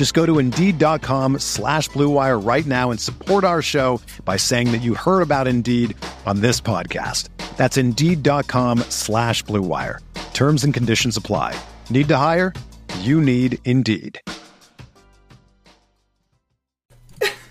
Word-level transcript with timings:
Just 0.00 0.14
go 0.14 0.24
to 0.24 0.38
Indeed.com 0.38 1.40
slash 1.40 1.90
BlueWire 1.90 2.42
right 2.42 2.64
now 2.64 2.90
and 2.90 2.98
support 2.98 3.44
our 3.44 3.60
show 3.60 4.00
by 4.24 4.38
saying 4.38 4.72
that 4.72 4.80
you 4.80 4.94
heard 4.94 5.20
about 5.20 5.46
Indeed 5.46 5.94
on 6.24 6.40
this 6.40 6.58
podcast. 6.58 7.28
That's 7.58 7.76
Indeed.com 7.76 8.78
slash 8.88 9.44
BlueWire. 9.44 9.98
Terms 10.32 10.64
and 10.64 10.72
conditions 10.72 11.18
apply. 11.18 11.54
Need 11.90 12.08
to 12.08 12.16
hire? 12.16 12.54
You 13.00 13.20
need 13.20 13.58
Indeed. 13.66 14.18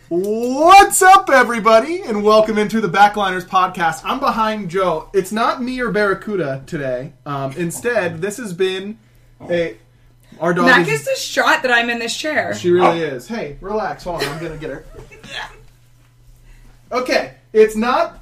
What's 0.08 1.04
up, 1.04 1.30
everybody, 1.32 2.02
and 2.02 2.24
welcome 2.24 2.58
into 2.58 2.82
the 2.82 2.90
Backliners 2.90 3.48
podcast. 3.48 4.02
I'm 4.04 4.20
behind 4.20 4.72
Joe. 4.72 5.12
It's 5.14 5.32
not 5.32 5.62
me 5.62 5.80
or 5.82 5.92
Barracuda 5.92 6.64
today. 6.66 7.14
Um, 7.28 7.52
instead, 7.52 8.22
this 8.22 8.38
has 8.38 8.54
been 8.54 8.98
a 9.40 9.78
our 10.40 10.54
dog. 10.54 10.66
Mac 10.66 10.88
is- 10.88 11.02
is 11.02 11.08
distraught 11.08 11.62
that 11.64 11.72
I'm 11.72 11.90
in 11.90 12.00
this 12.00 12.16
chair. 12.16 12.54
She 12.56 12.72
really 12.72 13.02
is. 13.02 13.28
Hey, 13.28 13.58
relax. 13.62 14.04
Hold 14.04 14.24
on. 14.24 14.30
I'm 14.30 14.40
going 14.40 14.52
to 14.54 14.58
get 14.58 14.70
her. 14.70 14.86
Okay. 16.92 17.36
It's 17.54 17.76
not 17.76 18.20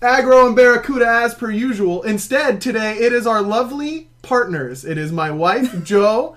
Aggro 0.00 0.46
and 0.46 0.56
Barracuda 0.56 1.06
as 1.06 1.34
per 1.34 1.50
usual. 1.50 2.02
Instead, 2.02 2.60
today 2.60 2.96
it 2.98 3.12
is 3.12 3.26
our 3.26 3.42
lovely 3.42 4.08
partners. 4.22 4.84
It 4.84 4.98
is 4.98 5.12
my 5.12 5.30
wife, 5.30 5.82
Joe, 5.84 6.36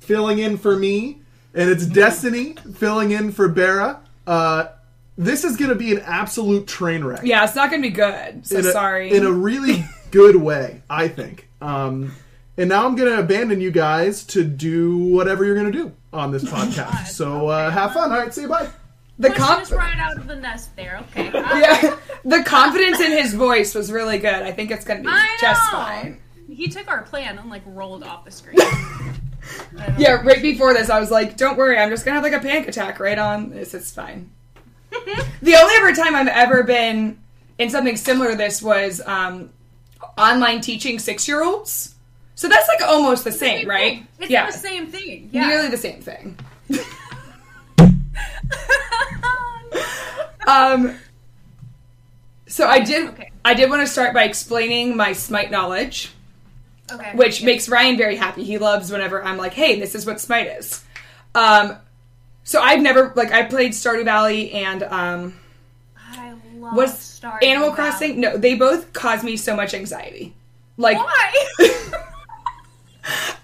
filling 0.00 0.38
in 0.38 0.56
for 0.58 0.76
me, 0.76 1.20
and 1.54 1.70
it's 1.70 1.86
Destiny 1.86 2.54
filling 2.74 3.10
in 3.12 3.32
for 3.32 3.48
Barra. 3.48 4.00
Uh, 4.26 4.66
this 5.18 5.44
is 5.44 5.56
going 5.56 5.70
to 5.70 5.76
be 5.76 5.92
an 5.92 6.00
absolute 6.04 6.66
train 6.66 7.04
wreck. 7.04 7.20
Yeah, 7.24 7.44
it's 7.44 7.54
not 7.54 7.70
going 7.70 7.82
to 7.82 7.88
be 7.88 7.94
good. 7.94 8.46
So 8.46 8.58
in 8.58 8.66
a, 8.66 8.72
sorry. 8.72 9.12
In 9.12 9.24
a 9.24 9.32
really 9.32 9.84
good 10.10 10.36
way, 10.36 10.82
I 10.88 11.08
think. 11.08 11.48
Um, 11.60 12.12
and 12.60 12.68
now 12.68 12.84
I'm 12.86 12.94
going 12.94 13.10
to 13.10 13.18
abandon 13.18 13.62
you 13.62 13.70
guys 13.70 14.22
to 14.26 14.44
do 14.44 14.98
whatever 14.98 15.46
you're 15.46 15.54
going 15.54 15.72
to 15.72 15.78
do 15.78 15.92
on 16.12 16.30
this 16.30 16.44
podcast. 16.56 17.06
So 17.08 17.48
uh, 17.48 17.70
have 17.70 17.94
fun. 17.94 18.12
All 18.12 18.18
right, 18.18 18.34
say 18.34 18.44
bye. 18.46 18.68
the 19.18 19.28
Pushing 19.30 19.42
comp- 19.44 19.62
us 19.62 19.72
right 19.72 19.96
out 19.96 20.18
of 20.18 20.26
the 20.26 20.36
nest 20.36 20.76
there. 20.76 20.98
Okay. 21.10 21.30
yeah, 21.32 21.96
the 22.22 22.42
confidence 22.44 23.00
in 23.00 23.12
his 23.12 23.32
voice 23.32 23.74
was 23.74 23.90
really 23.90 24.18
good. 24.18 24.42
I 24.42 24.52
think 24.52 24.70
it's 24.70 24.84
going 24.84 25.02
to 25.02 25.08
be 25.08 25.10
I 25.10 25.38
just 25.40 25.72
know. 25.72 25.78
fine. 25.78 26.20
He 26.48 26.68
took 26.68 26.88
our 26.88 27.02
plan 27.02 27.38
and 27.38 27.48
like 27.48 27.62
rolled 27.64 28.02
off 28.02 28.24
the 28.26 28.30
screen. 28.30 28.58
Yeah, 29.96 30.16
know. 30.16 30.22
right 30.22 30.42
before 30.42 30.74
this, 30.74 30.90
I 30.90 31.00
was 31.00 31.10
like, 31.10 31.36
"Don't 31.36 31.56
worry, 31.56 31.76
I'm 31.76 31.88
just 31.88 32.04
gonna 32.04 32.16
have 32.16 32.22
like 32.22 32.34
a 32.34 32.46
panic 32.46 32.68
attack 32.68 33.00
right 33.00 33.18
on 33.18 33.50
this. 33.50 33.74
It's 33.74 33.90
fine." 33.90 34.30
the 34.90 35.54
only 35.56 35.74
ever 35.76 35.92
time 35.92 36.14
I've 36.14 36.28
ever 36.28 36.62
been 36.62 37.18
in 37.58 37.70
something 37.70 37.96
similar 37.96 38.32
to 38.32 38.36
this 38.36 38.62
was 38.62 39.00
um, 39.06 39.50
online 40.18 40.60
teaching 40.60 40.98
six 40.98 41.26
year 41.26 41.42
olds. 41.42 41.96
So 42.40 42.48
that's 42.48 42.66
like 42.68 42.80
almost 42.88 43.24
the 43.24 43.32
same, 43.32 43.68
right? 43.68 44.02
It's 44.18 44.30
yeah, 44.30 44.46
the 44.46 44.56
same 44.56 44.86
thing. 44.86 45.28
Yeah. 45.30 45.46
nearly 45.46 45.68
the 45.68 45.76
same 45.76 46.00
thing. 46.00 46.38
Um, 50.46 50.96
so 52.46 52.66
I 52.66 52.80
did. 52.80 53.10
Okay. 53.10 53.30
I 53.44 53.52
did 53.52 53.68
want 53.68 53.82
to 53.82 53.86
start 53.86 54.14
by 54.14 54.24
explaining 54.24 54.96
my 54.96 55.12
Smite 55.12 55.50
knowledge, 55.50 56.12
okay. 56.90 57.12
which 57.14 57.40
Yeah. 57.40 57.46
makes 57.46 57.68
Ryan 57.68 57.98
very 57.98 58.16
happy. 58.16 58.42
He 58.42 58.56
loves 58.56 58.90
whenever 58.90 59.22
I'm 59.22 59.36
like, 59.36 59.52
"Hey, 59.52 59.78
this 59.78 59.94
is 59.94 60.06
what 60.06 60.18
Smite 60.18 60.46
is." 60.46 60.82
Um, 61.34 61.76
so 62.42 62.60
I've 62.62 62.80
never 62.80 63.12
like 63.14 63.30
I 63.32 63.42
played 63.44 63.72
Stardew 63.72 64.06
Valley 64.06 64.50
and 64.52 64.82
um, 64.84 65.38
I 65.96 66.32
love 66.56 66.74
was 66.74 66.94
Stardew 66.94 67.44
Animal 67.44 67.72
Valley. 67.72 67.90
Crossing. 67.90 68.20
No, 68.20 68.36
they 68.38 68.54
both 68.54 68.92
cause 68.94 69.22
me 69.22 69.36
so 69.36 69.54
much 69.54 69.74
anxiety. 69.74 70.34
Like 70.78 70.96
Why? 70.96 71.86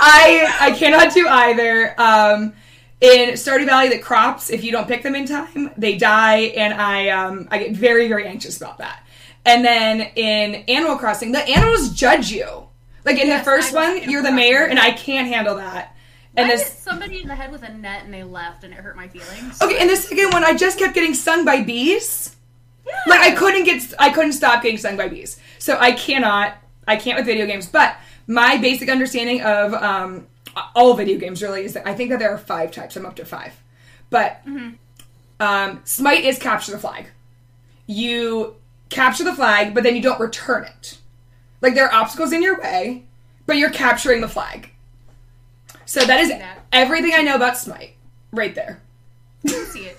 I 0.00 0.56
I 0.60 0.70
cannot 0.72 1.12
do 1.14 1.26
either. 1.28 1.94
Um, 2.00 2.54
in 3.00 3.30
Stardew 3.30 3.66
Valley, 3.66 3.90
the 3.90 3.98
crops, 3.98 4.48
if 4.50 4.64
you 4.64 4.72
don't 4.72 4.88
pick 4.88 5.02
them 5.02 5.14
in 5.14 5.26
time, 5.26 5.70
they 5.76 5.96
die, 5.98 6.38
and 6.56 6.72
I 6.74 7.08
um, 7.10 7.48
I 7.50 7.58
get 7.58 7.72
very 7.72 8.08
very 8.08 8.26
anxious 8.26 8.56
about 8.56 8.78
that. 8.78 9.02
And 9.44 9.64
then 9.64 10.00
in 10.16 10.56
Animal 10.68 10.96
Crossing, 10.96 11.32
the 11.32 11.38
animals 11.46 11.90
judge 11.90 12.30
you. 12.30 12.66
Like 13.04 13.18
in 13.18 13.28
Yes, 13.28 13.40
the 13.40 13.44
first 13.44 13.72
one, 13.74 13.90
Animal 13.98 14.10
you're 14.10 14.22
the 14.22 14.28
Crossing. 14.30 14.36
mayor, 14.36 14.64
and 14.64 14.78
I 14.78 14.90
can't 14.92 15.28
handle 15.28 15.56
that. 15.56 15.94
And 16.36 16.46
I 16.46 16.50
hit 16.50 16.58
this 16.58 16.78
somebody 16.78 17.22
in 17.22 17.28
the 17.28 17.34
head 17.34 17.52
with 17.52 17.62
a 17.62 17.72
net 17.72 18.04
and 18.04 18.12
they 18.12 18.22
left 18.24 18.64
and 18.64 18.72
it 18.72 18.78
hurt 18.78 18.96
my 18.96 19.08
feelings. 19.08 19.60
okay, 19.62 19.78
and 19.78 19.88
the 19.88 19.96
second 19.96 20.32
one, 20.32 20.44
I 20.44 20.54
just 20.54 20.78
kept 20.78 20.94
getting 20.94 21.14
stung 21.14 21.44
by 21.44 21.62
bees. 21.62 22.34
Yeah. 22.86 22.94
Like 23.06 23.20
I 23.20 23.30
couldn't 23.34 23.64
get, 23.64 23.94
I 23.98 24.10
couldn't 24.10 24.32
stop 24.32 24.62
getting 24.62 24.78
stung 24.78 24.96
by 24.96 25.08
bees. 25.08 25.38
So 25.58 25.76
I 25.78 25.92
cannot, 25.92 26.56
I 26.86 26.96
can't 26.96 27.16
with 27.16 27.26
video 27.26 27.46
games. 27.46 27.66
But 27.66 27.96
my 28.26 28.56
basic 28.59 28.88
understanding 28.88 29.42
of 29.42 29.75
um, 29.75 30.26
all 30.75 30.94
video 30.94 31.19
games 31.19 31.42
really 31.42 31.64
is 31.64 31.75
that 31.75 31.87
I 31.87 31.94
think 31.94 32.10
that 32.10 32.19
there 32.19 32.32
are 32.32 32.38
five 32.38 32.72
types. 32.72 32.97
I'm 32.97 33.06
up 33.06 33.16
to 33.16 33.25
five, 33.25 33.53
but 34.10 34.41
um, 35.41 35.81
Smite 35.84 36.25
is 36.25 36.38
capture 36.38 36.72
the 36.72 36.78
flag. 36.78 37.06
You 37.87 38.56
capture 38.88 39.25
the 39.25 39.34
flag, 39.34 39.75
but 39.75 39.82
then 39.82 39.94
you 39.94 40.03
don't 40.03 40.20
return 40.20 40.64
it. 40.64 40.98
Like 41.60 41.75
there 41.75 41.87
are 41.87 41.92
obstacles 41.92 42.32
in 42.32 42.42
your 42.42 42.60
way, 42.60 43.04
but 43.47 43.56
you're 43.56 43.70
capturing 43.70 44.20
the 44.20 44.28
flag. 44.28 44.70
So 45.84 46.00
that 46.00 46.20
is 46.20 46.32
everything 46.72 47.12
I 47.14 47.22
know 47.22 47.37
about 47.37 47.56
Smite, 47.56 47.94
right 48.32 48.54
there. 48.54 48.81
I 49.47 49.50
see 49.50 49.87
it. 49.87 49.98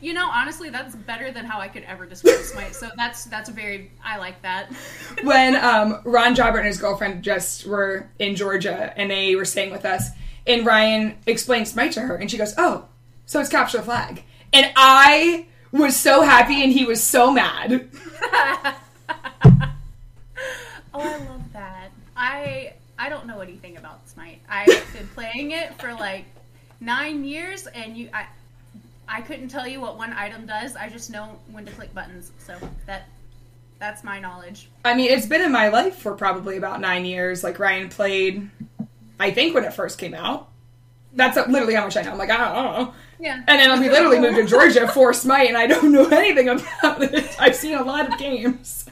You 0.00 0.14
know, 0.14 0.28
honestly, 0.30 0.70
that's 0.70 0.94
better 0.94 1.30
than 1.30 1.44
how 1.44 1.60
I 1.60 1.68
could 1.68 1.82
ever 1.84 2.06
describe 2.06 2.40
Smite. 2.40 2.74
So 2.74 2.88
that's 2.96 3.24
that's 3.24 3.48
a 3.48 3.52
very. 3.52 3.90
I 4.02 4.16
like 4.18 4.40
that. 4.42 4.72
when 5.22 5.56
um, 5.56 6.00
Ron 6.04 6.34
Jobber 6.34 6.58
and 6.58 6.66
his 6.66 6.78
girlfriend 6.78 7.22
just 7.22 7.66
were 7.66 8.08
in 8.18 8.34
Georgia 8.36 8.92
and 8.96 9.10
they 9.10 9.36
were 9.36 9.44
staying 9.44 9.70
with 9.70 9.84
us, 9.84 10.08
and 10.46 10.64
Ryan 10.64 11.18
explained 11.26 11.68
Smite 11.68 11.92
to 11.92 12.00
her, 12.00 12.16
and 12.16 12.30
she 12.30 12.38
goes, 12.38 12.54
"Oh, 12.56 12.86
so 13.26 13.40
it's 13.40 13.50
capture 13.50 13.78
the 13.78 13.84
flag," 13.84 14.24
and 14.52 14.72
I 14.74 15.46
was 15.72 15.96
so 15.96 16.22
happy, 16.22 16.62
and 16.62 16.72
he 16.72 16.84
was 16.84 17.02
so 17.02 17.30
mad. 17.30 17.90
Oh, 20.92 21.00
I 21.00 21.18
love 21.28 21.52
that. 21.52 21.90
I 22.16 22.74
I 22.98 23.08
don't 23.08 23.26
know 23.26 23.40
anything 23.40 23.76
about 23.76 24.08
Smite. 24.08 24.40
I've 24.48 24.66
been 24.66 25.08
playing 25.14 25.52
it 25.52 25.80
for 25.80 25.92
like 25.94 26.24
nine 26.80 27.24
years, 27.24 27.66
and 27.68 27.96
you 27.96 28.10
I 28.12 28.26
I 29.12 29.20
couldn't 29.22 29.48
tell 29.48 29.66
you 29.66 29.80
what 29.80 29.98
one 29.98 30.12
item 30.12 30.46
does. 30.46 30.76
I 30.76 30.88
just 30.88 31.10
know 31.10 31.38
when 31.50 31.66
to 31.66 31.72
click 31.72 31.92
buttons. 31.94 32.30
So 32.38 32.56
that 32.86 33.08
that's 33.78 34.04
my 34.04 34.20
knowledge. 34.20 34.70
I 34.84 34.94
mean, 34.94 35.10
it's 35.10 35.26
been 35.26 35.40
in 35.42 35.50
my 35.52 35.68
life 35.68 35.96
for 35.96 36.14
probably 36.14 36.56
about 36.56 36.80
nine 36.80 37.04
years. 37.04 37.42
Like 37.42 37.58
Ryan 37.58 37.88
played, 37.88 38.48
I 39.18 39.30
think 39.30 39.54
when 39.54 39.64
it 39.64 39.72
first 39.74 39.98
came 39.98 40.14
out. 40.14 40.48
That's 41.12 41.36
literally 41.48 41.74
how 41.74 41.84
much 41.84 41.96
I 41.96 42.02
know. 42.02 42.12
I'm 42.12 42.18
like, 42.18 42.30
I 42.30 42.36
don't 42.36 42.54
know. 42.54 42.94
Yeah. 43.18 43.42
And 43.48 43.58
then 43.58 43.80
we 43.80 43.88
literally 43.88 44.20
moved 44.20 44.36
to 44.36 44.46
Georgia 44.46 44.86
for 44.86 45.12
Smite, 45.12 45.48
and 45.48 45.56
I 45.58 45.66
don't 45.66 45.90
know 45.90 46.06
anything 46.12 46.48
about 46.48 47.02
it. 47.02 47.36
I've 47.40 47.56
seen 47.56 47.74
a 47.74 47.82
lot 47.82 48.12
of 48.12 48.16
games. 48.16 48.86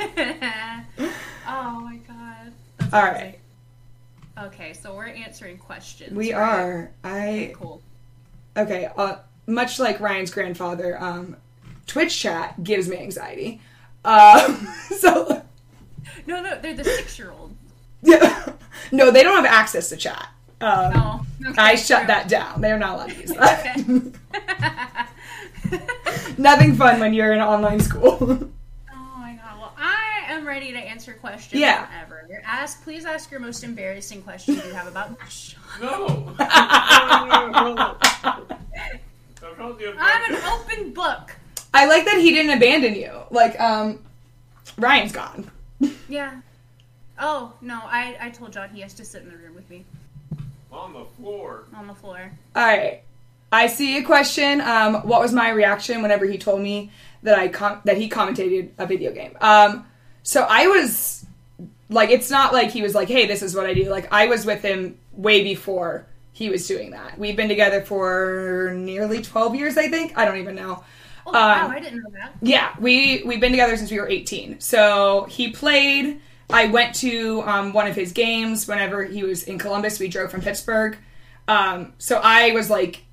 oh 0.00 1.80
my 1.80 1.98
god. 2.08 2.52
That's 2.78 2.94
All 2.94 3.02
amazing. 3.06 3.22
right, 3.26 3.38
Okay, 4.46 4.72
so 4.72 4.94
we're 4.94 5.08
answering 5.08 5.58
questions. 5.58 6.16
we 6.16 6.32
right? 6.32 6.40
are. 6.40 6.90
I 7.04 7.52
Cool. 7.54 7.82
okay. 8.56 8.88
Uh, 8.96 9.16
much 9.48 9.78
like 9.80 9.98
Ryan's 9.98 10.30
grandfather, 10.30 10.96
um, 11.02 11.36
Twitch 11.88 12.16
chat 12.20 12.62
gives 12.62 12.86
me 12.88 12.98
anxiety. 12.98 13.60
Um, 14.04 14.68
so 14.98 15.42
No, 16.26 16.40
no, 16.42 16.58
they're 16.60 16.74
the 16.74 16.84
six-year-old. 16.84 17.52
yeah, 18.02 18.52
no, 18.92 19.10
they 19.10 19.22
don't 19.24 19.34
have 19.36 19.44
access 19.46 19.88
to 19.88 19.96
chat. 19.96 20.28
Um, 20.60 20.92
Oh, 20.94 21.26
okay, 21.50 21.54
I 21.60 21.74
shut 21.76 22.00
true. 22.00 22.06
that 22.08 22.28
down. 22.28 22.60
They're 22.60 22.78
not 22.78 22.94
allowed 22.96 23.10
to 23.10 23.14
use 23.20 23.30
that. 23.32 23.76
Nothing 26.38 26.74
fun 26.74 27.00
when 27.00 27.14
you're 27.14 27.32
in 27.32 27.40
online 27.40 27.80
school. 27.80 28.18
Oh 28.20 29.16
my 29.18 29.34
god. 29.34 29.58
Well, 29.58 29.72
I 29.78 30.22
am 30.28 30.46
ready 30.46 30.72
to 30.72 30.78
answer 30.78 31.12
questions 31.14 31.60
Yeah. 31.60 31.86
whenever. 31.88 32.42
Ask, 32.44 32.82
please 32.82 33.04
ask 33.04 33.30
your 33.30 33.40
most 33.40 33.62
embarrassing 33.64 34.22
question 34.22 34.54
you 34.56 34.72
have 34.74 34.86
about 34.88 35.16
Sean. 35.28 35.60
No. 35.80 36.34
I 39.42 39.54
told 39.54 39.80
you. 39.80 39.94
I'm 39.98 40.34
an 40.34 40.42
open 40.44 40.92
book. 40.92 41.34
I 41.74 41.86
like 41.86 42.04
that 42.06 42.18
he 42.18 42.32
didn't 42.32 42.56
abandon 42.56 42.94
you. 42.94 43.12
Like, 43.30 43.58
um, 43.60 44.02
Ryan's 44.76 45.12
gone. 45.12 45.50
Yeah. 46.08 46.40
Oh 47.18 47.52
no, 47.60 47.80
I 47.84 48.16
I 48.20 48.30
told 48.30 48.52
John 48.52 48.70
he 48.70 48.80
has 48.80 48.94
to 48.94 49.04
sit 49.04 49.22
in 49.22 49.28
the 49.30 49.36
room 49.36 49.54
with 49.54 49.68
me 49.68 49.84
on 50.72 50.92
the 50.92 51.04
floor. 51.04 51.64
on 51.74 51.86
the 51.86 51.94
floor. 51.94 52.30
All 52.54 52.66
right. 52.66 53.02
I 53.50 53.66
see 53.66 53.96
a 53.98 54.02
question. 54.02 54.60
Um, 54.60 55.06
what 55.06 55.20
was 55.20 55.32
my 55.32 55.50
reaction 55.50 56.02
whenever 56.02 56.26
he 56.26 56.36
told 56.38 56.60
me 56.60 56.90
that 57.22 57.38
I 57.38 57.48
com- 57.48 57.80
that 57.84 57.96
he 57.96 58.08
commentated 58.08 58.70
a 58.78 58.86
video 58.86 59.12
game? 59.12 59.36
Um, 59.40 59.86
so 60.22 60.46
I 60.48 60.66
was 60.66 61.24
like, 61.88 62.10
it's 62.10 62.30
not 62.30 62.52
like 62.52 62.70
he 62.70 62.82
was 62.82 62.94
like, 62.94 63.08
"Hey, 63.08 63.26
this 63.26 63.42
is 63.42 63.54
what 63.54 63.66
I 63.66 63.74
do." 63.74 63.88
Like 63.88 64.12
I 64.12 64.26
was 64.26 64.44
with 64.44 64.62
him 64.62 64.98
way 65.12 65.42
before 65.42 66.06
he 66.32 66.50
was 66.50 66.66
doing 66.66 66.90
that. 66.92 67.18
We've 67.18 67.36
been 67.36 67.48
together 67.48 67.82
for 67.82 68.72
nearly 68.76 69.22
twelve 69.22 69.54
years, 69.54 69.76
I 69.76 69.88
think. 69.88 70.16
I 70.16 70.24
don't 70.24 70.38
even 70.38 70.54
know. 70.54 70.84
Oh 71.26 71.32
Um, 71.32 71.40
wow, 71.50 71.68
I 71.68 71.80
didn't 71.80 71.98
know 72.02 72.10
that. 72.12 72.36
Yeah, 72.40 72.74
we 72.80 73.22
we've 73.24 73.40
been 73.40 73.52
together 73.52 73.76
since 73.76 73.90
we 73.90 73.98
were 74.00 74.08
18. 74.08 74.60
So 74.60 75.26
he 75.28 75.50
played. 75.50 76.20
I 76.50 76.66
went 76.66 76.94
to 76.96 77.42
um, 77.42 77.72
one 77.72 77.86
of 77.86 77.94
his 77.94 78.12
games 78.12 78.66
whenever 78.66 79.04
he 79.04 79.22
was 79.24 79.42
in 79.44 79.58
Columbus. 79.58 79.98
We 80.00 80.08
drove 80.08 80.30
from 80.30 80.40
Pittsburgh. 80.40 80.96
Um, 81.46 81.92
so 81.98 82.20
I 82.22 82.52
was 82.52 82.70
like, 82.70 83.04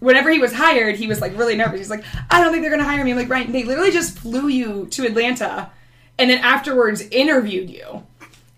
whenever 0.00 0.30
he 0.30 0.38
was 0.38 0.52
hired, 0.52 0.96
he 0.96 1.06
was 1.08 1.20
like 1.20 1.36
really 1.36 1.56
nervous. 1.56 1.80
He's 1.80 1.90
like, 1.90 2.04
I 2.30 2.40
don't 2.40 2.52
think 2.52 2.62
they're 2.62 2.70
gonna 2.70 2.84
hire 2.84 3.04
me. 3.04 3.10
I'm 3.12 3.16
like, 3.16 3.28
right? 3.28 3.50
They 3.50 3.64
literally 3.64 3.90
just 3.90 4.18
flew 4.18 4.48
you 4.48 4.86
to 4.92 5.06
Atlanta, 5.06 5.70
and 6.18 6.30
then 6.30 6.38
afterwards 6.38 7.00
interviewed 7.10 7.70
you. 7.70 8.06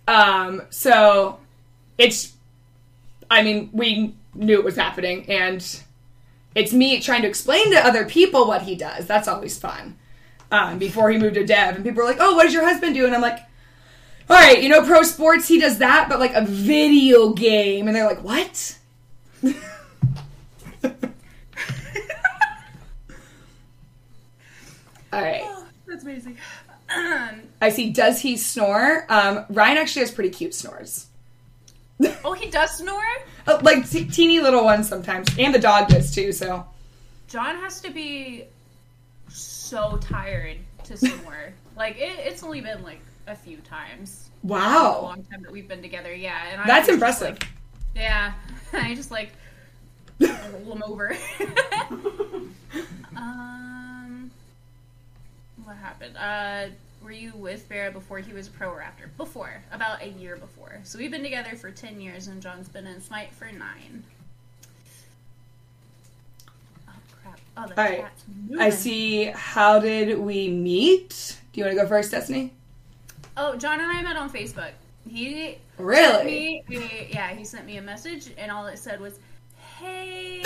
Um, 0.08 0.62
so 0.70 1.40
it's, 1.98 2.34
I 3.30 3.42
mean, 3.42 3.70
we 3.72 4.14
knew 4.34 4.58
it 4.58 4.64
was 4.64 4.76
happening, 4.76 5.28
and 5.28 5.64
it's 6.54 6.72
me 6.72 7.00
trying 7.00 7.22
to 7.22 7.28
explain 7.28 7.70
to 7.72 7.86
other 7.86 8.04
people 8.04 8.46
what 8.46 8.62
he 8.62 8.74
does. 8.74 9.06
That's 9.06 9.28
always 9.28 9.58
fun. 9.58 9.98
Um, 10.50 10.78
before 10.78 11.10
he 11.10 11.18
moved 11.18 11.34
to 11.34 11.44
dev, 11.44 11.74
and 11.74 11.84
people 11.84 12.02
were 12.02 12.08
like, 12.08 12.18
"Oh, 12.20 12.36
what 12.36 12.44
does 12.44 12.54
your 12.54 12.64
husband 12.64 12.94
do?" 12.94 13.04
And 13.04 13.14
I'm 13.14 13.20
like, 13.20 13.40
"All 14.30 14.36
right, 14.36 14.62
you 14.62 14.68
know, 14.68 14.84
pro 14.84 15.02
sports, 15.02 15.48
he 15.48 15.58
does 15.58 15.78
that, 15.78 16.08
but 16.08 16.20
like 16.20 16.34
a 16.34 16.44
video 16.44 17.32
game." 17.32 17.88
And 17.88 17.96
they're 17.96 18.06
like, 18.06 18.22
"What?" 18.22 18.78
All 25.12 25.22
right. 25.22 25.44
That's 25.86 26.02
amazing. 26.02 26.36
Um, 26.94 27.42
I 27.62 27.70
see. 27.70 27.90
Does 27.90 28.20
he 28.20 28.36
snore? 28.36 29.06
Um, 29.08 29.46
Ryan 29.48 29.78
actually 29.78 30.00
has 30.02 30.10
pretty 30.10 30.30
cute 30.30 30.54
snores. 30.54 31.06
Oh, 32.24 32.32
he 32.32 32.50
does 32.50 32.70
snore. 32.78 33.02
Uh, 33.46 33.58
like 33.62 33.88
te- 33.88 34.04
teeny 34.06 34.40
little 34.40 34.64
ones 34.64 34.88
sometimes, 34.88 35.28
and 35.38 35.54
the 35.54 35.58
dog 35.58 35.88
does 35.88 36.14
too. 36.14 36.32
So 36.32 36.66
John 37.28 37.56
has 37.56 37.80
to 37.82 37.90
be 37.90 38.44
so 39.28 39.96
tired 40.00 40.58
to 40.84 40.96
snore. 40.96 41.52
like 41.76 41.96
it, 41.98 42.18
it's 42.20 42.42
only 42.42 42.60
been 42.60 42.82
like 42.82 43.00
a 43.26 43.34
few 43.34 43.56
times. 43.58 44.28
Wow, 44.42 45.00
long 45.02 45.24
time 45.24 45.42
that 45.42 45.50
we've 45.50 45.66
been 45.68 45.82
together, 45.82 46.14
yeah. 46.14 46.38
And 46.52 46.60
I 46.60 46.66
that's 46.66 46.88
impressive. 46.88 47.32
like- 47.40 47.48
yeah, 47.94 48.34
I 48.72 48.94
just 48.94 49.10
like 49.10 49.32
roll 50.20 50.74
him 50.74 50.82
over. 50.86 51.16
um, 53.16 54.30
what 55.64 55.76
happened? 55.76 56.16
Uh, 56.16 56.66
were 57.06 57.12
you 57.12 57.30
with 57.36 57.68
Vera 57.68 57.92
before 57.92 58.18
he 58.18 58.32
was 58.32 58.48
a 58.48 58.50
pro 58.50 58.68
or 58.68 58.82
after? 58.82 59.08
Before, 59.16 59.62
about 59.70 60.02
a 60.02 60.08
year 60.08 60.36
before. 60.36 60.80
So 60.82 60.98
we've 60.98 61.12
been 61.12 61.22
together 61.22 61.54
for 61.54 61.70
ten 61.70 62.00
years, 62.00 62.26
and 62.26 62.42
John's 62.42 62.68
been 62.68 62.84
in 62.84 63.00
Smite 63.00 63.32
for 63.32 63.44
nine. 63.44 64.02
Oh 66.88 66.92
crap! 67.22 67.38
Oh, 67.56 67.68
the 67.68 67.80
All 67.80 67.88
right. 67.88 68.10
I 68.58 68.70
see. 68.70 69.26
How 69.26 69.78
did 69.78 70.18
we 70.18 70.48
meet? 70.48 71.38
Do 71.52 71.60
you 71.60 71.64
want 71.64 71.76
to 71.76 71.82
go 71.84 71.88
first, 71.88 72.10
Destiny? 72.10 72.52
Oh, 73.36 73.54
John 73.54 73.80
and 73.80 73.88
I 73.92 74.02
met 74.02 74.16
on 74.16 74.28
Facebook. 74.28 74.72
He 75.08 75.58
Really? 75.78 76.64
me, 76.68 76.76
a- 76.76 77.08
yeah, 77.12 77.32
he 77.34 77.44
sent 77.44 77.66
me 77.66 77.76
a 77.76 77.82
message, 77.82 78.30
and 78.36 78.50
all 78.50 78.66
it 78.66 78.80
said 78.80 79.00
was, 79.00 79.20
"Hey," 79.78 80.42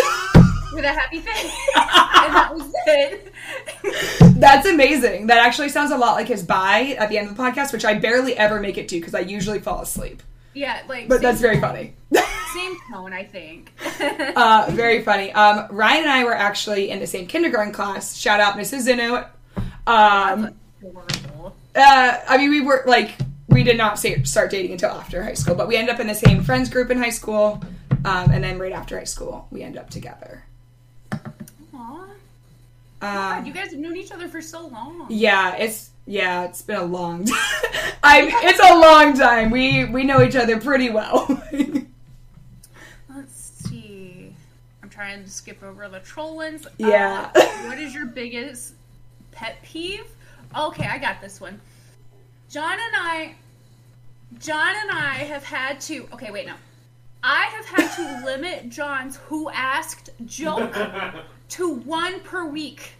with 0.72 0.84
a 0.84 0.88
happy 0.92 1.20
face, 1.20 1.52
and 1.76 2.34
that 2.34 2.50
was 2.54 2.72
it. 2.86 3.32
That's 4.40 4.66
amazing. 4.66 5.26
That 5.26 5.38
actually 5.38 5.68
sounds 5.68 5.90
a 5.90 5.96
lot 5.98 6.14
like 6.14 6.28
his 6.28 6.42
bye 6.42 6.96
at 6.98 7.08
the 7.08 7.18
end 7.18 7.28
of 7.28 7.36
the 7.36 7.42
podcast, 7.42 7.72
which 7.72 7.84
I 7.84 7.94
barely 7.94 8.36
ever 8.36 8.60
make 8.60 8.78
it 8.78 8.88
to 8.88 8.96
because 8.98 9.14
I 9.14 9.20
usually 9.20 9.58
fall 9.60 9.80
asleep. 9.82 10.22
yeah, 10.54 10.82
like, 10.88 11.08
But 11.08 11.20
that's 11.22 11.40
very 11.40 11.60
funny. 11.60 11.94
same 12.54 12.76
tone, 12.92 13.12
I 13.12 13.24
think. 13.24 13.72
uh, 14.36 14.66
very 14.70 15.02
funny. 15.02 15.32
Um, 15.32 15.66
Ryan 15.70 16.02
and 16.02 16.10
I 16.10 16.24
were 16.24 16.34
actually 16.34 16.90
in 16.90 16.98
the 17.00 17.06
same 17.06 17.26
kindergarten 17.26 17.72
class. 17.72 18.16
Shout 18.16 18.40
out 18.40 18.54
Mrs. 18.54 18.88
Zinu. 18.88 19.26
Um, 19.86 20.54
uh, 21.74 22.18
I 22.28 22.36
mean, 22.38 22.50
we 22.50 22.60
were 22.60 22.82
like, 22.86 23.12
we 23.48 23.62
did 23.62 23.76
not 23.76 23.98
say, 23.98 24.22
start 24.24 24.50
dating 24.50 24.72
until 24.72 24.90
after 24.90 25.22
high 25.22 25.34
school, 25.34 25.54
but 25.54 25.68
we 25.68 25.76
ended 25.76 25.94
up 25.94 26.00
in 26.00 26.06
the 26.06 26.14
same 26.14 26.42
friends 26.42 26.68
group 26.70 26.90
in 26.90 26.98
high 26.98 27.10
school. 27.10 27.62
Um, 28.04 28.30
and 28.30 28.42
then 28.42 28.58
right 28.58 28.72
after 28.72 28.96
high 28.98 29.04
school, 29.04 29.46
we 29.50 29.62
end 29.62 29.76
up 29.76 29.90
together. 29.90 30.44
Um, 33.02 33.08
God, 33.14 33.46
you 33.46 33.52
guys 33.52 33.70
have 33.70 33.80
known 33.80 33.96
each 33.96 34.12
other 34.12 34.28
for 34.28 34.42
so 34.42 34.66
long. 34.66 35.06
Yeah, 35.08 35.56
it's 35.56 35.90
yeah, 36.06 36.44
it's 36.44 36.60
been 36.60 36.76
a 36.76 36.84
long. 36.84 37.24
Time. 37.26 37.36
I 38.02 38.30
it's 38.44 38.60
a 38.60 38.78
long 38.78 39.16
time. 39.16 39.50
We 39.50 39.84
we 39.86 40.04
know 40.04 40.22
each 40.22 40.36
other 40.36 40.60
pretty 40.60 40.90
well. 40.90 41.26
Let's 43.08 43.34
see. 43.34 44.34
I'm 44.82 44.88
trying 44.88 45.22
to 45.24 45.30
skip 45.30 45.62
over 45.62 45.88
the 45.88 46.00
troll 46.00 46.36
ones. 46.36 46.66
Yeah. 46.78 47.30
Uh, 47.34 47.40
what 47.68 47.78
is 47.78 47.94
your 47.94 48.06
biggest 48.06 48.74
pet 49.30 49.56
peeve? 49.62 50.06
Okay, 50.58 50.86
I 50.86 50.98
got 50.98 51.20
this 51.20 51.40
one. 51.40 51.60
John 52.48 52.72
and 52.72 52.96
I. 52.96 53.34
John 54.38 54.74
and 54.76 54.90
I 54.90 55.14
have 55.24 55.44
had 55.44 55.80
to. 55.82 56.08
Okay, 56.12 56.30
wait, 56.30 56.46
no. 56.46 56.54
I 57.22 57.44
have 57.46 57.66
had 57.66 57.96
to 57.96 58.24
limit 58.24 58.68
John's 58.68 59.16
who 59.16 59.50
asked 59.50 60.10
joke 60.26 60.74
to 61.50 61.72
one 61.74 62.20
per 62.20 62.44
week. 62.46 62.92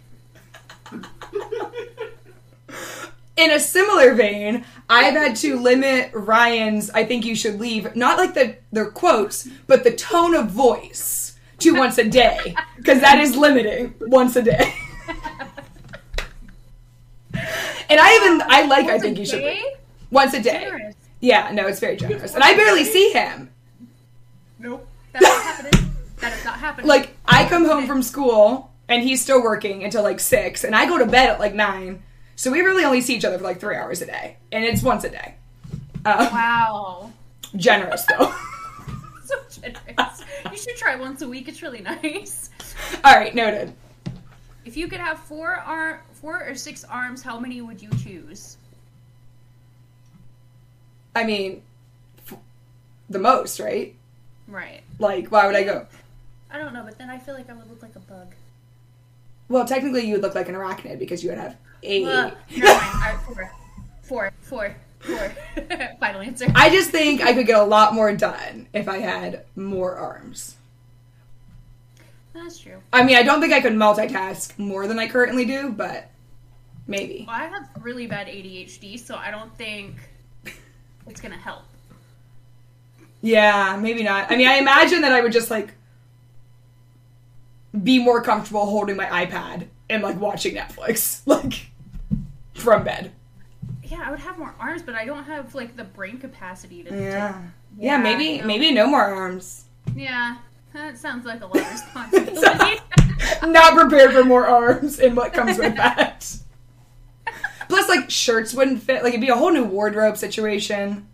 In 3.37 3.49
a 3.51 3.59
similar 3.59 4.13
vein, 4.13 4.65
I've 4.89 5.13
had 5.15 5.35
to 5.37 5.57
limit 5.59 6.11
Ryan's 6.13 6.89
I 6.91 7.05
think 7.05 7.25
you 7.25 7.35
should 7.35 7.59
leave, 7.59 7.95
not 7.95 8.17
like 8.17 8.33
the 8.33 8.55
the 8.71 8.85
quotes, 8.85 9.47
but 9.67 9.83
the 9.83 9.91
tone 9.91 10.35
of 10.35 10.49
voice 10.49 11.37
to 11.59 11.71
once 11.75 11.97
a 11.97 12.07
day 12.07 12.55
because 12.77 12.99
that 13.01 13.19
is 13.19 13.35
limiting 13.35 13.93
once 14.01 14.35
a 14.35 14.41
day. 14.43 14.73
and 17.33 17.99
I 17.99 18.15
even 18.17 18.41
I 18.47 18.65
like 18.67 18.85
I 18.85 18.91
Once 18.97 19.01
a 19.01 19.05
think 19.05 19.17
you 19.19 19.25
should 19.25 19.43
leave. 19.43 19.63
once 20.11 20.33
a 20.33 20.41
day. 20.41 20.65
Generous. 20.65 20.95
Yeah, 21.21 21.51
no, 21.53 21.67
it's 21.67 21.79
very 21.79 21.95
generous. 21.95 22.33
And 22.35 22.43
I 22.43 22.55
barely 22.55 22.83
see 22.83 23.11
him. 23.11 23.49
Nope. 24.59 24.87
That's 25.13 25.23
not 25.23 25.43
happening. 25.43 25.90
That 26.21 26.33
is 26.37 26.45
not 26.45 26.59
happening. 26.59 26.87
like 26.87 27.15
I 27.25 27.47
come 27.49 27.65
home 27.65 27.87
from 27.87 28.01
school 28.03 28.71
and 28.87 29.01
he's 29.03 29.21
still 29.21 29.41
working 29.41 29.83
until 29.83 30.03
like 30.03 30.19
six, 30.19 30.63
and 30.63 30.75
I 30.75 30.85
go 30.87 30.97
to 30.97 31.05
bed 31.05 31.29
at 31.29 31.39
like 31.39 31.53
nine. 31.53 32.03
So 32.35 32.51
we 32.51 32.61
really 32.61 32.83
only 32.83 33.01
see 33.01 33.15
each 33.15 33.25
other 33.25 33.37
for 33.37 33.43
like 33.43 33.59
three 33.59 33.75
hours 33.75 34.01
a 34.01 34.05
day, 34.05 34.37
and 34.51 34.63
it's 34.65 34.81
once 34.83 35.03
a 35.03 35.09
day. 35.09 35.35
Uh, 36.05 36.29
Wow. 36.31 37.11
Generous 37.55 38.05
though. 38.05 38.33
So 39.23 39.61
generous. 39.61 40.23
You 40.51 40.57
should 40.57 40.75
try 40.75 40.95
once 40.97 41.21
a 41.21 41.27
week. 41.29 41.47
It's 41.47 41.61
really 41.61 41.79
nice. 41.81 42.49
All 43.05 43.13
right, 43.15 43.33
noted. 43.33 43.73
If 44.65 44.75
you 44.75 44.87
could 44.89 44.99
have 44.99 45.19
four 45.19 45.55
arm, 45.55 45.99
four 46.13 46.43
or 46.43 46.53
six 46.55 46.83
arms, 46.83 47.21
how 47.21 47.39
many 47.39 47.61
would 47.61 47.81
you 47.81 47.89
choose? 48.03 48.57
I 51.15 51.23
mean, 51.23 51.61
f- 52.29 52.37
the 53.09 53.19
most, 53.19 53.59
right? 53.59 53.95
Right. 54.47 54.81
Like, 54.99 55.29
why 55.31 55.45
would 55.47 55.55
I 55.55 55.63
go? 55.63 55.87
I 56.51 56.57
don't 56.57 56.73
know, 56.73 56.83
but 56.83 56.97
then 56.97 57.09
I 57.09 57.17
feel 57.17 57.33
like 57.33 57.49
I 57.49 57.53
would 57.53 57.69
look 57.69 57.81
like 57.81 57.95
a 57.95 57.99
bug. 57.99 58.35
Well, 59.47 59.65
technically, 59.65 60.05
you 60.05 60.13
would 60.13 60.21
look 60.21 60.35
like 60.35 60.49
an 60.49 60.55
arachnid 60.55 60.99
because 60.99 61.23
you 61.23 61.29
would 61.29 61.39
have 61.39 61.57
eight. 61.83 62.05
Ugh. 62.05 62.33
Never 62.55 62.65
mind. 62.65 62.81
All 62.83 62.99
right, 62.99 63.19
four, 63.25 63.51
four, 64.01 64.31
four, 64.41 64.75
four. 64.99 65.33
Final 65.99 66.21
answer. 66.21 66.45
I 66.55 66.69
just 66.69 66.89
think 66.89 67.21
I 67.21 67.33
could 67.33 67.47
get 67.47 67.59
a 67.59 67.63
lot 67.63 67.93
more 67.93 68.15
done 68.15 68.67
if 68.73 68.87
I 68.87 68.97
had 68.99 69.45
more 69.55 69.95
arms. 69.95 70.55
That's 72.33 72.59
true. 72.59 72.81
I 72.93 73.03
mean, 73.03 73.17
I 73.17 73.23
don't 73.23 73.41
think 73.41 73.53
I 73.53 73.61
could 73.61 73.73
multitask 73.73 74.57
more 74.57 74.87
than 74.87 74.99
I 74.99 75.07
currently 75.07 75.45
do, 75.45 75.69
but 75.69 76.09
maybe. 76.87 77.25
Well, 77.27 77.35
I 77.35 77.45
have 77.45 77.69
really 77.81 78.07
bad 78.07 78.27
ADHD, 78.27 78.99
so 78.99 79.15
I 79.15 79.31
don't 79.31 79.55
think 79.57 79.95
it's 81.07 81.21
gonna 81.21 81.37
help. 81.37 81.63
Yeah, 83.21 83.77
maybe 83.79 84.01
not. 84.01 84.31
I 84.31 84.35
mean, 84.35 84.47
I 84.47 84.55
imagine 84.55 85.01
that 85.01 85.11
I 85.11 85.21
would 85.21 85.31
just 85.31 85.51
like 85.51 85.73
be 87.83 87.99
more 88.03 88.21
comfortable 88.21 88.65
holding 88.65 88.95
my 88.97 89.05
iPad 89.05 89.67
and 89.89 90.03
like 90.03 90.19
watching 90.19 90.55
Netflix, 90.55 91.21
like 91.25 91.67
from 92.53 92.83
bed. 92.83 93.11
yeah, 93.83 94.03
I 94.05 94.11
would 94.11 94.19
have 94.19 94.37
more 94.37 94.53
arms, 94.59 94.81
but 94.81 94.95
I 94.95 95.05
don't 95.05 95.23
have 95.23 95.53
like 95.55 95.75
the 95.77 95.83
brain 95.83 96.17
capacity 96.17 96.83
to. 96.83 96.89
Yeah. 96.95 97.31
to- 97.31 97.37
Yeah, 97.79 97.97
maybe 97.97 98.39
no. 98.39 98.45
maybe 98.45 98.71
no 98.71 98.87
more 98.87 99.03
arms. 99.03 99.65
Yeah, 99.95 100.37
that 100.73 100.97
sounds 100.97 101.25
like 101.25 101.41
a 101.41 101.45
lot 101.45 101.57
of 101.57 101.71
responsibility. 101.71 102.81
Not 103.47 103.73
prepared 103.75 104.13
for 104.13 104.23
more 104.23 104.47
arms 104.47 104.99
and 104.99 105.15
what 105.15 105.33
comes 105.33 105.57
with 105.57 105.75
that. 105.75 106.27
Plus, 107.69 107.87
like 107.87 108.09
shirts 108.09 108.53
wouldn't 108.53 108.81
fit. 108.83 109.03
Like 109.03 109.13
it'd 109.13 109.21
be 109.21 109.29
a 109.29 109.35
whole 109.35 109.51
new 109.51 109.63
wardrobe 109.63 110.17
situation. 110.17 111.07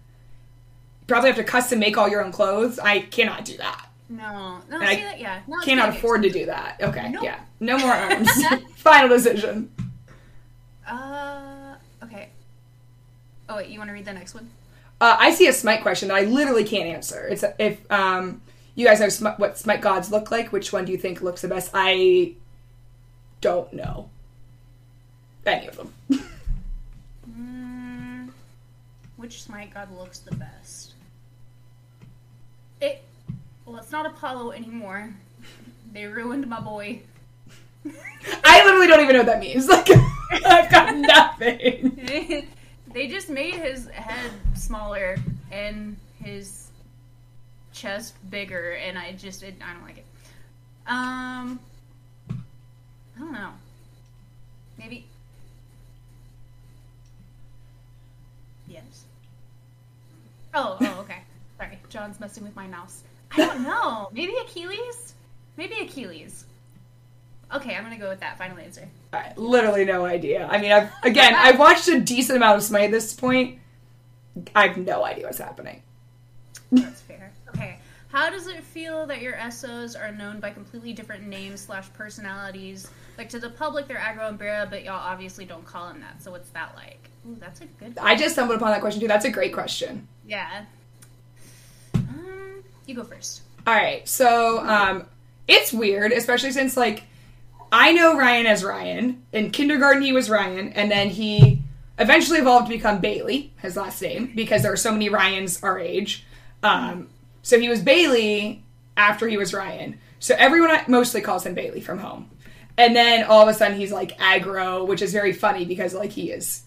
Probably 1.06 1.30
have 1.30 1.38
to 1.38 1.44
custom 1.44 1.80
make 1.80 1.98
all 1.98 2.10
your 2.10 2.24
own 2.24 2.32
clothes. 2.32 2.80
I 2.80 3.00
cannot 3.00 3.46
do 3.46 3.58
that. 3.58 3.87
No, 4.10 4.60
no, 4.70 4.80
I 4.80 4.96
that? 4.96 5.20
Yeah, 5.20 5.42
no, 5.48 5.60
Cannot 5.62 5.90
afford 5.90 6.24
to 6.24 6.30
do 6.30 6.46
that. 6.46 6.78
Okay, 6.82 7.10
Nope. 7.10 7.24
yeah, 7.24 7.40
no 7.60 7.78
more 7.78 7.92
arms. 7.94 8.30
Final 8.76 9.10
decision. 9.10 9.72
Uh, 10.88 11.76
okay. 12.04 12.30
Oh 13.50 13.58
wait, 13.58 13.70
you 13.70 13.78
want 13.80 13.90
to 13.90 13.94
read 13.94 14.06
the 14.06 14.14
next 14.14 14.34
one? 14.34 14.50
Uh, 15.00 15.16
I 15.20 15.32
see 15.32 15.48
a 15.48 15.54
Smite 15.54 15.82
question 15.82 16.08
that 16.08 16.16
I 16.18 16.22
literally 16.22 16.64
can't 16.64 16.88
answer. 16.88 17.28
It's 17.28 17.44
if 17.60 17.80
um, 17.92 18.42
you 18.76 18.86
guys 18.86 19.00
know 19.00 19.08
Smi- 19.08 19.38
what 19.40 19.58
Smite 19.58 19.82
gods 19.82 20.10
look 20.12 20.32
like. 20.32 20.52
Which 20.52 20.72
one 20.74 20.86
do 20.86 20.92
you 20.92 20.98
think 20.98 21.22
looks 21.22 21.42
the 21.42 21.48
best? 21.48 21.72
I 21.74 22.34
don't 23.42 23.72
know 23.74 24.10
any 25.46 25.68
of 25.68 25.78
them. 25.78 25.94
Mm, 27.30 28.30
which 29.18 29.44
Smite 29.44 29.74
god 29.74 29.90
looks 29.98 30.20
the 30.20 30.36
best? 30.36 30.94
Well, 33.68 33.78
it's 33.80 33.92
not 33.92 34.06
Apollo 34.06 34.52
anymore. 34.52 35.14
They 35.92 36.06
ruined 36.06 36.48
my 36.48 36.62
boy. 36.62 37.02
I 38.44 38.64
literally 38.64 38.88
don't 38.88 39.02
even 39.02 39.14
know 39.14 39.20
what 39.20 39.26
that 39.28 39.40
means. 39.40 39.68
Like 40.30 40.46
I've 40.46 40.70
got 40.70 40.96
nothing. 40.98 42.46
they 42.94 43.08
just 43.08 43.30
made 43.30 43.54
his 43.54 43.88
head 43.88 44.32
smaller 44.56 45.16
and 45.54 45.96
his 46.22 46.68
chest 47.72 48.14
bigger, 48.30 48.72
and 48.74 48.98
I 48.98 49.14
just 49.14 49.42
it, 49.42 49.56
I 49.66 49.74
don't 49.74 49.84
like 49.84 50.00
it. 50.00 50.06
Um, 50.86 51.60
I 52.30 53.20
don't 53.20 53.32
know. 53.32 53.52
Maybe. 54.78 55.06
Yes. 58.68 59.06
Oh, 60.54 60.78
oh, 60.82 61.00
okay. 61.02 61.20
Sorry, 61.58 61.80
John's 61.90 62.20
messing 62.20 62.44
with 62.44 62.56
my 62.56 62.68
mouse. 62.68 63.04
I 63.32 63.38
don't 63.38 63.64
know. 63.64 64.10
Maybe 64.12 64.34
Achilles. 64.44 65.14
Maybe 65.58 65.76
Achilles. 65.82 66.46
Okay, 67.54 67.76
I'm 67.76 67.84
gonna 67.84 67.98
go 67.98 68.10
with 68.10 68.20
that 68.20 68.38
final 68.38 68.58
answer. 68.58 68.88
I 69.14 69.34
literally 69.38 69.86
no 69.86 70.06
idea. 70.06 70.48
I 70.48 70.58
mean, 70.60 70.72
I've 70.72 70.92
again, 71.04 71.34
I've 71.38 71.60
watched 71.60 71.88
a 71.88 72.00
decent 72.00 72.38
amount 72.38 72.58
of 72.58 72.64
Smite 72.64 72.86
at 72.86 72.92
this 72.92 73.14
point. 73.14 73.60
I 74.56 74.68
have 74.68 74.78
no 74.78 75.04
idea 75.04 75.26
what's 75.26 75.38
happening. 75.38 75.82
That's 76.72 77.02
fair. 77.02 77.32
Okay. 77.50 77.80
How 78.10 78.30
does 78.30 78.48
it 78.48 78.64
feel 78.64 79.06
that 79.08 79.22
your 79.22 79.38
SOs 79.52 79.96
are 79.96 80.12
known 80.12 80.40
by 80.40 80.52
completely 80.52 80.94
different 80.94 81.26
names 81.28 81.62
slash 81.62 81.92
personalities? 81.94 82.90
Like 83.18 83.30
to 83.30 83.40
the 83.40 83.50
public, 83.50 83.88
they're 83.88 83.98
aggro 83.98 84.30
and 84.30 84.38
Barra, 84.38 84.68
but 84.70 84.84
y'all 84.84 84.96
obviously 84.96 85.46
don't 85.46 85.66
call 85.66 85.88
them 85.88 86.00
that. 86.02 86.22
So 86.22 86.32
what's 86.32 86.50
that 86.50 86.74
like? 86.76 87.10
Ooh, 87.28 87.36
that's 87.40 87.62
a 87.62 87.66
good. 87.66 87.96
Question. 87.96 88.04
I 88.04 88.16
just 88.16 88.34
stumbled 88.36 88.58
upon 88.58 88.72
that 88.72 88.82
question 88.82 89.02
too. 89.02 89.08
That's 89.08 89.26
a 89.26 89.32
great 89.32 89.54
question. 89.54 90.08
Yeah. 90.26 90.66
You 92.88 92.96
go 92.96 93.04
first. 93.04 93.42
All 93.68 93.76
right, 93.76 94.08
so 94.08 94.66
um, 94.66 95.06
it's 95.48 95.74
weird, 95.74 96.14
especially 96.14 96.52
since 96.52 96.78
like 96.78 97.04
I 97.72 97.92
know 97.92 98.18
Ryan 98.18 98.48
as 98.48 98.64
Ryan. 98.64 99.24
In 99.34 99.52
kindergarten, 99.52 100.02
he 100.02 100.14
was 100.14 100.30
Ryan, 100.30 100.72
and 100.74 100.90
then 100.90 101.10
he 101.10 101.62
eventually 102.00 102.40
evolved 102.40 102.68
to 102.68 102.74
become 102.74 103.00
Bailey, 103.00 103.52
his 103.62 103.76
last 103.76 104.02
name, 104.02 104.32
because 104.36 104.64
there 104.64 104.72
are 104.72 104.78
so 104.78 104.92
many 104.92 105.10
Ryans 105.10 105.62
our 105.64 105.78
age. 105.78 106.26
Um, 106.64 107.10
so 107.42 107.60
he 107.60 107.68
was 107.68 107.82
Bailey 107.82 108.64
after 108.96 109.28
he 109.28 109.38
was 109.38 109.54
Ryan. 109.54 110.00
So 110.20 110.34
everyone 110.38 110.80
mostly 110.88 111.22
calls 111.22 111.46
him 111.46 111.54
Bailey 111.54 111.82
from 111.82 112.00
home. 112.00 112.30
And 112.78 112.96
then 112.96 113.26
all 113.26 113.42
of 113.42 113.48
a 113.48 113.54
sudden 113.54 113.78
he's 113.78 113.92
like 113.92 114.18
aggro, 114.18 114.88
which 114.88 115.02
is 115.02 115.12
very 115.12 115.34
funny 115.34 115.66
because 115.66 115.94
like 115.94 116.12
he 116.12 116.32
is 116.32 116.64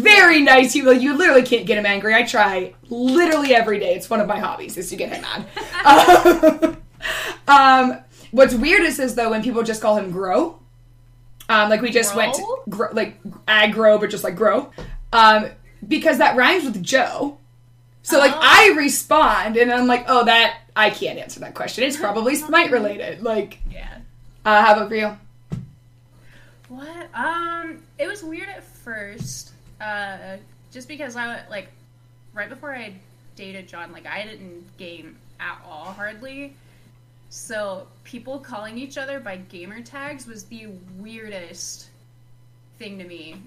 very 0.00 0.40
nice. 0.40 0.74
You 0.74 0.92
you 0.92 1.16
literally 1.16 1.42
can't 1.42 1.66
get 1.66 1.78
him 1.78 1.86
angry. 1.86 2.14
I 2.14 2.22
try 2.24 2.74
literally 2.88 3.54
every 3.54 3.78
day. 3.78 3.94
It's 3.94 4.08
one 4.10 4.20
of 4.20 4.26
my 4.26 4.38
hobbies 4.38 4.76
is 4.76 4.88
to 4.90 4.96
get 4.96 5.10
him 5.12 5.22
mad. 5.22 6.76
um, 7.48 7.98
what's 8.30 8.54
weirdest 8.54 8.98
is 8.98 9.14
though 9.14 9.30
when 9.30 9.42
people 9.42 9.62
just 9.62 9.82
call 9.82 9.96
him 9.96 10.10
Grow. 10.10 10.58
Um, 11.48 11.68
like 11.70 11.82
we 11.82 11.90
just 11.90 12.14
went 12.16 12.34
to 12.34 12.42
Grow? 12.42 12.86
gro- 12.88 12.94
like 12.94 13.22
aggro, 13.46 14.00
but 14.00 14.10
just 14.10 14.24
like 14.24 14.36
Grow, 14.36 14.70
um, 15.12 15.46
because 15.86 16.18
that 16.18 16.36
rhymes 16.36 16.64
with 16.64 16.82
Joe. 16.82 17.38
So 18.02 18.18
like 18.18 18.32
Oh. 18.34 18.38
I 18.40 18.74
respond 18.76 19.56
and 19.56 19.72
I'm 19.72 19.86
like, 19.86 20.04
oh 20.08 20.24
that 20.24 20.58
I 20.74 20.90
can't 20.90 21.18
answer 21.18 21.40
that 21.40 21.54
question. 21.54 21.84
It's 21.84 21.96
probably 21.96 22.34
Smite 22.36 22.70
related. 22.70 23.22
Like, 23.22 23.58
Yeah. 23.70 23.98
uh, 24.44 24.62
how 24.64 24.72
about 24.74 24.88
for 24.88 24.94
you? 24.96 25.16
What? 26.68 27.08
Um, 27.14 27.82
it 27.98 28.06
was 28.06 28.22
weird 28.22 28.48
at 28.48 28.64
first, 28.64 29.51
uh, 29.82 30.36
just 30.72 30.88
because 30.88 31.16
I 31.16 31.46
like 31.48 31.68
right 32.34 32.48
before 32.48 32.74
I 32.74 32.94
dated 33.36 33.68
John, 33.68 33.92
like 33.92 34.06
I 34.06 34.24
didn't 34.24 34.76
game 34.78 35.16
at 35.40 35.60
all 35.66 35.92
hardly. 35.92 36.56
So 37.30 37.88
people 38.04 38.38
calling 38.40 38.78
each 38.78 38.98
other 38.98 39.20
by 39.20 39.38
gamer 39.38 39.82
tags 39.82 40.26
was 40.26 40.44
the 40.44 40.68
weirdest 40.98 41.88
thing 42.78 42.98
to 42.98 43.04
me. 43.04 43.42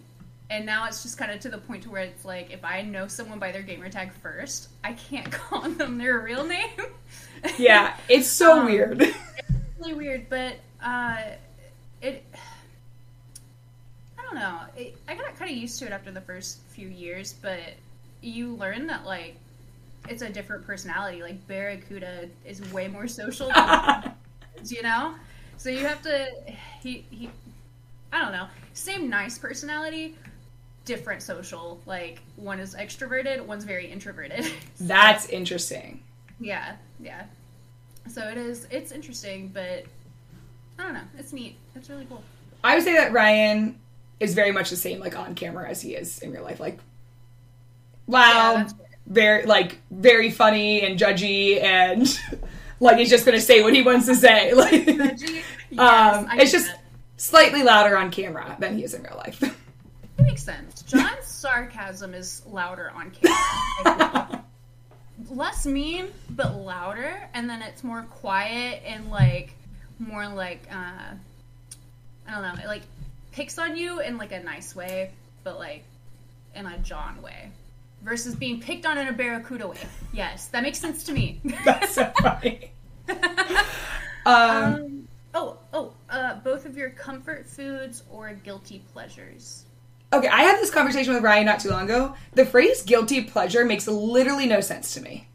And 0.50 0.66
now 0.66 0.86
it's 0.88 1.02
just 1.04 1.18
kind 1.18 1.32
of 1.32 1.40
to 1.42 1.50
the 1.50 1.58
point 1.58 1.84
to 1.84 1.90
where 1.90 2.04
it's 2.04 2.26
like 2.26 2.52
if 2.52 2.64
I 2.64 2.82
know 2.84 3.08
someone 3.08 3.40
by 3.40 3.52
their 3.52 3.64
gamer 3.64 3.90
tag 3.90 4.14
first, 4.14 4.70
I 4.84 4.94
can't 4.94 5.32
call 5.32 5.70
them 5.70 5.98
their 5.98 6.20
real 6.20 6.46
name. 6.46 6.70
Yeah, 7.58 7.96
it's 8.10 8.30
so 8.30 8.60
Um, 8.60 8.66
weird. 8.66 9.04
really 9.80 9.94
weird, 9.94 10.30
but 10.30 10.58
uh, 10.84 11.18
it. 12.02 12.26
I 14.26 14.34
don't 14.34 14.40
know. 14.40 14.60
It, 14.78 14.98
I 15.08 15.16
got 15.16 15.38
kind 15.38 15.52
of 15.52 15.58
used 15.58 15.80
to 15.80 15.86
it 15.86 15.92
after 15.92 16.12
the 16.12 16.22
first 16.22 16.60
few 16.70 16.88
years, 16.88 17.36
but 17.42 17.60
you 18.22 18.56
learn 18.56 18.88
that 18.88 19.06
like 19.06 19.36
it's 20.10 20.22
a 20.22 20.30
different 20.30 20.66
personality. 20.66 21.22
Like 21.22 21.46
Barracuda 21.48 22.30
is 22.46 22.62
way 22.72 22.88
more 22.88 23.08
social, 23.08 23.52
than, 23.54 24.14
you 24.66 24.82
know. 24.82 25.16
So 25.58 25.70
you 25.70 25.86
have 25.86 26.02
to. 26.04 26.28
He 26.82 27.06
he. 27.10 27.30
I 28.12 28.22
don't 28.22 28.32
know. 28.32 28.48
Same 28.74 29.10
nice 29.10 29.38
personality, 29.38 30.16
different 30.86 31.22
social. 31.22 31.80
Like 31.86 32.22
one 32.36 32.60
is 32.60 32.76
extroverted, 32.76 33.46
one's 33.46 33.64
very 33.64 33.88
introverted. 33.88 34.46
That's 34.80 35.30
interesting. 35.30 36.02
Yeah, 36.40 36.76
yeah. 37.00 37.24
So 38.08 38.28
it 38.28 38.38
is. 38.38 38.68
It's 38.70 38.92
interesting, 38.92 39.50
but 39.54 39.86
I 40.80 40.84
don't 40.84 40.94
know. 40.94 41.02
It's 41.18 41.34
neat. 41.34 41.58
It's 41.76 41.90
really 41.90 42.06
cool. 42.06 42.24
I 42.64 42.76
would 42.76 42.84
say 42.84 42.94
that 42.94 43.12
Ryan 43.12 43.78
is 44.20 44.34
very 44.34 44.52
much 44.52 44.70
the 44.70 44.76
same 44.76 45.00
like 45.00 45.18
on 45.18 45.36
camera 45.36 45.70
as 45.70 45.82
he 45.82 45.96
is 45.96 46.20
in 46.20 46.32
real 46.32 46.44
life. 46.44 46.60
Like 46.60 46.80
Yeah, 48.08 48.64
loud, 48.64 48.74
very 49.08 49.46
like 49.46 49.78
very 49.92 50.32
funny 50.32 50.82
and 50.82 50.98
judgy 51.00 51.62
and 51.62 52.08
like 52.80 52.98
he's 52.98 53.10
just 53.10 53.26
gonna 53.26 53.40
say 53.40 53.62
what 53.64 53.74
he 53.74 53.82
wants 53.82 54.06
to 54.08 54.16
say. 54.16 54.54
Like 54.56 54.88
Yes, 55.70 56.20
um 56.20 56.28
I 56.30 56.38
it's 56.40 56.52
just 56.52 56.68
that. 56.68 56.82
slightly 57.18 57.64
louder 57.64 57.98
on 57.98 58.12
camera 58.12 58.56
than 58.60 58.78
he 58.78 58.84
is 58.84 58.94
in 58.94 59.04
real 59.04 59.18
life. 59.18 59.42
It 60.18 60.24
makes 60.24 60.44
sense. 60.44 60.82
John's 60.84 61.26
sarcasm 61.26 62.14
is 62.14 62.42
louder 62.48 62.90
on 62.96 63.12
camera. 63.12 64.46
Less 65.30 65.66
mean, 65.66 66.08
but 66.30 66.56
louder, 66.56 67.30
and 67.34 67.50
then 67.50 67.62
it's 67.62 67.84
more 67.84 68.04
quiet 68.04 68.82
and 68.86 69.10
like 69.12 69.54
more 70.00 70.26
like 70.28 70.62
uh, 70.72 71.16
I 72.28 72.32
don't 72.32 72.42
know, 72.42 72.68
like 72.68 72.84
picks 73.36 73.60
on 73.60 73.76
you 73.76 74.00
in 74.00 74.18
like 74.18 74.32
a 74.32 74.42
nice 74.42 74.76
way, 74.76 75.12
but 75.44 75.60
like 75.60 75.84
in 76.56 76.66
a 76.66 76.78
John 76.80 77.22
way, 77.22 77.52
versus 78.02 78.34
being 78.34 78.62
picked 78.62 78.86
on 78.86 78.98
in 78.98 79.08
a 79.10 79.14
Barracuda 79.14 79.68
way. 79.68 79.78
Yes, 80.14 80.48
that 80.48 80.64
makes 80.64 80.80
sense 80.80 81.04
to 81.04 81.12
me. 81.14 81.42
That's 81.66 81.94
so 81.94 82.12
funny. 82.22 82.72
Um, 83.10 83.18
Um, 84.26 85.08
oh, 85.34 85.58
oh, 85.74 85.94
uh, 86.10 86.36
both 86.36 86.66
of 86.66 86.78
your 86.78 86.90
comfort 86.92 87.46
foods 87.46 88.04
or 88.10 88.34
guilty 88.34 88.82
pleasures. 88.94 89.66
okay, 90.14 90.30
I 90.30 90.42
had 90.44 90.60
this 90.60 90.72
conversation 90.72 91.14
with 91.14 91.22
Ryan 91.24 91.46
not 91.46 91.60
too 91.60 91.70
long 91.70 91.84
ago. 91.84 92.16
The 92.34 92.46
phrase 92.46 92.82
guilty 92.84 93.22
pleasure 93.26 93.66
makes 93.66 93.86
literally 93.88 94.46
no 94.48 94.62
sense 94.62 94.94
to 94.96 95.02
me. 95.02 95.28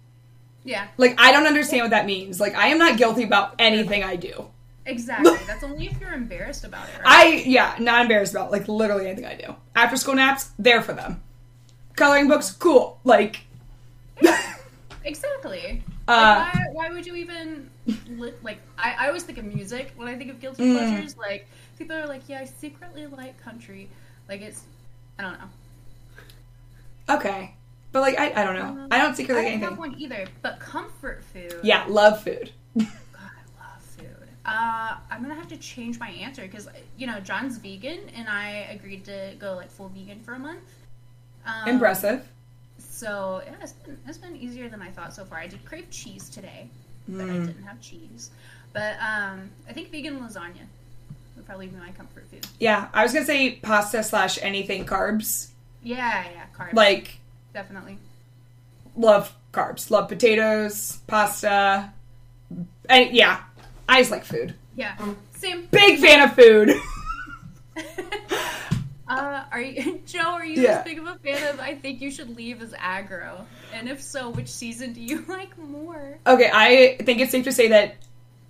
Yeah, 0.65 0.89
Like 0.97 1.15
I 1.19 1.33
don't 1.33 1.47
understand 1.47 1.83
what 1.83 1.91
that 1.91 2.05
means. 2.07 2.41
Like 2.41 2.55
I 2.55 2.69
am 2.69 2.79
not 2.79 2.99
guilty 2.99 3.23
about 3.25 3.55
anything 3.59 4.03
I 4.05 4.17
do. 4.17 4.49
Exactly. 4.91 5.33
That's 5.47 5.65
only 5.65 5.87
if 5.87 6.01
you're 6.01 6.13
embarrassed 6.13 6.65
about 6.65 6.89
it, 6.89 6.97
right? 7.03 7.07
I 7.07 7.27
yeah, 7.47 7.77
not 7.79 8.03
embarrassed 8.03 8.33
about 8.33 8.51
like 8.51 8.69
literally 8.69 9.07
anything 9.07 9.25
I 9.27 9.35
do. 9.35 9.55
After 9.75 9.97
school 9.97 10.15
naps, 10.15 10.51
there 10.59 10.83
for 10.83 10.93
them. 10.93 11.23
Coloring 11.97 12.29
books, 12.29 12.51
cool. 12.53 12.99
Like 13.05 13.41
exactly. 15.05 15.83
Uh, 16.09 16.13
like, 16.13 16.55
why, 16.55 16.65
why 16.73 16.91
would 16.91 17.07
you 17.07 17.15
even 17.17 17.71
li- 18.09 18.33
like? 18.43 18.59
I, 18.79 18.95
I 18.99 19.07
always 19.09 19.23
think 19.23 19.39
of 19.39 19.45
music 19.45 19.93
when 19.97 20.09
I 20.09 20.17
think 20.17 20.31
of 20.31 20.41
guilty 20.41 20.65
Mm. 20.65 20.75
pleasures. 20.75 21.17
Like 21.17 21.47
people 21.79 21.97
are 21.97 22.07
like, 22.07 22.23
yeah, 22.29 22.41
I 22.41 22.45
secretly 22.47 23.07
like 23.07 23.41
country. 23.43 23.89
Like 24.29 24.41
it's, 24.43 24.63
I 25.19 25.23
don't 25.23 25.33
know. 25.39 27.15
Okay, 27.17 27.55
but 27.93 28.01
like 28.01 28.19
I, 28.19 28.33
I 28.41 28.45
don't 28.45 28.55
know. 28.55 28.89
I 28.91 28.99
don't 28.99 29.17
secretly 29.17 29.43
I 29.47 29.51
don't 29.51 29.61
have 29.61 29.73
anything. 29.73 29.79
one 29.93 30.01
either. 30.01 30.27
But 30.43 30.61
comfort 30.61 31.23
food. 31.33 31.55
Yeah, 31.63 31.85
love 31.89 32.23
food. 32.23 32.51
Uh, 34.45 34.97
I'm 35.11 35.23
gonna 35.23 35.35
have 35.35 35.49
to 35.49 35.57
change 35.59 35.99
my 35.99 36.09
answer 36.11 36.43
because 36.43 36.69
you 36.97 37.07
know 37.07 37.21
John's 37.21 37.59
vegan, 37.59 38.01
and 38.17 38.29
I 38.29 38.69
agreed 38.73 39.05
to 39.05 39.35
go 39.39 39.55
like 39.55 39.71
full 39.71 39.89
vegan 39.91 40.21
for 40.21 40.35
a 40.35 40.39
month. 40.39 40.61
Um, 41.47 41.69
Impressive. 41.69 42.27
So 42.79 43.43
yeah, 43.47 43.55
it's 43.63 43.73
been, 43.73 43.99
it's 44.07 44.19
been 44.19 44.37
easier 44.37 44.69
than 44.69 44.81
I 44.81 44.91
thought 44.91 45.15
so 45.15 45.25
far. 45.25 45.39
I 45.39 45.47
did 45.47 45.65
crave 45.65 45.91
cheese 45.91 46.29
today, 46.31 46.69
but 47.09 47.27
Mm. 47.27 47.31
I 47.43 47.47
didn't 47.47 47.63
have 47.65 47.81
cheese. 47.81 48.31
But 48.73 48.95
um, 49.01 49.51
I 49.69 49.73
think 49.73 49.91
vegan 49.91 50.19
lasagna 50.21 50.65
would 51.37 51.45
probably 51.47 51.67
be 51.67 51.77
my 51.77 51.91
comfort 51.91 52.27
food. 52.31 52.47
Yeah, 52.59 52.89
I 52.95 53.03
was 53.03 53.13
gonna 53.13 53.27
say 53.27 53.57
pasta 53.57 54.03
slash 54.03 54.39
anything 54.41 54.87
carbs. 54.87 55.49
Yeah, 55.83 56.25
yeah, 56.35 56.45
carbs. 56.57 56.73
Like 56.75 57.19
definitely. 57.53 57.99
love 58.97 59.35
carbs. 59.53 59.91
Love 59.91 60.09
potatoes, 60.09 60.99
pasta. 61.07 61.93
And 62.89 63.15
yeah, 63.15 63.43
I 63.91 64.01
just 64.01 64.11
like 64.11 64.25
food. 64.25 64.55
Yeah, 64.77 64.97
same. 65.37 65.67
Big 65.71 65.99
fan 65.99 66.23
of 66.23 66.35
food. 66.35 66.71
Uh, 69.09 69.43
are 69.51 69.61
you, 69.61 70.01
Joe? 70.07 70.21
Are 70.21 70.45
you 70.45 70.63
Yeah. 70.63 70.79
as 70.79 70.85
big 70.85 71.01
of 71.01 71.05
a 71.09 71.17
fan 71.19 71.53
of? 71.53 71.59
I 71.59 71.75
think 71.75 72.01
you 72.01 72.13
should 72.13 72.37
leave 72.37 72.63
as 72.63 72.73
aggro. 72.75 73.45
And 73.75 73.89
if 73.89 74.01
so, 74.01 74.31
which 74.31 74.47
season 74.47 74.93
do 74.93 75.01
you 75.01 75.25
like 75.29 75.59
more? 75.59 76.17
Okay, 76.25 76.49
I 76.55 76.97
think 77.03 77.19
it's 77.21 77.33
safe 77.33 77.43
to 77.47 77.53
say 77.53 77.67
that 77.69 77.97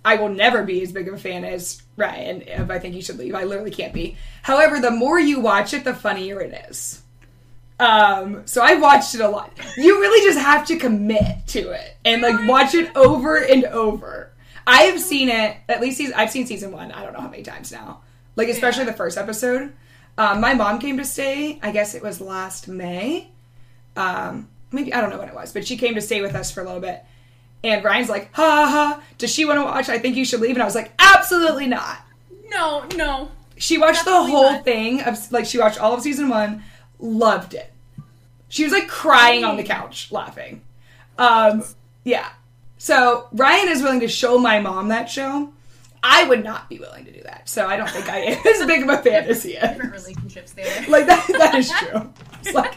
I 0.05 0.17
will 0.17 0.29
never 0.29 0.61
be 0.61 0.83
as 0.83 0.91
big 0.91 1.07
of 1.07 1.15
a 1.15 1.17
fan 1.17 1.43
as 1.45 1.81
Ryan 1.97 2.43
if 2.43 2.69
I 2.69 2.77
think 2.77 2.93
you 2.93 3.01
should 3.01 3.17
leave. 3.17 3.33
I 3.33 3.43
literally 3.43 3.71
can't 3.71 3.91
be. 3.91 4.17
However, 4.43 4.79
the 4.79 4.91
more 4.91 5.19
you 5.19 5.39
watch 5.39 5.73
it, 5.73 5.83
the 5.83 5.95
funnier 5.95 6.39
it 6.41 6.53
is. 6.69 7.01
Um, 7.79 8.43
so 8.45 8.61
I 8.61 8.75
watched 8.75 9.15
it 9.15 9.21
a 9.21 9.29
lot. 9.29 9.51
You 9.77 9.99
really 9.99 10.23
just 10.23 10.37
have 10.37 10.67
to 10.67 10.77
commit 10.77 11.47
to 11.47 11.71
it 11.71 11.97
and 12.05 12.21
like 12.21 12.47
watch 12.47 12.75
it 12.75 12.95
over 12.95 13.37
and 13.37 13.63
over. 13.65 14.30
I 14.67 14.83
have 14.83 14.99
seen 14.99 15.29
it 15.29 15.57
at 15.69 15.81
least. 15.81 15.97
Season, 15.97 16.13
I've 16.15 16.31
seen 16.31 16.45
season 16.47 16.71
one. 16.71 16.91
I 16.91 17.03
don't 17.03 17.13
know 17.13 17.21
how 17.21 17.29
many 17.29 17.43
times 17.43 17.71
now. 17.71 18.01
Like 18.35 18.47
especially 18.49 18.83
Yeah. 18.85 18.91
the 18.91 18.97
first 18.97 19.17
episode. 19.17 19.73
Um, 20.17 20.41
my 20.41 20.53
mom 20.53 20.79
came 20.79 20.97
to 20.97 21.05
stay. 21.05 21.59
I 21.63 21.71
guess 21.71 21.95
it 21.95 22.03
was 22.03 22.21
last 22.21 22.67
May. 22.67 23.29
Um, 23.95 24.47
maybe 24.71 24.93
I 24.93 25.01
don't 25.01 25.09
know 25.09 25.17
when 25.19 25.29
it 25.29 25.35
was, 25.35 25.51
but 25.53 25.65
she 25.65 25.77
came 25.77 25.95
to 25.95 26.01
stay 26.01 26.21
with 26.21 26.35
us 26.35 26.51
for 26.51 26.61
a 26.61 26.65
little 26.65 26.79
bit. 26.81 27.03
And 27.63 27.83
Ryan's 27.83 28.09
like, 28.09 28.33
ha 28.33 28.67
ha, 28.69 29.03
does 29.17 29.31
she 29.31 29.45
want 29.45 29.59
to 29.59 29.63
watch? 29.63 29.87
I 29.89 29.99
think 29.99 30.15
you 30.15 30.25
should 30.25 30.41
leave. 30.41 30.55
And 30.55 30.61
I 30.61 30.65
was 30.65 30.75
like, 30.75 30.91
absolutely 30.99 31.67
not. 31.67 31.99
No, 32.49 32.85
no. 32.95 33.29
She 33.57 33.77
watched 33.77 34.05
the 34.05 34.23
whole 34.23 34.53
not. 34.53 34.65
thing 34.65 35.01
of 35.01 35.31
like 35.31 35.45
she 35.45 35.59
watched 35.59 35.79
all 35.79 35.93
of 35.93 36.01
season 36.01 36.27
one, 36.29 36.63
loved 36.99 37.53
it. 37.53 37.71
She 38.49 38.63
was 38.63 38.73
like 38.73 38.87
crying 38.87 39.43
on 39.43 39.55
the 39.57 39.63
couch, 39.63 40.11
laughing. 40.11 40.61
Um, 41.17 41.63
yeah. 42.03 42.27
So 42.81 43.27
Ryan 43.33 43.69
is 43.69 43.83
willing 43.83 43.99
to 43.99 44.07
show 44.07 44.39
my 44.39 44.59
mom 44.59 44.87
that 44.87 45.07
show. 45.07 45.53
I 46.01 46.27
would 46.27 46.43
not 46.43 46.67
be 46.67 46.79
willing 46.79 47.05
to 47.05 47.11
do 47.11 47.21
that. 47.21 47.47
So 47.47 47.67
I 47.67 47.77
don't 47.77 47.87
think 47.87 48.09
I 48.09 48.17
am 48.21 48.47
as 48.47 48.65
big 48.65 48.81
of 48.81 48.89
a 48.89 48.97
fan 48.97 49.25
as 49.25 49.43
he 49.43 49.51
Different 49.51 49.93
relationships 49.93 50.53
there. 50.53 50.89
Like 50.89 51.05
that 51.05 51.23
that 51.27 51.53
is 51.53 51.69
true. 51.69 52.11
It's 52.39 52.55
like 52.55 52.73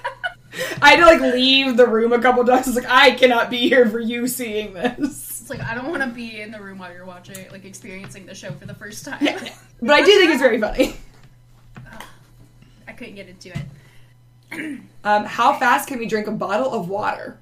I 0.82 0.90
had 0.90 0.96
to 0.96 1.06
like 1.06 1.34
leave 1.34 1.78
the 1.78 1.86
room 1.86 2.12
a 2.12 2.20
couple 2.20 2.44
times. 2.44 2.68
It's 2.68 2.76
like 2.76 2.86
I 2.86 3.12
cannot 3.12 3.48
be 3.48 3.66
here 3.66 3.88
for 3.88 3.98
you 3.98 4.26
seeing 4.26 4.74
this. 4.74 5.40
It's 5.40 5.48
like 5.48 5.62
I 5.62 5.74
don't 5.74 5.88
want 5.88 6.02
to 6.02 6.10
be 6.10 6.42
in 6.42 6.50
the 6.50 6.60
room 6.60 6.76
while 6.76 6.92
you're 6.92 7.06
watching, 7.06 7.50
like 7.50 7.64
experiencing 7.64 8.26
the 8.26 8.34
show 8.34 8.52
for 8.52 8.66
the 8.66 8.74
first 8.74 9.06
time. 9.06 9.20
Yeah. 9.22 9.54
But 9.80 9.92
I 9.92 10.02
do 10.02 10.18
think 10.18 10.32
it's 10.32 10.42
very 10.42 10.60
funny. 10.60 10.96
I 12.86 12.92
couldn't 12.92 13.14
get 13.14 13.30
into 13.30 13.54
it. 14.52 14.80
Um, 15.02 15.24
how 15.24 15.58
fast 15.58 15.88
can 15.88 15.98
we 15.98 16.04
drink 16.04 16.26
a 16.26 16.32
bottle 16.32 16.74
of 16.74 16.90
water? 16.90 17.38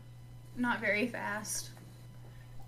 Not 0.56 0.80
very 0.80 1.08
fast. 1.08 1.70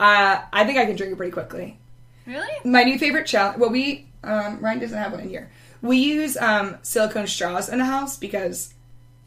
Uh, 0.01 0.43
I 0.53 0.65
think 0.65 0.79
I 0.79 0.87
can 0.87 0.97
drink 0.97 1.13
it 1.13 1.17
pretty 1.17 1.33
quickly. 1.33 1.79
Really? 2.27 2.49
My 2.65 2.83
new 2.85 2.99
favorite 2.99 3.27
challenge. 3.27 3.59
Well, 3.59 3.71
we 3.71 4.07
um, 4.23 4.59
Ryan 4.61 4.79
doesn't 4.81 4.99
have 4.99 5.13
one 5.13 5.21
in 5.21 5.29
here. 5.29 5.51
We 5.83 5.99
use 5.99 6.37
um, 6.39 6.79
silicone 6.83 7.27
straws 7.27 7.69
in 7.69 7.79
the 7.79 7.85
house 7.85 8.17
because 8.17 8.73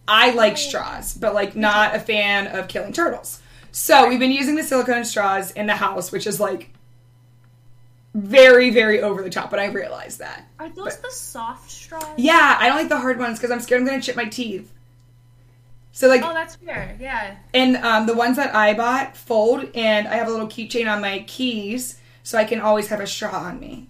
I 0.07 0.31
like 0.31 0.57
straws, 0.57 1.13
but 1.13 1.33
like 1.33 1.55
not 1.55 1.95
a 1.95 1.99
fan 1.99 2.47
of 2.47 2.67
killing 2.67 2.93
turtles. 2.93 3.41
So 3.71 4.09
we've 4.09 4.19
been 4.19 4.31
using 4.31 4.55
the 4.55 4.63
silicone 4.63 5.05
straws 5.05 5.51
in 5.51 5.67
the 5.67 5.75
house, 5.75 6.11
which 6.11 6.25
is 6.25 6.39
like 6.39 6.71
very, 8.15 8.71
very 8.71 9.01
over 9.01 9.21
the 9.21 9.29
top. 9.29 9.51
But 9.51 9.59
I 9.59 9.65
realize 9.65 10.17
that. 10.17 10.47
Are 10.59 10.69
those 10.69 10.95
But- 10.95 11.03
the 11.03 11.11
soft 11.11 11.69
straws? 11.69 12.03
Yeah, 12.17 12.57
I 12.59 12.67
don't 12.67 12.77
like 12.77 12.89
the 12.89 12.99
hard 12.99 13.19
ones 13.19 13.37
because 13.37 13.51
I'm 13.51 13.59
scared 13.59 13.81
I'm 13.81 13.87
gonna 13.87 14.01
chip 14.01 14.15
my 14.15 14.25
teeth. 14.25 14.71
So 15.97 16.07
like, 16.07 16.21
Oh, 16.23 16.31
that's 16.31 16.55
fair. 16.57 16.95
Yeah. 17.01 17.37
and 17.55 17.75
um, 17.77 18.05
the 18.05 18.13
ones 18.13 18.37
that 18.37 18.53
I 18.53 18.75
bought 18.75 19.17
fold, 19.17 19.67
and 19.73 20.07
I 20.07 20.13
have 20.17 20.27
a 20.27 20.29
little 20.29 20.45
keychain 20.45 20.87
on 20.87 21.01
my 21.01 21.23
keys, 21.25 21.99
so 22.21 22.37
I 22.37 22.43
can 22.43 22.61
always 22.61 22.87
have 22.89 22.99
a 22.99 23.07
straw 23.07 23.31
on 23.35 23.59
me. 23.59 23.87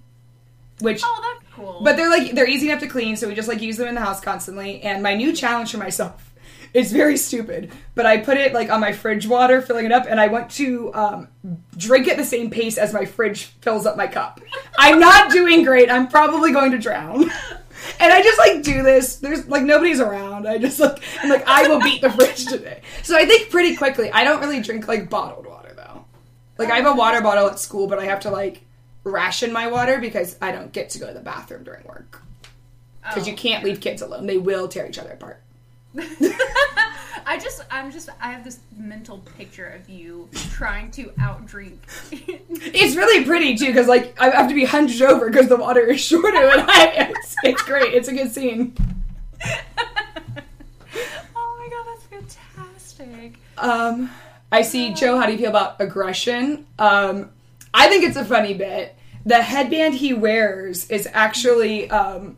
Which 0.79 1.01
Oh, 1.03 1.35
that's 1.41 1.53
cool. 1.53 1.81
But 1.83 1.97
they're 1.97 2.09
like 2.09 2.31
they're 2.31 2.47
easy 2.47 2.69
enough 2.69 2.79
to 2.79 2.87
clean, 2.87 3.17
so 3.17 3.27
we 3.27 3.35
just 3.35 3.49
like 3.49 3.61
use 3.61 3.75
them 3.75 3.89
in 3.89 3.95
the 3.95 3.99
house 3.99 4.21
constantly. 4.21 4.81
And 4.83 5.03
my 5.03 5.15
new 5.15 5.33
challenge 5.33 5.69
for 5.71 5.79
myself, 5.79 6.33
it's 6.73 6.93
very 6.93 7.17
stupid, 7.17 7.73
but 7.93 8.05
I 8.05 8.19
put 8.19 8.37
it 8.37 8.53
like 8.53 8.69
on 8.69 8.79
my 8.79 8.93
fridge 8.93 9.27
water, 9.27 9.61
filling 9.61 9.85
it 9.85 9.91
up, 9.91 10.05
and 10.07 10.17
I 10.17 10.27
want 10.27 10.49
to 10.51 10.93
um, 10.93 11.27
drink 11.75 12.07
at 12.07 12.15
the 12.15 12.23
same 12.23 12.49
pace 12.49 12.77
as 12.77 12.93
my 12.93 13.03
fridge 13.03 13.47
fills 13.59 13.85
up 13.85 13.97
my 13.97 14.07
cup. 14.07 14.39
I'm 14.79 15.01
not 15.01 15.29
doing 15.29 15.65
great. 15.65 15.91
I'm 15.91 16.07
probably 16.07 16.53
going 16.53 16.71
to 16.71 16.77
drown. 16.77 17.29
And 17.99 18.11
I 18.11 18.21
just 18.21 18.37
like 18.39 18.63
do 18.63 18.83
this. 18.83 19.17
There's 19.17 19.47
like 19.47 19.63
nobody's 19.63 19.99
around. 19.99 20.47
I 20.47 20.57
just 20.57 20.79
like 20.79 21.01
I'm 21.21 21.29
like 21.29 21.43
I 21.47 21.67
will 21.67 21.79
beat 21.79 22.01
the 22.01 22.09
fridge 22.11 22.45
today. 22.45 22.81
So 23.03 23.15
I 23.17 23.25
think 23.25 23.49
pretty 23.49 23.75
quickly. 23.75 24.11
I 24.11 24.23
don't 24.23 24.39
really 24.39 24.61
drink 24.61 24.87
like 24.87 25.09
bottled 25.09 25.45
water 25.45 25.73
though. 25.75 26.05
Like 26.57 26.69
I 26.71 26.77
have 26.77 26.85
a 26.87 26.95
water 26.95 27.21
bottle 27.21 27.47
at 27.47 27.59
school, 27.59 27.87
but 27.87 27.99
I 27.99 28.05
have 28.05 28.19
to 28.21 28.29
like 28.31 28.61
ration 29.03 29.53
my 29.53 29.67
water 29.67 29.99
because 29.99 30.37
I 30.41 30.51
don't 30.51 30.71
get 30.71 30.89
to 30.91 30.99
go 30.99 31.07
to 31.07 31.13
the 31.13 31.19
bathroom 31.21 31.63
during 31.63 31.83
work. 31.85 32.21
Because 33.03 33.23
Oh. 33.27 33.29
you 33.31 33.35
can't 33.37 33.63
leave 33.63 33.79
kids 33.79 34.01
alone; 34.01 34.25
they 34.27 34.37
will 34.37 34.67
tear 34.67 34.85
each 34.87 34.99
other 34.99 35.11
apart. 35.11 35.41
I 37.29 37.37
just, 37.37 37.61
I'm 37.69 37.91
just, 37.91 38.09
I 38.21 38.31
have 38.31 38.43
this 38.43 38.59
mental 38.77 39.19
picture 39.37 39.67
of 39.67 39.89
you 39.89 40.29
trying 40.51 40.91
to 40.91 41.05
outdrink. 41.19 41.77
It's 42.49 42.95
really 42.95 43.23
pretty 43.25 43.55
too, 43.55 43.67
because 43.67 43.87
like 43.87 44.19
I 44.19 44.29
have 44.29 44.47
to 44.49 44.55
be 44.55 44.65
hunched 44.65 45.01
over 45.01 45.29
because 45.29 45.47
the 45.47 45.57
water 45.57 45.81
is 45.81 45.99
shorter 45.99 46.31
than 46.31 46.65
I. 46.67 47.13
It's, 47.17 47.35
it's 47.43 47.61
great. 47.63 47.93
It's 47.93 48.07
a 48.07 48.13
good 48.13 48.31
scene. 48.31 48.75
oh 51.35 51.57
my 51.59 51.69
god, 51.69 51.85
that's 51.87 52.03
fantastic. 52.05 53.39
Um, 53.57 54.09
I 54.51 54.61
see 54.61 54.93
Joe. 54.93 55.17
How 55.19 55.25
do 55.25 55.33
you 55.33 55.37
feel 55.37 55.49
about 55.49 55.79
aggression? 55.81 56.65
Um, 56.79 57.29
I 57.73 57.89
think 57.89 58.03
it's 58.03 58.17
a 58.17 58.25
funny 58.25 58.53
bit. 58.53 58.95
The 59.25 59.41
headband 59.41 59.95
he 59.95 60.13
wears 60.13 60.89
is 60.89 61.07
actually. 61.13 61.89
Um, 61.89 62.37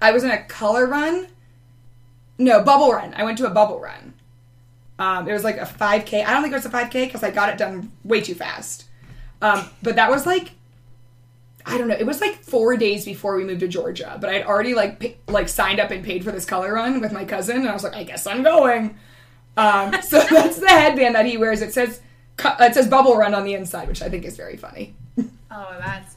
I 0.00 0.12
was 0.12 0.24
in 0.24 0.30
a 0.30 0.42
color 0.44 0.86
run. 0.86 1.28
No, 2.38 2.62
bubble 2.62 2.92
run. 2.92 3.14
I 3.14 3.24
went 3.24 3.38
to 3.38 3.46
a 3.46 3.50
bubble 3.50 3.80
run. 3.80 4.14
Um, 4.98 5.28
it 5.28 5.32
was 5.32 5.44
like 5.44 5.56
a 5.56 5.64
5K. 5.64 6.24
I 6.24 6.32
don't 6.32 6.42
think 6.42 6.52
it 6.52 6.56
was 6.56 6.66
a 6.66 6.70
5K 6.70 7.06
because 7.06 7.22
I 7.22 7.30
got 7.30 7.48
it 7.50 7.58
done 7.58 7.92
way 8.04 8.20
too 8.20 8.34
fast. 8.34 8.86
Um, 9.40 9.68
but 9.82 9.96
that 9.96 10.10
was 10.10 10.26
like, 10.26 10.52
I 11.64 11.76
don't 11.78 11.88
know. 11.88 11.94
It 11.94 12.06
was 12.06 12.20
like 12.20 12.36
four 12.42 12.76
days 12.76 13.04
before 13.04 13.36
we 13.36 13.44
moved 13.44 13.60
to 13.60 13.68
Georgia. 13.68 14.16
But 14.20 14.30
I'd 14.30 14.44
already 14.44 14.74
like 14.74 15.00
pa- 15.00 15.32
like 15.32 15.48
signed 15.48 15.80
up 15.80 15.90
and 15.90 16.04
paid 16.04 16.24
for 16.24 16.32
this 16.32 16.44
color 16.44 16.72
run 16.72 17.00
with 17.00 17.12
my 17.12 17.24
cousin, 17.24 17.58
and 17.58 17.68
I 17.68 17.72
was 17.74 17.84
like, 17.84 17.94
I 17.94 18.04
guess 18.04 18.26
I'm 18.26 18.42
going. 18.42 18.96
Um, 19.56 20.00
so 20.02 20.20
that's 20.30 20.58
the 20.58 20.68
headband 20.68 21.14
that 21.14 21.26
he 21.26 21.36
wears. 21.36 21.60
It 21.60 21.72
says 21.74 22.00
it 22.38 22.74
says 22.74 22.88
bubble 22.88 23.16
run 23.16 23.34
on 23.34 23.44
the 23.44 23.54
inside, 23.54 23.88
which 23.88 24.00
I 24.02 24.08
think 24.08 24.24
is 24.24 24.36
very 24.36 24.56
funny. 24.56 24.94
Oh, 25.50 25.76
that's 25.80 26.16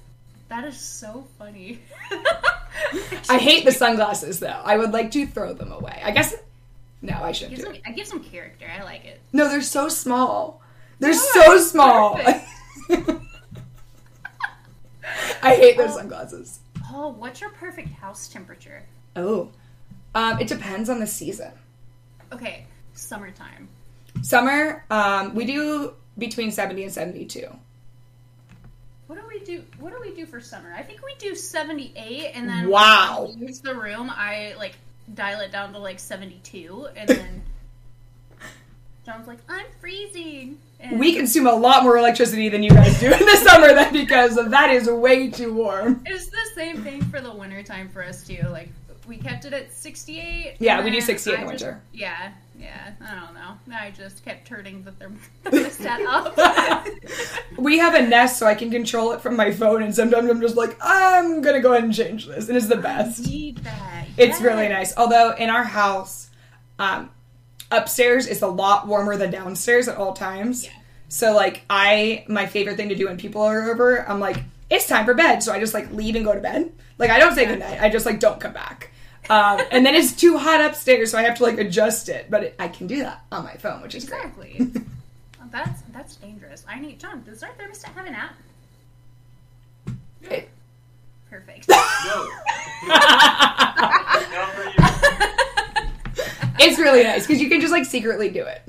that 0.51 0.65
is 0.65 0.77
so 0.77 1.25
funny. 1.39 1.79
I 3.29 3.37
hate 3.37 3.63
the 3.63 3.71
sunglasses 3.71 4.39
though. 4.41 4.47
I 4.65 4.75
would 4.77 4.91
like 4.91 5.11
to 5.11 5.25
throw 5.25 5.53
them 5.53 5.71
away. 5.71 6.01
I 6.03 6.11
guess 6.11 6.35
no, 7.01 7.13
I 7.21 7.31
shouldn't 7.31 7.55
Gives 7.55 7.67
do 7.67 7.73
them. 7.73 7.81
I 7.85 7.91
give 7.93 8.05
some 8.05 8.21
character. 8.21 8.65
I 8.69 8.83
like 8.83 9.05
it. 9.05 9.21
No, 9.31 9.47
they're 9.47 9.61
so 9.61 9.87
small. 9.87 10.61
They're 10.99 11.11
No, 11.11 11.17
so 11.17 11.57
small. 11.57 12.19
I 15.41 15.55
hate 15.55 15.77
those 15.77 15.95
sunglasses. 15.95 16.59
Oh, 16.91 17.07
what's 17.17 17.39
your 17.39 17.51
perfect 17.51 17.87
house 17.93 18.27
temperature? 18.27 18.83
Oh, 19.15 19.51
um, 20.13 20.37
it 20.39 20.47
depends 20.47 20.89
on 20.89 20.99
the 20.99 21.07
season. 21.07 21.53
Okay, 22.33 22.65
summertime. 22.93 23.69
Summer, 24.21 24.83
um, 24.89 25.33
we 25.33 25.45
do 25.45 25.93
between 26.17 26.51
seventy 26.51 26.83
and 26.83 26.91
seventy-two. 26.91 27.47
What 29.12 29.19
do 29.19 29.28
we 29.28 29.43
do? 29.43 29.62
What 29.78 29.91
do 29.91 30.00
we 30.00 30.15
do 30.15 30.26
for 30.26 30.39
summer? 30.39 30.74
I 30.74 30.84
think 30.84 31.04
we 31.04 31.13
do 31.19 31.36
seventy 31.36 31.91
eight, 31.97 32.32
and 32.34 32.47
then 32.47 32.69
Wow. 32.69 33.28
when 33.30 33.43
I 33.43 33.47
use 33.47 33.60
the 33.60 33.76
room. 33.76 34.10
I 34.10 34.54
like 34.58 34.78
dial 35.13 35.41
it 35.41 35.52
down 35.52 35.74
to 35.74 35.80
like 35.80 36.00
seventy 36.00 36.39
two, 36.45 36.88
and 36.95 37.10
then 37.10 37.41
John's 39.06 39.28
like, 39.28 39.39
"I'm 39.50 39.65
freezing." 39.82 40.60
And 40.80 40.97
We 40.97 41.13
consume 41.13 41.45
a 41.45 41.54
lot 41.54 41.84
more 41.84 41.97
electricity 41.97 42.47
than 42.47 42.63
you 42.63 42.69
guys 42.69 43.02
do 43.02 43.08
in 43.12 43.19
the 43.19 43.36
summer, 43.43 43.74
then 43.74 43.91
because 43.91 44.36
that 44.36 44.69
is 44.69 44.88
way 44.88 45.30
too 45.30 45.54
warm. 45.54 46.02
It's 46.06 46.28
the 46.28 46.38
same 46.56 46.82
thing 46.82 47.02
for 47.04 47.19
the 47.19 47.34
winter 47.36 47.63
time 47.63 47.89
for 47.89 48.02
us 48.06 48.26
too. 48.26 48.39
Like 48.50 48.69
we 49.07 49.17
kept 49.17 49.45
it 49.45 49.53
at 49.53 49.73
sixty 49.73 50.19
eight. 50.19 50.55
Yeah, 50.59 50.83
we 50.83 50.91
do 50.91 51.01
68 51.01 51.33
in 51.35 51.41
the 51.41 51.47
winter. 51.47 51.81
Yeah, 51.93 52.31
Yeah, 52.59 52.91
I 53.01 53.15
don't 53.15 53.33
know. 53.33 53.57
I 53.75 53.91
just 53.91 54.23
kept 54.23 54.47
turning 54.47 54.83
the 54.83 54.91
thermostat 54.91 56.05
up. 56.07 56.87
We 57.57 57.77
have 57.79 57.93
a 57.95 58.01
Nest, 58.07 58.39
so 58.39 58.47
I 58.47 58.55
can 58.55 58.71
control 58.71 59.11
it 59.11 59.21
from 59.21 59.35
my 59.35 59.51
phone, 59.51 59.83
and 59.83 59.93
sometimes 59.93 60.29
I'm 60.29 60.41
just 60.41 60.55
like, 60.55 60.77
I'm 60.81 61.41
gonna 61.41 61.59
go 61.59 61.73
ahead 61.73 61.83
and 61.83 61.93
change 61.93 62.25
this, 62.27 62.47
and 62.47 62.57
it's 62.57 62.67
the 62.67 62.77
best. 62.77 63.27
Need 63.27 63.57
that. 63.59 64.05
It's 64.17 64.39
Yes. 64.39 64.41
really 64.41 64.67
nice. 64.69 64.95
Although 64.97 65.35
in 65.35 65.49
our 65.49 65.63
house, 65.63 66.29
um, 66.79 67.11
upstairs 67.69 68.27
is 68.27 68.41
a 68.41 68.47
lot 68.47 68.87
warmer 68.87 69.17
than 69.17 69.31
downstairs 69.31 69.87
at 69.87 69.97
all 69.97 70.13
times. 70.13 70.67
So 71.09 71.33
like 71.35 71.63
I, 71.69 72.23
my 72.27 72.45
favorite 72.45 72.77
thing 72.77 72.89
to 72.89 72.95
do 72.95 73.07
when 73.07 73.17
people 73.17 73.41
are 73.41 73.69
over, 73.69 74.07
I'm 74.09 74.19
like, 74.19 74.43
it's 74.71 74.88
time 74.88 75.05
for 75.05 75.13
bed. 75.13 75.43
So 75.43 75.53
I 75.53 75.60
just 75.60 75.73
like 75.75 75.91
leave 75.91 76.15
and 76.15 76.25
go 76.25 76.34
to 76.34 76.39
bed. 76.39 76.71
Like 76.97 77.12
I 77.12 77.19
don't 77.19 77.36
say 77.36 77.45
goodnight. 77.45 77.79
I 77.81 77.89
just 77.89 78.05
like 78.07 78.19
don't 78.19 78.39
come 78.39 78.53
back. 78.53 78.91
Um, 79.29 79.62
and 79.71 79.86
then 79.86 79.93
it's 79.93 80.13
too 80.13 80.38
hot 80.38 80.62
upstairs, 80.62 81.12
so 81.12 81.17
I 81.19 81.23
have 81.23 81.38
to 81.38 81.43
like 81.43 81.60
adjust 81.60 82.10
it. 82.10 82.27
But 82.31 82.43
it, 82.43 82.55
I 82.57 82.67
can 82.69 82.88
do 82.88 82.99
that 83.03 83.23
on 83.31 83.43
my 83.43 83.53
phone, 83.55 83.81
which 83.84 83.93
is 83.93 84.05
great. 84.10 84.23
Exactly. 84.25 84.71
Well, 85.38 85.49
that's 85.51 85.81
that's 85.93 86.15
dangerous. 86.15 86.65
I 86.67 86.79
need 86.79 86.99
John. 86.99 87.23
Does 87.23 87.43
our 87.43 87.49
thermostat 87.51 87.93
have 87.93 88.05
an 88.07 88.15
app? 88.15 88.34
It- 90.23 90.49
Perfect. 91.29 91.67
No. 91.69 91.75
Not 92.88 94.53
for 94.53 94.63
you. 94.63 94.73
it's 96.60 96.77
really 96.79 97.03
nice 97.03 97.25
because 97.25 97.41
you 97.41 97.47
can 97.49 97.62
just 97.62 97.71
like 97.71 97.86
secretly 97.86 98.29
do 98.29 98.43
it. 98.45 98.62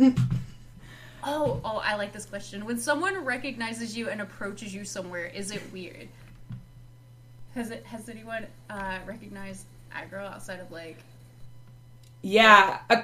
Oh, 1.23 1.61
oh, 1.65 1.81
I 1.85 1.95
like 1.97 2.13
this 2.13 2.27
question. 2.27 2.65
When 2.65 2.79
someone 2.79 3.25
recognizes 3.25 3.97
you 3.97 4.09
and 4.09 4.21
approaches 4.21 4.75
you 4.75 4.85
somewhere, 4.85 5.27
is 5.27 5.51
it 5.51 5.63
weird? 5.73 6.09
Has 7.55 7.71
it 7.71 7.85
has 7.85 8.09
anyone 8.09 8.47
uh, 8.71 8.99
recognized 9.07 9.67
aggro 9.95 10.25
outside 10.27 10.59
of 10.61 10.71
like 10.71 10.97
Yeah. 12.23 12.79
Uh, 12.89 13.03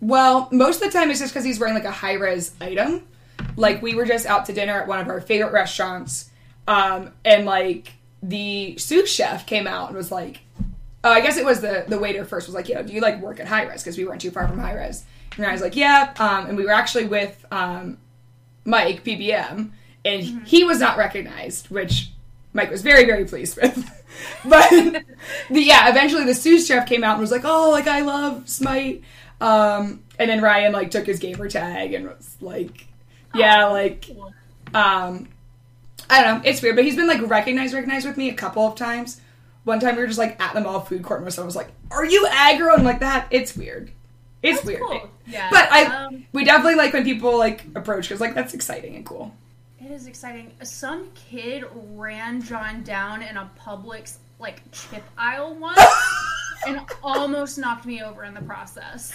well, 0.00 0.48
most 0.52 0.82
of 0.82 0.92
the 0.92 0.98
time 0.98 1.10
it's 1.10 1.20
just 1.20 1.32
because 1.32 1.44
he's 1.44 1.58
wearing 1.58 1.74
like 1.74 1.84
a 1.84 1.90
Hi-Rez 1.90 2.54
item. 2.60 3.06
Like 3.56 3.82
we 3.82 3.94
were 3.94 4.04
just 4.04 4.26
out 4.26 4.46
to 4.46 4.52
dinner 4.52 4.80
at 4.80 4.86
one 4.86 5.00
of 5.00 5.08
our 5.08 5.20
favorite 5.20 5.52
restaurants, 5.52 6.30
um, 6.68 7.12
and 7.24 7.44
like 7.46 7.92
the 8.22 8.76
sous 8.78 9.10
chef 9.10 9.46
came 9.46 9.66
out 9.66 9.88
and 9.88 9.96
was 9.96 10.12
like, 10.12 10.40
"Oh, 11.04 11.10
I 11.10 11.20
guess 11.20 11.36
it 11.36 11.44
was 11.44 11.60
the 11.60 11.84
the 11.88 11.98
waiter 11.98 12.24
first 12.24 12.46
was 12.46 12.54
like, 12.54 12.68
yo, 12.68 12.82
do 12.82 12.92
you 12.92 13.00
like 13.00 13.20
work 13.20 13.40
at 13.40 13.48
Hi-Rez? 13.48 13.82
Because 13.82 13.98
we 13.98 14.04
weren't 14.04 14.20
too 14.20 14.30
far 14.30 14.46
from 14.48 14.58
Hi-Rez." 14.58 15.04
And 15.36 15.46
I 15.46 15.52
was 15.52 15.60
like, 15.60 15.76
"Yeah," 15.76 16.12
um, 16.18 16.46
and 16.46 16.56
we 16.56 16.64
were 16.64 16.72
actually 16.72 17.06
with 17.06 17.44
um, 17.50 17.98
Mike 18.64 19.04
PBM, 19.04 19.70
and 20.04 20.22
he 20.46 20.64
was 20.64 20.78
not 20.80 20.96
recognized, 20.98 21.70
which 21.70 22.10
Mike 22.52 22.70
was 22.70 22.82
very 22.82 23.04
very 23.04 23.24
pleased 23.24 23.56
with. 23.56 23.76
but 24.44 24.70
the, 24.70 25.04
yeah, 25.50 25.88
eventually 25.88 26.24
the 26.24 26.34
sous 26.34 26.66
chef 26.66 26.86
came 26.86 27.04
out 27.04 27.12
and 27.12 27.20
was 27.20 27.30
like, 27.30 27.44
"Oh, 27.44 27.70
like 27.70 27.86
I 27.86 28.00
love 28.02 28.48
Smite," 28.48 29.02
um, 29.40 30.02
and 30.18 30.30
then 30.30 30.40
Ryan 30.42 30.72
like 30.72 30.90
took 30.90 31.06
his 31.06 31.18
gamer 31.18 31.48
tag 31.48 31.94
and 31.94 32.06
was 32.06 32.36
like, 32.40 32.86
"Yeah, 33.34 33.66
like." 33.66 34.06
Um, 34.74 35.28
I 36.08 36.22
don't 36.22 36.42
know. 36.42 36.48
It's 36.48 36.60
weird, 36.60 36.76
but 36.76 36.84
he's 36.84 36.96
been 36.96 37.06
like 37.06 37.22
recognized, 37.22 37.74
recognized 37.74 38.06
with 38.06 38.16
me 38.16 38.28
a 38.28 38.34
couple 38.34 38.66
of 38.66 38.74
times. 38.74 39.20
One 39.64 39.80
time 39.80 39.96
we 39.96 40.02
were 40.02 40.08
just 40.08 40.18
like 40.18 40.40
at 40.40 40.54
the 40.54 40.60
mall 40.60 40.80
food 40.80 41.02
court, 41.02 41.22
and 41.22 41.32
someone 41.32 41.46
was 41.46 41.56
like, 41.56 41.70
"Are 41.90 42.04
you 42.04 42.26
aggro?" 42.30 42.74
and 42.74 42.84
like 42.84 43.00
that. 43.00 43.28
It's 43.30 43.56
weird. 43.56 43.92
It's 44.42 44.58
That's 44.58 44.66
weird. 44.66 44.80
cool. 44.80 45.10
Yeah, 45.26 45.48
But 45.50 45.70
I, 45.70 45.84
um, 45.84 46.26
we 46.32 46.44
definitely 46.44 46.74
like 46.74 46.92
when 46.92 47.04
people 47.04 47.38
like 47.38 47.64
approach 47.74 48.08
because 48.08 48.20
like 48.20 48.34
that's 48.34 48.54
exciting 48.54 48.96
and 48.96 49.06
cool. 49.06 49.32
It 49.80 49.90
is 49.90 50.06
exciting. 50.06 50.52
Some 50.62 51.10
kid 51.14 51.64
ran 51.94 52.42
John 52.42 52.82
down 52.82 53.22
in 53.22 53.36
a 53.36 53.50
Publix 53.58 54.16
like 54.38 54.60
chip 54.72 55.04
aisle 55.16 55.54
once 55.54 55.80
and 56.66 56.80
almost 57.02 57.58
knocked 57.58 57.86
me 57.86 58.02
over 58.02 58.24
in 58.24 58.34
the 58.34 58.42
process. 58.42 59.12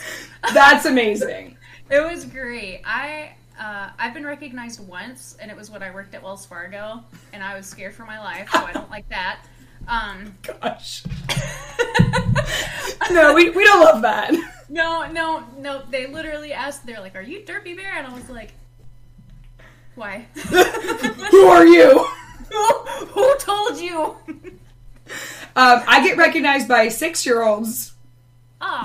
That's 0.54 0.86
amazing. 0.86 1.58
It 1.90 2.02
was 2.02 2.26
great. 2.26 2.82
I 2.84 3.32
uh, 3.58 3.92
I've 3.98 4.13
been 4.13 4.26
recognized 4.26 4.86
once, 4.86 5.38
and 5.40 5.50
it 5.50 5.56
was 5.56 5.72
when 5.72 5.82
I 5.82 5.90
worked 5.90 6.13
at 6.13 6.22
Wells 6.22 6.46
Fargo, 6.46 7.02
and 7.32 7.42
I 7.42 7.56
was 7.56 7.66
scared 7.66 7.94
for 7.94 8.06
my 8.06 8.20
life, 8.20 8.50
so 8.52 8.60
I 8.60 8.74
don't 8.74 8.90
like 8.90 9.08
that. 9.08 9.40
Um, 9.88 10.36
Gosh. 10.43 11.04
no, 13.12 13.34
we, 13.34 13.50
we 13.52 13.63
don't 13.63 13.84
love 13.84 14.02
that. 14.02 14.34
no, 14.69 15.10
no, 15.12 15.43
no. 15.58 15.82
They 15.89 16.08
literally 16.08 16.54
asked. 16.54 16.86
They're 16.86 17.00
like, 17.00 17.15
"Are 17.15 17.21
you 17.21 17.39
Derpy 17.41 17.76
Bear?" 17.76 17.93
And 17.97 18.08
I 18.08 18.13
was 18.13 18.30
like, 18.30 18.52
"Why? 19.95 20.26
Who 21.32 21.45
are 21.47 21.65
you? 21.65 22.06
who, 22.52 22.63
who 23.08 23.36
told 23.39 23.78
you?" 23.80 24.15
Um, 25.56 25.82
I 25.88 26.04
get 26.06 26.17
recognized 26.17 26.67
by 26.67 26.89
six 26.89 27.26
year 27.26 27.41
olds 27.43 27.93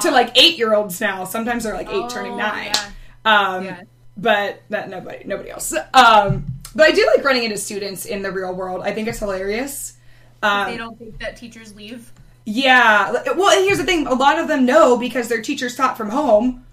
to 0.02 0.10
like 0.10 0.36
eight 0.38 0.56
year 0.58 0.72
olds 0.74 1.00
now. 1.00 1.24
Sometimes 1.24 1.64
they're 1.64 1.74
like 1.74 1.88
eight 1.88 2.04
Oh, 2.04 2.08
turning 2.08 2.36
nine. 2.36 2.70
yeah. 2.74 2.90
Um, 3.24 3.64
Yeah. 3.64 3.80
but 4.16 4.62
that 4.70 4.88
nobody 4.88 5.24
nobody 5.24 5.50
else. 5.50 5.74
Um, 5.94 6.46
but 6.74 6.86
I 6.86 6.92
do 6.92 7.04
like 7.14 7.24
running 7.24 7.42
into 7.44 7.58
students 7.58 8.06
in 8.06 8.22
the 8.22 8.30
real 8.30 8.54
world. 8.54 8.82
I 8.84 8.92
think 8.92 9.08
it's 9.08 9.18
hilarious. 9.18 9.94
Um, 10.42 10.70
they 10.70 10.76
don't 10.76 10.98
think 10.98 11.18
that 11.18 11.36
teachers 11.36 11.74
leave. 11.74 12.12
Yeah. 12.44 13.12
Well, 13.36 13.62
here's 13.64 13.78
the 13.78 13.84
thing: 13.84 14.06
a 14.06 14.14
lot 14.14 14.38
of 14.38 14.48
them 14.48 14.66
know 14.66 14.98
because 14.98 15.28
their 15.28 15.42
teachers 15.42 15.76
taught 15.76 15.96
from 15.96 16.10
home. 16.10 16.64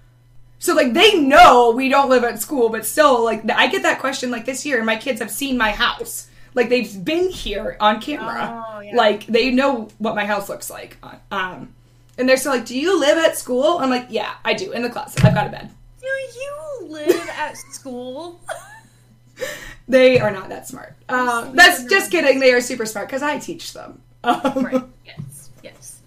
So 0.58 0.74
like 0.76 0.94
they 0.94 1.20
know 1.20 1.72
we 1.72 1.88
don't 1.88 2.10
live 2.10 2.24
at 2.24 2.42
school, 2.42 2.70
but 2.70 2.86
still 2.86 3.24
like 3.24 3.50
I 3.50 3.68
get 3.68 3.84
that 3.84 4.00
question 4.00 4.32
like 4.32 4.46
this 4.46 4.66
year, 4.66 4.78
and 4.78 4.86
my 4.86 4.98
kids 4.98 5.22
have 5.22 5.32
seen 5.32 5.58
my 5.58 5.72
house. 5.72 6.28
Like 6.54 6.70
they've 6.70 7.06
been 7.06 7.30
here 7.30 7.78
on 7.80 8.02
camera. 8.02 8.66
Oh, 8.68 8.80
yeah. 8.82 8.96
Like 8.96 9.26
they 9.28 9.52
know 9.52 9.90
what 10.00 10.16
my 10.16 10.26
house 10.26 10.50
looks 10.50 10.70
like. 10.70 10.98
Um, 11.32 11.74
and 12.18 12.28
they're 12.28 12.38
still 12.38 12.52
like, 12.52 12.66
"Do 12.66 12.78
you 12.78 13.00
live 13.00 13.18
at 13.18 13.38
school?" 13.38 13.78
I'm 13.80 13.90
like, 13.90 14.08
"Yeah, 14.10 14.34
I 14.44 14.54
do. 14.54 14.72
In 14.72 14.82
the 14.82 14.90
closet. 14.90 15.24
I've 15.24 15.34
got 15.34 15.48
a 15.48 15.50
bed." 15.50 15.70
Do 16.02 16.08
you 16.08 16.88
live 16.90 17.30
at 17.30 17.56
school? 17.58 18.42
They 19.90 20.20
are 20.20 20.32
not 20.32 20.50
that 20.50 20.68
smart. 20.68 20.96
Uh, 21.10 21.52
that's 21.52 21.84
just 21.86 22.12
kidding. 22.12 22.40
They 22.40 22.54
are 22.54 22.62
super 22.62 22.86
smart 22.86 23.08
because 23.08 23.24
I 23.24 23.40
teach 23.40 23.74
them. 23.74 24.02
Um, 24.24 24.66
right. 24.66 24.84
Yes. 25.06 25.50
Yes. 25.64 26.00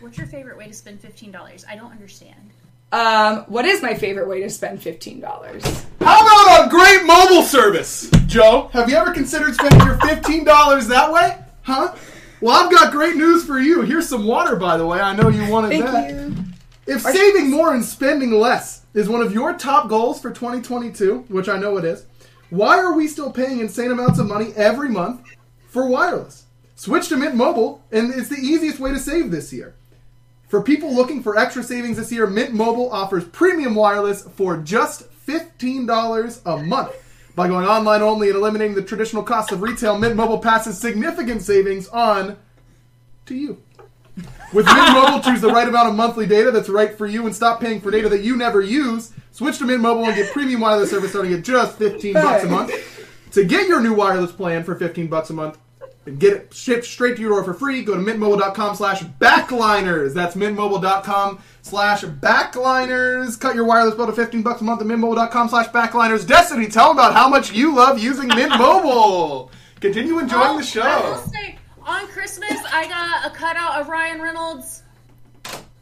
What's 0.00 0.18
your 0.18 0.26
favorite 0.26 0.58
way 0.58 0.66
to 0.66 0.74
spend 0.74 1.00
fifteen 1.00 1.30
dollars? 1.30 1.64
I 1.68 1.76
don't 1.76 1.92
understand. 1.92 2.50
Um, 2.90 3.44
what 3.46 3.64
is 3.64 3.82
my 3.82 3.94
favorite 3.94 4.28
way 4.28 4.40
to 4.42 4.50
spend 4.50 4.82
fifteen 4.82 5.20
dollars? 5.20 5.62
How 6.00 6.20
about 6.22 6.66
a 6.66 6.70
great 6.70 7.04
mobile 7.06 7.42
service? 7.42 8.10
Joe, 8.26 8.70
have 8.72 8.88
you 8.90 8.96
ever 8.96 9.12
considered 9.12 9.54
spending 9.54 9.80
your 9.86 9.96
$15 9.96 10.88
that 10.88 11.12
way? 11.12 11.38
Huh? 11.62 11.94
Well, 12.40 12.64
I've 12.64 12.70
got 12.70 12.92
great 12.92 13.16
news 13.16 13.44
for 13.44 13.58
you. 13.58 13.82
Here's 13.82 14.08
some 14.08 14.24
water, 14.24 14.56
by 14.56 14.76
the 14.78 14.86
way. 14.86 15.00
I 15.00 15.14
know 15.14 15.28
you 15.28 15.50
wanted 15.50 15.80
that. 15.82 15.92
Thank 15.92 16.16
that. 16.16 16.28
you. 16.28 16.94
If 16.94 17.02
saving 17.02 17.50
more 17.50 17.74
and 17.74 17.84
spending 17.84 18.30
less 18.32 18.86
is 18.94 19.08
one 19.08 19.20
of 19.20 19.32
your 19.32 19.52
top 19.52 19.88
goals 19.88 20.20
for 20.20 20.30
2022, 20.30 21.26
which 21.28 21.48
I 21.48 21.58
know 21.58 21.76
it 21.76 21.84
is, 21.84 22.06
why 22.50 22.78
are 22.78 22.94
we 22.94 23.06
still 23.06 23.30
paying 23.30 23.60
insane 23.60 23.90
amounts 23.90 24.18
of 24.18 24.26
money 24.26 24.52
every 24.56 24.88
month 24.88 25.20
for 25.68 25.88
wireless? 25.88 26.44
Switch 26.76 27.08
to 27.08 27.16
Mint 27.16 27.34
Mobile, 27.34 27.82
and 27.90 28.14
it's 28.14 28.28
the 28.28 28.36
easiest 28.36 28.78
way 28.78 28.90
to 28.90 28.98
save 28.98 29.30
this 29.30 29.52
year. 29.52 29.74
For 30.48 30.62
people 30.62 30.94
looking 30.94 31.22
for 31.22 31.36
extra 31.36 31.62
savings 31.62 31.98
this 31.98 32.10
year, 32.10 32.26
Mint 32.26 32.54
Mobile 32.54 32.90
offers 32.90 33.24
premium 33.24 33.74
wireless 33.74 34.22
for 34.22 34.56
just 34.56 35.10
$15 35.26 36.40
a 36.46 36.56
month. 36.62 36.92
By 37.34 37.48
going 37.48 37.66
online 37.66 38.00
only 38.00 38.28
and 38.28 38.36
eliminating 38.36 38.74
the 38.74 38.82
traditional 38.82 39.22
cost 39.22 39.52
of 39.52 39.60
retail, 39.60 39.98
Mint 39.98 40.16
Mobile 40.16 40.38
passes 40.38 40.80
significant 40.80 41.42
savings 41.42 41.86
on 41.88 42.38
to 43.26 43.34
you. 43.34 43.62
With 44.52 44.66
Mint 44.66 44.92
Mobile, 44.92 45.20
choose 45.20 45.40
the 45.40 45.48
right 45.50 45.68
amount 45.68 45.88
of 45.90 45.94
monthly 45.94 46.26
data 46.26 46.50
that's 46.50 46.68
right 46.68 46.96
for 46.96 47.06
you 47.06 47.26
and 47.26 47.34
stop 47.34 47.60
paying 47.60 47.80
for 47.80 47.90
data 47.90 48.08
that 48.08 48.22
you 48.22 48.36
never 48.36 48.60
use. 48.62 49.12
Switch 49.32 49.58
to 49.58 49.64
Mint 49.66 49.80
Mobile 49.82 50.06
and 50.06 50.14
get 50.16 50.32
premium 50.32 50.60
wireless 50.60 50.90
service 50.90 51.10
starting 51.10 51.32
at 51.34 51.42
just 51.42 51.76
15 51.78 52.14
bucks 52.14 52.44
a 52.44 52.48
month. 52.48 52.72
To 53.32 53.44
get 53.44 53.68
your 53.68 53.80
new 53.80 53.92
wireless 53.94 54.32
plan 54.32 54.64
for 54.64 54.74
15 54.74 55.06
bucks 55.08 55.28
a 55.30 55.34
month 55.34 55.58
and 56.06 56.18
get 56.18 56.32
it 56.32 56.54
shipped 56.54 56.86
straight 56.86 57.16
to 57.16 57.20
your 57.20 57.30
door 57.32 57.44
for 57.44 57.52
free, 57.52 57.82
go 57.82 57.94
to 57.94 58.00
mintmobile.com 58.00 58.74
slash 58.74 59.02
backliners. 59.02 60.14
That's 60.14 60.34
mintmobile.com 60.34 61.40
slash 61.60 62.02
backliners. 62.04 63.38
Cut 63.38 63.54
your 63.54 63.66
wireless 63.66 63.94
bill 63.96 64.06
to 64.06 64.12
15 64.12 64.42
bucks 64.42 64.62
a 64.62 64.64
month 64.64 64.80
at 64.80 64.86
mintmobile.com 64.86 65.48
slash 65.50 65.68
backliners. 65.68 66.26
Destiny, 66.26 66.66
tell 66.68 66.88
them 66.88 66.96
about 66.98 67.12
how 67.12 67.28
much 67.28 67.52
you 67.52 67.74
love 67.76 67.98
using 67.98 68.28
Mint 68.28 68.56
Mobile. 68.58 69.50
Continue 69.80 70.18
enjoying 70.18 70.56
the 70.58 70.80
Oh, 70.80 70.82
I 70.82 71.22
show. 71.22 71.30
On 71.88 72.06
Christmas, 72.08 72.58
I 72.72 72.86
got 72.88 73.26
a 73.30 73.34
cutout 73.34 73.80
of 73.80 73.88
Ryan 73.88 74.20
Reynolds. 74.20 74.82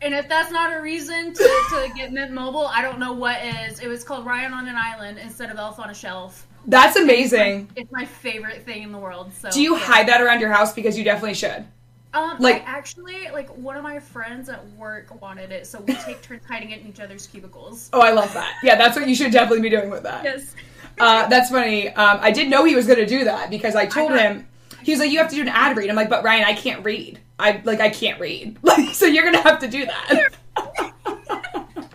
And 0.02 0.14
if 0.14 0.28
that's 0.28 0.50
not 0.52 0.72
a 0.76 0.80
reason 0.80 1.32
to, 1.32 1.42
to 1.70 1.90
get 1.96 2.12
Mint 2.12 2.30
Mobile, 2.30 2.66
I 2.66 2.82
don't 2.82 2.98
know 2.98 3.12
what 3.12 3.42
is. 3.42 3.80
It 3.80 3.88
was 3.88 4.04
called 4.04 4.26
Ryan 4.26 4.52
on 4.52 4.68
an 4.68 4.76
Island 4.76 5.18
instead 5.18 5.50
of 5.50 5.56
Elf 5.58 5.80
on 5.80 5.90
a 5.90 5.94
Shelf. 5.94 6.46
That's 6.66 6.96
amazing. 6.96 7.68
It's 7.76 7.90
my 7.90 8.04
favorite 8.04 8.64
thing 8.64 8.82
in 8.82 8.92
the 8.92 8.98
world. 8.98 9.32
So 9.32 9.50
Do 9.50 9.60
you 9.62 9.74
yeah. 9.76 9.84
hide 9.84 10.08
that 10.08 10.20
around 10.20 10.40
your 10.40 10.52
house 10.52 10.74
because 10.74 10.98
you 10.98 11.04
definitely 11.04 11.34
should? 11.34 11.64
Um, 12.12 12.30
like- 12.38 12.40
like 12.40 12.68
actually, 12.68 13.28
like 13.32 13.48
one 13.56 13.76
of 13.76 13.82
my 13.82 13.98
friends 13.98 14.48
at 14.48 14.64
work 14.72 15.20
wanted 15.20 15.50
it, 15.50 15.66
so 15.66 15.80
we 15.80 15.94
take 16.04 16.22
turns 16.22 16.44
hiding 16.46 16.70
it 16.70 16.82
in 16.82 16.88
each 16.88 17.00
other's 17.00 17.26
cubicles. 17.26 17.88
Oh, 17.92 18.00
I 18.00 18.10
love 18.12 18.32
that. 18.34 18.54
Yeah, 18.62 18.76
that's 18.76 18.96
what 18.96 19.08
you 19.08 19.14
should 19.14 19.32
definitely 19.32 19.62
be 19.62 19.70
doing 19.74 19.90
with 19.90 20.02
that. 20.04 20.24
Yes. 20.24 20.54
Uh, 20.98 21.26
that's 21.28 21.50
funny. 21.50 21.88
Um, 21.88 22.18
I 22.20 22.30
did 22.30 22.48
know 22.48 22.64
he 22.64 22.74
was 22.74 22.86
going 22.86 22.98
to 22.98 23.06
do 23.06 23.24
that 23.24 23.48
because 23.50 23.74
I 23.74 23.86
told 23.86 24.10
got- 24.10 24.20
him 24.20 24.48
he 24.86 24.92
was 24.92 25.00
like, 25.00 25.10
"You 25.10 25.18
have 25.18 25.28
to 25.30 25.34
do 25.34 25.42
an 25.42 25.48
ad 25.48 25.76
read." 25.76 25.90
I'm 25.90 25.96
like, 25.96 26.08
"But 26.08 26.22
Ryan, 26.22 26.44
I 26.44 26.52
can't 26.54 26.84
read. 26.84 27.18
I 27.40 27.60
like 27.64 27.80
I 27.80 27.90
can't 27.90 28.20
read. 28.20 28.56
Like, 28.62 28.94
so 28.94 29.04
you're 29.06 29.24
going 29.24 29.34
to 29.34 29.42
have 29.42 29.58
to 29.58 29.66
do 29.68 29.84
that." 29.84 30.30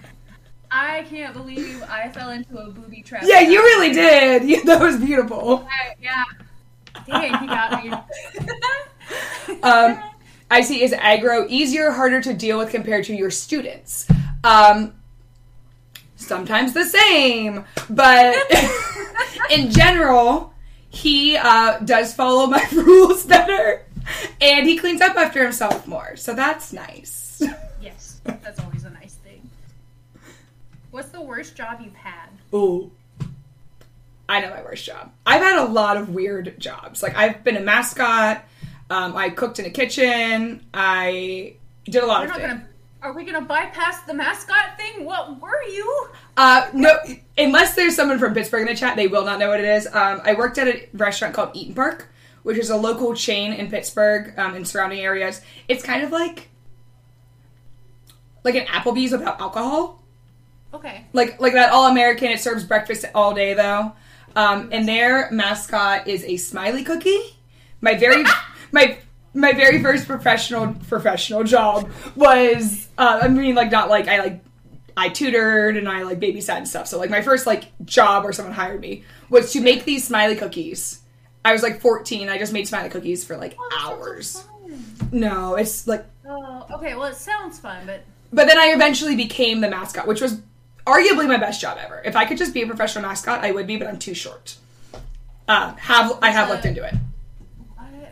I 0.74 1.04
can't 1.10 1.34
believe 1.34 1.82
I 1.84 2.10
fell 2.10 2.30
into 2.32 2.58
a 2.58 2.70
booby 2.70 3.02
trap. 3.02 3.24
Yeah, 3.26 3.40
you 3.42 3.60
really 3.62 3.94
did. 3.94 4.66
That 4.66 4.82
was 4.82 4.98
beautiful. 4.98 5.66
I- 5.70 5.96
yeah. 6.02 6.24
Dang, 7.08 7.38
he 7.40 7.48
got 7.48 7.84
me. 7.84 7.92
Um, 9.64 10.00
I 10.50 10.62
see 10.62 10.84
is 10.84 10.92
aggro 10.92 11.48
easier, 11.50 11.92
harder 11.92 12.22
to 12.22 12.34
deal 12.34 12.58
with 12.58 12.72
compared 12.72 13.06
to 13.06 13.16
your 13.16 13.32
students. 13.32 14.06
Um, 14.44 14.94
sometimes 16.18 16.74
the 16.74 16.84
same, 16.86 17.64
but 17.90 18.36
in 19.50 19.72
general, 19.72 20.51
he 20.92 21.38
uh, 21.38 21.80
does 21.80 22.14
follow 22.14 22.48
my 22.48 22.64
rules 22.74 23.26
better, 23.26 23.84
and 24.40 24.68
he 24.68 24.78
cleans 24.78 25.02
up 25.02 25.16
after 25.16 25.42
himself 25.42 25.88
more. 25.88 26.16
So 26.18 26.34
that's 26.34 26.72
nice. 26.74 27.42
yes, 27.82 28.22
that's 28.26 28.60
always 28.60 28.84
a 28.84 28.90
nice 28.92 29.16
thing. 29.16 29.50
What's 30.92 31.10
the 31.10 31.22
worst 31.22 31.56
job 31.56 31.80
you've 31.82 31.96
had? 31.96 32.28
Ooh. 32.54 32.92
I 34.28 34.40
know 34.42 34.50
my 34.50 34.62
worst 34.62 34.86
job. 34.86 35.12
I've 35.26 35.42
had 35.42 35.60
a 35.60 35.66
lot 35.66 35.98
of 35.98 36.10
weird 36.10 36.56
jobs. 36.60 37.02
Like 37.02 37.16
I've 37.16 37.44
been 37.44 37.58
a 37.58 37.62
mascot. 37.62 38.44
Um, 38.90 39.16
I 39.16 39.30
cooked 39.30 39.60
in 39.60 39.66
a 39.66 39.70
kitchen. 39.70 40.66
I 40.74 41.56
did 41.86 42.04
a 42.04 42.06
lot 42.06 42.20
We're 42.22 42.26
of 42.26 42.30
not 42.32 42.38
things. 42.40 42.52
gonna. 42.54 42.68
Are 43.02 43.14
we 43.14 43.26
gonna 43.26 43.42
bypass 43.42 44.02
the 44.04 44.14
mascot 44.14 44.78
thing? 44.78 45.06
What 45.06 45.42
were 45.42 45.64
you? 45.64 46.10
Uh, 46.38 46.70
no, 46.72 47.00
unless 47.36 47.74
there's 47.74 47.96
someone 47.96 48.20
from 48.20 48.36
Pittsburgh 48.36 48.62
in 48.62 48.68
the 48.68 48.76
chat, 48.76 48.96
they 48.96 49.08
will 49.08 49.26
not 49.26 49.40
know 49.40 49.50
what 49.50 49.60
it 49.60 49.66
is. 49.66 49.88
Um, 49.88 50.22
I 50.24 50.36
worked 50.36 50.60
at 50.60 50.68
a 50.68 50.88
restaurant 50.94 51.34
called 51.34 51.56
Eat'n 51.56 51.76
Park, 51.76 52.10
which 52.44 52.58
is 52.58 52.70
a 52.70 52.78
local 52.78 53.16
chain 53.16 53.54
in 53.54 53.72
Pittsburgh 53.72 54.38
um, 54.38 54.54
and 54.54 54.68
surrounding 54.68 55.00
areas. 55.00 55.42
It's 55.68 55.84
kind 55.84 56.04
of 56.04 56.12
like 56.12 56.50
like 58.44 58.56
an 58.56 58.66
Applebee's 58.68 59.12
without 59.12 59.42
alcohol. 59.42 60.02
Okay. 60.74 61.06
like 61.12 61.42
like 61.42 61.54
that 61.54 61.72
all 61.72 61.88
American. 61.88 62.30
It 62.30 62.40
serves 62.40 62.64
breakfast 62.64 63.06
all 63.16 63.34
day 63.34 63.56
though, 63.56 63.94
um, 64.36 64.70
and 64.72 64.88
their 64.88 65.30
mascot 65.32 66.08
is 66.08 66.24
a 66.24 66.38
smiley 66.38 66.84
cookie. 66.84 67.36
My 67.82 67.96
very 67.96 68.24
my 68.72 69.00
my 69.34 69.54
very 69.54 69.82
first 69.82 70.08
professional 70.08 70.74
professional 70.90 71.44
job 71.44 71.90
was 72.16 72.90
uh, 72.98 73.20
I 73.22 73.28
mean 73.28 73.56
like 73.56 73.72
not 73.72 73.90
like 73.90 74.08
I 74.08 74.20
like 74.20 74.44
I 74.98 75.10
tutored 75.10 75.78
and 75.78 75.88
I 75.88 76.04
like 76.04 76.20
babysat 76.20 76.58
and 76.58 76.68
stuff. 76.68 76.88
So 76.88 77.00
like 77.00 77.10
my 77.10 77.22
first 77.22 77.48
like 77.48 77.66
job 77.86 78.24
where 78.24 78.34
someone 78.34 78.54
hired 78.54 78.82
me 78.82 79.04
was 79.30 79.54
to 79.54 79.62
make 79.62 79.86
these 79.86 80.06
smiley 80.06 80.36
cookies. 80.36 81.02
I 81.46 81.54
was 81.54 81.64
like 81.64 81.80
14. 81.82 82.30
I 82.30 82.38
just 82.38 82.54
made 82.54 82.68
smiley 82.68 82.90
cookies 82.90 83.24
for 83.24 83.38
like 83.38 83.56
Oh, 83.58 83.70
hours. 83.80 84.28
so. 84.30 84.44
No, 85.12 85.56
it's 85.56 85.88
like 85.88 86.06
Oh, 86.28 86.66
okay. 86.76 86.94
Well, 86.96 87.06
it 87.08 87.16
sounds 87.16 87.58
fun, 87.60 87.86
but 87.86 88.04
but 88.34 88.48
then 88.48 88.58
I 88.58 88.68
eventually 88.68 89.16
became 89.16 89.60
the 89.62 89.70
mascot, 89.70 90.08
which 90.08 90.22
was 90.22 90.42
arguably 90.86 91.28
my 91.28 91.38
best 91.38 91.60
job 91.62 91.78
ever. 91.82 92.02
If 92.06 92.16
I 92.16 92.26
could 92.26 92.38
just 92.38 92.54
be 92.54 92.62
a 92.62 92.68
professional 92.68 93.04
mascot, 93.04 93.44
I 93.44 93.52
would 93.52 93.68
be, 93.68 93.78
but 93.78 93.88
I'm 93.88 93.98
too 94.00 94.14
short. 94.14 94.56
Uh, 95.48 95.74
have 95.76 96.18
I 96.22 96.30
have 96.32 96.50
looked 96.50 96.66
into 96.66 96.84
it? 96.84 96.94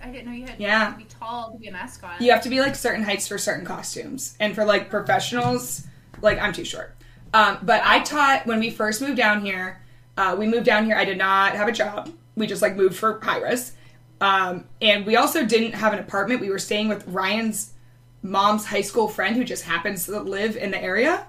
I, 0.10 0.12
didn't 0.12 0.26
know 0.28 0.32
you 0.34 0.46
had 0.46 0.60
Yeah. 0.60 0.92
to 0.92 0.98
be 0.98 1.06
tall 1.06 1.52
to 1.52 1.58
be 1.58 1.68
a 1.68 1.72
mascot. 1.72 2.22
You 2.22 2.32
have 2.32 2.42
to 2.44 2.50
be 2.50 2.60
like 2.60 2.76
certain 2.76 3.04
heights 3.04 3.28
for 3.28 3.38
certain 3.38 3.66
costumes, 3.66 4.36
and 4.40 4.56
for 4.56 4.66
like 4.66 4.90
professionals, 4.90 5.86
like 6.22 6.40
I'm 6.40 6.54
too 6.54 6.66
short. 6.66 6.96
Um, 7.34 7.60
but 7.62 7.82
I 7.86 8.00
taught 8.00 8.46
when 8.48 8.60
we 8.60 8.70
first 8.72 9.02
moved 9.02 9.18
down 9.18 9.46
here. 9.46 9.82
Uh, 10.18 10.36
we 10.38 10.48
moved 10.48 10.66
down 10.66 10.86
here. 10.86 10.98
I 10.98 11.06
did 11.06 11.18
not 11.18 11.54
have 11.54 11.68
a 11.68 11.72
job. 11.72 12.12
We 12.36 12.48
just 12.48 12.62
like 12.62 12.76
moved 12.76 12.96
for 12.96 13.20
Rez, 13.20 13.74
um, 14.20 14.66
and 14.82 15.06
we 15.06 15.16
also 15.16 15.46
didn't 15.46 15.74
have 15.74 15.94
an 15.94 16.00
apartment. 16.00 16.42
We 16.42 16.50
were 16.50 16.60
staying 16.60 16.90
with 16.90 17.08
Ryan's 17.08 17.74
mom's 18.22 18.66
high 18.66 18.82
school 18.82 19.08
friend 19.08 19.36
who 19.38 19.46
just 19.46 19.64
happens 19.64 20.06
to 20.08 20.20
live 20.20 20.58
in 20.58 20.72
the 20.72 20.82
area, 20.82 21.26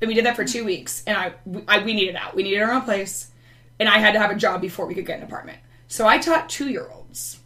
and 0.00 0.08
we 0.08 0.14
did 0.14 0.26
that 0.26 0.36
for 0.36 0.44
two 0.44 0.64
weeks. 0.64 1.02
And 1.06 1.16
I, 1.16 1.32
I 1.68 1.82
we 1.84 1.94
needed 1.94 2.16
out. 2.16 2.34
We 2.34 2.42
needed 2.42 2.60
our 2.62 2.72
own 2.72 2.82
place, 2.82 3.30
and 3.78 3.88
I 3.88 3.98
had 3.98 4.12
to 4.12 4.18
have 4.18 4.30
a 4.30 4.34
job 4.36 4.60
before 4.60 4.86
we 4.86 4.94
could 4.94 5.06
get 5.06 5.18
an 5.18 5.24
apartment. 5.24 5.58
So 5.88 6.06
I 6.06 6.18
taught 6.18 6.48
two 6.48 6.68
year 6.68 6.88
olds 6.92 7.40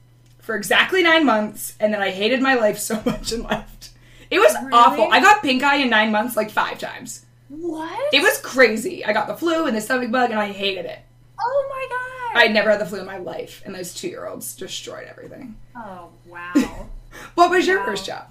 for 0.49 0.57
exactly 0.57 1.03
nine 1.03 1.27
months, 1.27 1.75
and 1.79 1.93
then 1.93 2.01
I 2.01 2.09
hated 2.09 2.41
my 2.41 2.55
life 2.55 2.79
so 2.91 3.03
much 3.05 3.33
and 3.33 3.45
left. 3.45 3.91
It 4.31 4.39
was 4.39 4.55
Really? 4.55 4.73
awful. 4.73 5.09
I 5.13 5.21
got 5.21 5.43
pink 5.43 5.63
eye 5.63 5.77
in 5.77 5.91
nine 5.91 6.11
months, 6.11 6.39
like 6.39 6.51
five 6.51 6.79
times. 6.79 7.27
What? 7.51 8.15
It 8.15 8.23
was 8.23 8.39
crazy. 8.41 9.05
I 9.05 9.13
got 9.13 9.27
the 9.27 9.37
flu 9.37 9.67
and 9.67 9.77
the 9.77 9.81
stomach 9.83 10.11
bug, 10.11 10.31
and 10.31 10.41
I 10.41 10.51
hated 10.51 10.87
it. 10.87 11.01
Oh 11.39 11.67
my 11.69 11.87
god. 12.35 12.43
I'd 12.43 12.55
never 12.55 12.71
had 12.71 12.81
the 12.81 12.87
flu 12.87 12.99
in 13.01 13.05
my 13.05 13.19
life, 13.19 13.61
and 13.67 13.75
those 13.75 13.93
two 13.93 14.09
year 14.09 14.27
olds 14.27 14.57
destroyed 14.57 15.07
everything. 15.07 15.55
Oh 15.77 16.09
wow. 16.27 16.55
What 17.35 17.51
was 17.51 17.67
your 17.67 17.85
first 17.85 18.07
job? 18.07 18.27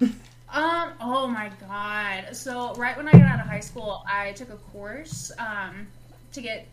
Um, 0.00 0.92
oh 1.00 1.26
my 1.26 1.50
god. 1.66 2.34
So 2.36 2.74
right 2.74 2.94
when 2.96 3.08
I 3.08 3.12
got 3.12 3.22
out 3.22 3.40
of 3.40 3.46
high 3.46 3.60
school, 3.60 4.02
I 4.06 4.32
took 4.32 4.50
a 4.50 4.56
course 4.56 5.32
um, 5.38 5.86
to 6.32 6.40
get 6.42 6.66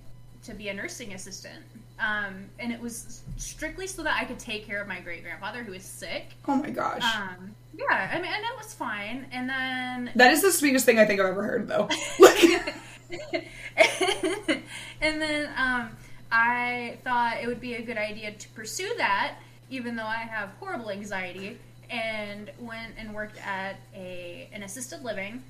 to 0.43 0.53
be 0.53 0.69
a 0.69 0.73
nursing 0.73 1.13
assistant. 1.13 1.63
Um, 1.99 2.45
and 2.57 2.71
it 2.71 2.79
was 2.79 3.21
strictly 3.37 3.85
so 3.85 4.01
that 4.03 4.19
I 4.19 4.25
could 4.25 4.39
take 4.39 4.65
care 4.65 4.81
of 4.81 4.87
my 4.87 4.99
great 4.99 5.23
grandfather 5.23 5.63
who 5.63 5.71
was 5.71 5.83
sick. 5.83 6.29
Oh 6.47 6.55
my 6.55 6.71
gosh. 6.71 7.03
Um, 7.03 7.55
yeah, 7.77 8.09
I 8.11 8.15
mean, 8.15 8.31
and 8.33 8.43
it 8.43 8.57
was 8.57 8.73
fine. 8.73 9.27
And 9.31 9.47
then 9.47 10.11
that 10.15 10.31
is 10.31 10.41
the 10.41 10.51
sweetest 10.51 10.85
thing 10.85 10.97
I 10.97 11.05
think 11.05 11.19
I've 11.19 11.27
ever 11.27 11.43
heard, 11.43 11.67
though. 11.67 11.87
and 15.01 15.21
then 15.21 15.49
um, 15.57 15.89
I 16.31 16.97
thought 17.03 17.37
it 17.41 17.47
would 17.47 17.61
be 17.61 17.75
a 17.75 17.81
good 17.81 17.97
idea 17.97 18.31
to 18.31 18.49
pursue 18.49 18.91
that, 18.97 19.35
even 19.69 19.95
though 19.95 20.05
I 20.05 20.17
have 20.17 20.49
horrible 20.59 20.89
anxiety, 20.89 21.57
and 21.89 22.49
went 22.59 22.93
and 22.97 23.13
worked 23.13 23.37
at 23.45 23.77
a 23.93 24.49
an 24.53 24.63
assisted 24.63 25.03
living. 25.03 25.43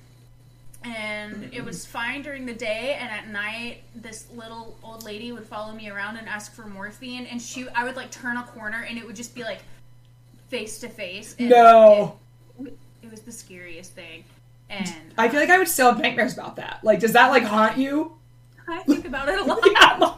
And 0.84 1.50
it 1.52 1.64
was 1.64 1.86
fine 1.86 2.22
during 2.22 2.44
the 2.44 2.54
day, 2.54 2.96
and 3.00 3.08
at 3.10 3.28
night, 3.28 3.82
this 3.94 4.26
little 4.34 4.76
old 4.82 5.04
lady 5.04 5.30
would 5.30 5.46
follow 5.46 5.72
me 5.72 5.88
around 5.88 6.16
and 6.16 6.28
ask 6.28 6.52
for 6.52 6.66
morphine, 6.66 7.26
and 7.26 7.40
she, 7.40 7.68
I 7.68 7.84
would 7.84 7.94
like 7.94 8.10
turn 8.10 8.36
a 8.36 8.42
corner, 8.42 8.84
and 8.88 8.98
it 8.98 9.06
would 9.06 9.14
just 9.14 9.34
be 9.34 9.44
like 9.44 9.60
face 10.48 10.78
to 10.80 10.88
face. 10.88 11.36
and 11.38 11.50
no. 11.50 12.18
it, 12.58 12.76
it 13.02 13.10
was 13.10 13.20
the 13.20 13.30
scariest 13.32 13.92
thing, 13.92 14.24
and 14.68 15.14
I 15.16 15.28
feel 15.28 15.38
like 15.40 15.50
I 15.50 15.58
would 15.58 15.68
still 15.68 15.92
have 15.92 16.00
nightmares 16.00 16.34
about 16.34 16.56
that. 16.56 16.80
Like, 16.82 16.98
does 16.98 17.12
that 17.12 17.28
like 17.28 17.44
haunt 17.44 17.78
you? 17.78 18.12
I 18.68 18.82
think 18.82 19.06
about 19.06 19.28
it 19.28 19.38
a 19.40 19.44
lot. 19.44 19.60
Yeah. 19.72 20.16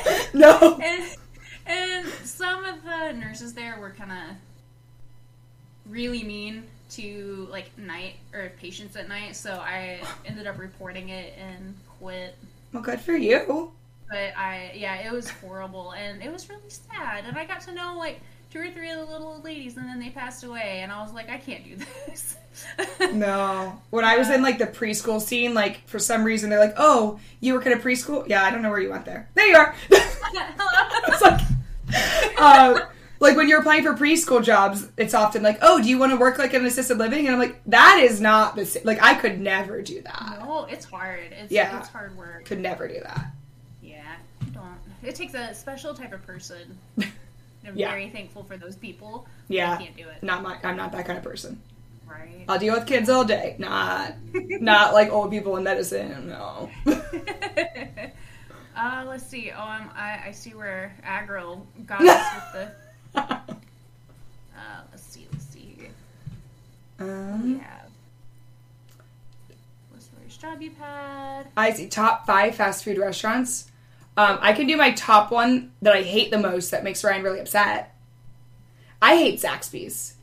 No. 0.34 0.78
and, 0.82 1.16
and 1.66 2.06
some 2.24 2.64
of 2.64 2.84
the 2.84 3.12
nurses 3.12 3.54
there 3.54 3.78
were 3.80 3.90
kind 3.90 4.12
of 4.12 4.36
really 5.86 6.22
mean 6.22 6.64
to 6.90 7.46
like 7.50 7.76
night 7.78 8.14
or 8.32 8.50
patients 8.60 8.96
at 8.96 9.08
night 9.08 9.36
so 9.36 9.52
i 9.54 10.00
ended 10.26 10.46
up 10.46 10.58
reporting 10.58 11.08
it 11.10 11.34
and 11.38 11.74
quit 11.98 12.34
Well, 12.72 12.82
good 12.82 13.00
for 13.00 13.12
you. 13.16 13.72
but 14.10 14.32
i 14.36 14.72
yeah 14.74 15.06
it 15.06 15.12
was 15.12 15.28
horrible 15.30 15.92
and 15.92 16.22
it 16.22 16.32
was 16.32 16.48
really 16.48 16.70
sad 16.70 17.24
and 17.26 17.36
i 17.36 17.44
got 17.44 17.60
to 17.62 17.72
know 17.74 17.96
like 17.98 18.20
two 18.50 18.60
or 18.60 18.70
three 18.70 18.90
of 18.90 18.98
the 18.98 19.04
little 19.12 19.28
old 19.28 19.44
ladies 19.44 19.76
and 19.76 19.86
then 19.86 19.98
they 20.00 20.08
passed 20.10 20.42
away 20.44 20.80
and 20.82 20.90
i 20.90 21.02
was 21.02 21.12
like 21.12 21.28
i 21.28 21.36
can't 21.36 21.64
do 21.64 21.76
this 22.06 22.36
No. 23.12 23.80
When 23.90 24.04
I 24.04 24.16
was 24.16 24.30
in 24.30 24.42
like 24.42 24.58
the 24.58 24.66
preschool 24.66 25.20
scene, 25.20 25.54
like 25.54 25.86
for 25.86 26.00
some 26.00 26.24
reason 26.24 26.50
they're 26.50 26.58
like, 26.58 26.74
"Oh, 26.76 27.20
you 27.38 27.54
work 27.54 27.66
at 27.66 27.72
a 27.72 27.76
preschool? 27.76 28.26
Yeah, 28.28 28.42
I 28.42 28.50
don't 28.50 28.62
know 28.62 28.70
where 28.70 28.80
you 28.80 28.90
went 28.90 29.04
there. 29.04 29.28
There 29.34 29.46
you 29.46 29.54
are." 29.56 29.76
it's 29.90 31.22
like, 31.22 31.40
uh, 32.36 32.80
like 33.20 33.36
when 33.36 33.48
you're 33.48 33.60
applying 33.60 33.82
for 33.82 33.94
preschool 33.94 34.42
jobs, 34.44 34.88
it's 34.96 35.14
often 35.14 35.42
like, 35.42 35.58
"Oh, 35.62 35.82
do 35.82 35.88
you 35.88 35.98
want 35.98 36.12
to 36.12 36.16
work 36.18 36.38
like 36.38 36.54
in 36.54 36.64
assisted 36.64 36.98
living?" 36.98 37.26
And 37.26 37.34
I'm 37.34 37.40
like, 37.40 37.60
"That 37.66 38.00
is 38.02 38.20
not 38.20 38.56
the 38.56 38.64
sa- 38.66 38.80
like 38.84 39.02
I 39.02 39.14
could 39.14 39.40
never 39.40 39.82
do 39.82 40.00
that. 40.02 40.38
no 40.40 40.66
it's 40.70 40.84
hard 40.84 41.20
it's, 41.32 41.50
Yeah. 41.52 41.78
it's 41.78 41.88
hard 41.88 42.16
work 42.16 42.44
Could 42.44 42.60
never 42.60 42.86
do 42.88 43.00
that." 43.00 43.26
Yeah, 43.82 44.02
don't. 44.52 44.78
It 45.02 45.14
takes 45.14 45.34
a 45.34 45.54
special 45.54 45.94
type 45.94 46.12
of 46.12 46.24
person. 46.26 46.78
I'm 46.98 47.76
Yeah. 47.76 47.90
very 47.90 48.08
thankful 48.10 48.44
for 48.44 48.56
those 48.56 48.76
people. 48.76 49.26
Yeah, 49.48 49.74
I 49.74 49.82
can't 49.82 49.96
do 49.96 50.08
it. 50.08 50.22
Not 50.22 50.42
my. 50.42 50.56
I'm 50.64 50.76
not 50.76 50.92
that 50.92 51.04
kind 51.06 51.18
of 51.18 51.24
person. 51.24 51.60
Right. 52.08 52.44
I'll 52.48 52.58
deal 52.58 52.72
with 52.74 52.86
kids 52.86 53.10
all 53.10 53.24
day. 53.24 53.56
Not, 53.58 54.14
not 54.32 54.94
like 54.94 55.10
old 55.10 55.30
people 55.30 55.56
in 55.58 55.64
medicine. 55.64 56.28
No. 56.30 56.70
uh, 58.76 59.04
let's 59.06 59.26
see. 59.26 59.50
Oh, 59.54 59.60
um, 59.62 59.90
I, 59.94 60.22
I 60.28 60.30
see 60.32 60.54
where 60.54 60.94
aggro 61.04 61.60
got 61.86 62.00
us 62.00 62.34
with 62.34 62.52
the. 62.54 62.87
Uh, 64.58 64.80
let's 64.90 65.04
see. 65.04 65.26
Let's 65.32 65.44
see 65.44 65.74
here. 65.78 65.90
We 66.98 67.06
um, 67.06 67.60
have. 67.60 67.90
What's 69.90 70.08
worst 70.20 70.40
job 70.40 70.60
you've 70.60 70.76
had? 70.76 71.44
I 71.56 71.72
see 71.72 71.88
top 71.88 72.26
five 72.26 72.56
fast 72.56 72.84
food 72.84 72.98
restaurants. 72.98 73.70
Um, 74.16 74.38
I 74.40 74.52
can 74.52 74.66
do 74.66 74.76
my 74.76 74.90
top 74.92 75.30
one 75.30 75.70
that 75.80 75.94
I 75.94 76.02
hate 76.02 76.32
the 76.32 76.38
most 76.38 76.72
that 76.72 76.82
makes 76.82 77.04
Ryan 77.04 77.22
really 77.22 77.38
upset. 77.38 77.94
I 79.00 79.16
hate 79.16 79.40
Zaxby's. 79.40 80.16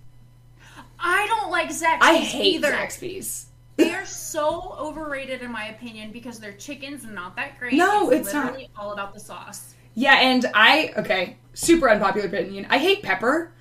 I 1.00 1.26
don't 1.28 1.50
like 1.50 1.70
Zaxby's 1.70 2.00
I 2.02 2.18
hate 2.18 2.56
either. 2.56 2.72
Zaxby's. 2.72 3.46
They 3.78 3.94
are 3.94 4.06
so 4.06 4.76
overrated 4.78 5.42
in 5.42 5.52
my 5.52 5.68
opinion 5.68 6.12
because 6.12 6.40
their 6.40 6.54
chicken's 6.54 7.06
not 7.06 7.36
that 7.38 7.58
great. 7.58 7.74
No, 7.74 8.10
it's 8.10 8.34
not. 8.34 8.46
literally 8.48 8.70
all 8.78 8.92
about 8.92 9.14
the 9.14 9.20
sauce. 9.20 9.76
Yeah, 9.94 10.16
and 10.16 10.46
I 10.54 10.94
okay, 10.98 11.38
super 11.54 11.90
unpopular 11.90 12.28
opinion. 12.28 12.68
I 12.70 12.78
hate 12.78 13.02
pepper, 13.02 13.54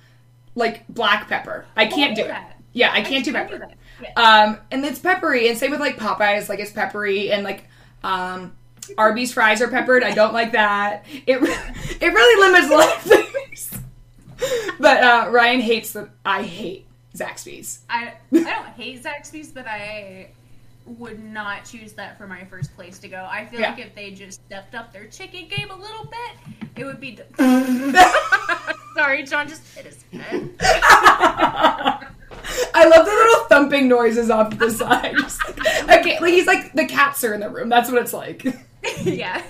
like 0.55 0.87
black 0.87 1.27
pepper. 1.27 1.65
I 1.75 1.85
can't 1.85 2.15
do 2.15 2.23
do 2.23 2.29
it. 2.29 2.35
Yeah, 2.73 2.91
I 2.91 3.01
can't 3.01 3.23
do 3.23 3.31
can't 3.31 3.49
do 3.49 3.57
pepper. 3.59 3.75
that. 3.99 4.17
Um, 4.17 4.57
and 4.71 4.83
it's 4.85 4.99
peppery, 4.99 5.47
and 5.47 5.57
same 5.57 5.71
with 5.71 5.79
like 5.79 5.97
Popeyes, 5.97 6.49
like 6.49 6.59
it's 6.59 6.71
peppery, 6.71 7.31
and 7.31 7.43
like 7.43 7.67
um, 8.03 8.53
Arby's 8.97 9.33
fries 9.33 9.61
are 9.61 9.67
peppered. 9.67 10.03
I 10.03 10.11
don't 10.11 10.33
like 10.33 10.51
that. 10.53 11.05
It 11.25 11.37
it 12.01 12.13
really 12.13 12.51
limits 12.51 12.71
a 12.71 12.75
lot 12.75 12.95
of 12.95 13.01
things. 13.01 13.71
But 14.79 15.03
uh, 15.03 15.29
Ryan 15.31 15.61
hates 15.61 15.93
the. 15.93 16.09
I 16.25 16.43
hate 16.43 16.85
Zaxby's. 17.15 17.81
I 17.89 18.13
I 18.33 18.43
don't 18.43 18.67
hate 18.75 19.03
Zaxby's, 19.03 19.51
but 19.51 19.65
I 19.67 20.31
would 20.85 21.23
not 21.23 21.65
choose 21.65 21.93
that 21.93 22.17
for 22.17 22.27
my 22.27 22.43
first 22.45 22.75
place 22.75 22.99
to 22.99 23.07
go. 23.07 23.27
I 23.29 23.45
feel 23.45 23.59
Yeah. 23.61 23.71
like 23.71 23.79
if 23.79 23.95
they 23.95 24.11
just 24.11 24.43
stepped 24.45 24.75
up 24.75 24.93
their 24.93 25.07
chicken 25.07 25.47
game 25.47 25.69
a 25.71 25.75
little 25.75 26.05
bit, 26.05 26.55
it 26.75 26.85
would 26.85 26.99
be. 26.99 27.17
Sorry, 28.95 29.23
John 29.23 29.47
just 29.47 29.63
hit 29.75 29.85
his 29.85 30.03
head. 30.13 30.49
I 32.73 32.85
love 32.87 33.05
the 33.05 33.11
little 33.11 33.45
thumping 33.45 33.87
noises 33.87 34.29
off 34.29 34.49
to 34.51 34.57
the 34.57 34.69
side. 34.71 35.15
Like, 35.87 36.01
okay, 36.01 36.19
like 36.19 36.33
he's 36.33 36.45
like 36.47 36.73
the 36.73 36.85
cats 36.85 37.23
are 37.23 37.33
in 37.33 37.39
the 37.39 37.49
room. 37.49 37.69
That's 37.69 37.89
what 37.91 38.01
it's 38.01 38.13
like. 38.13 38.45
yeah. 39.03 39.41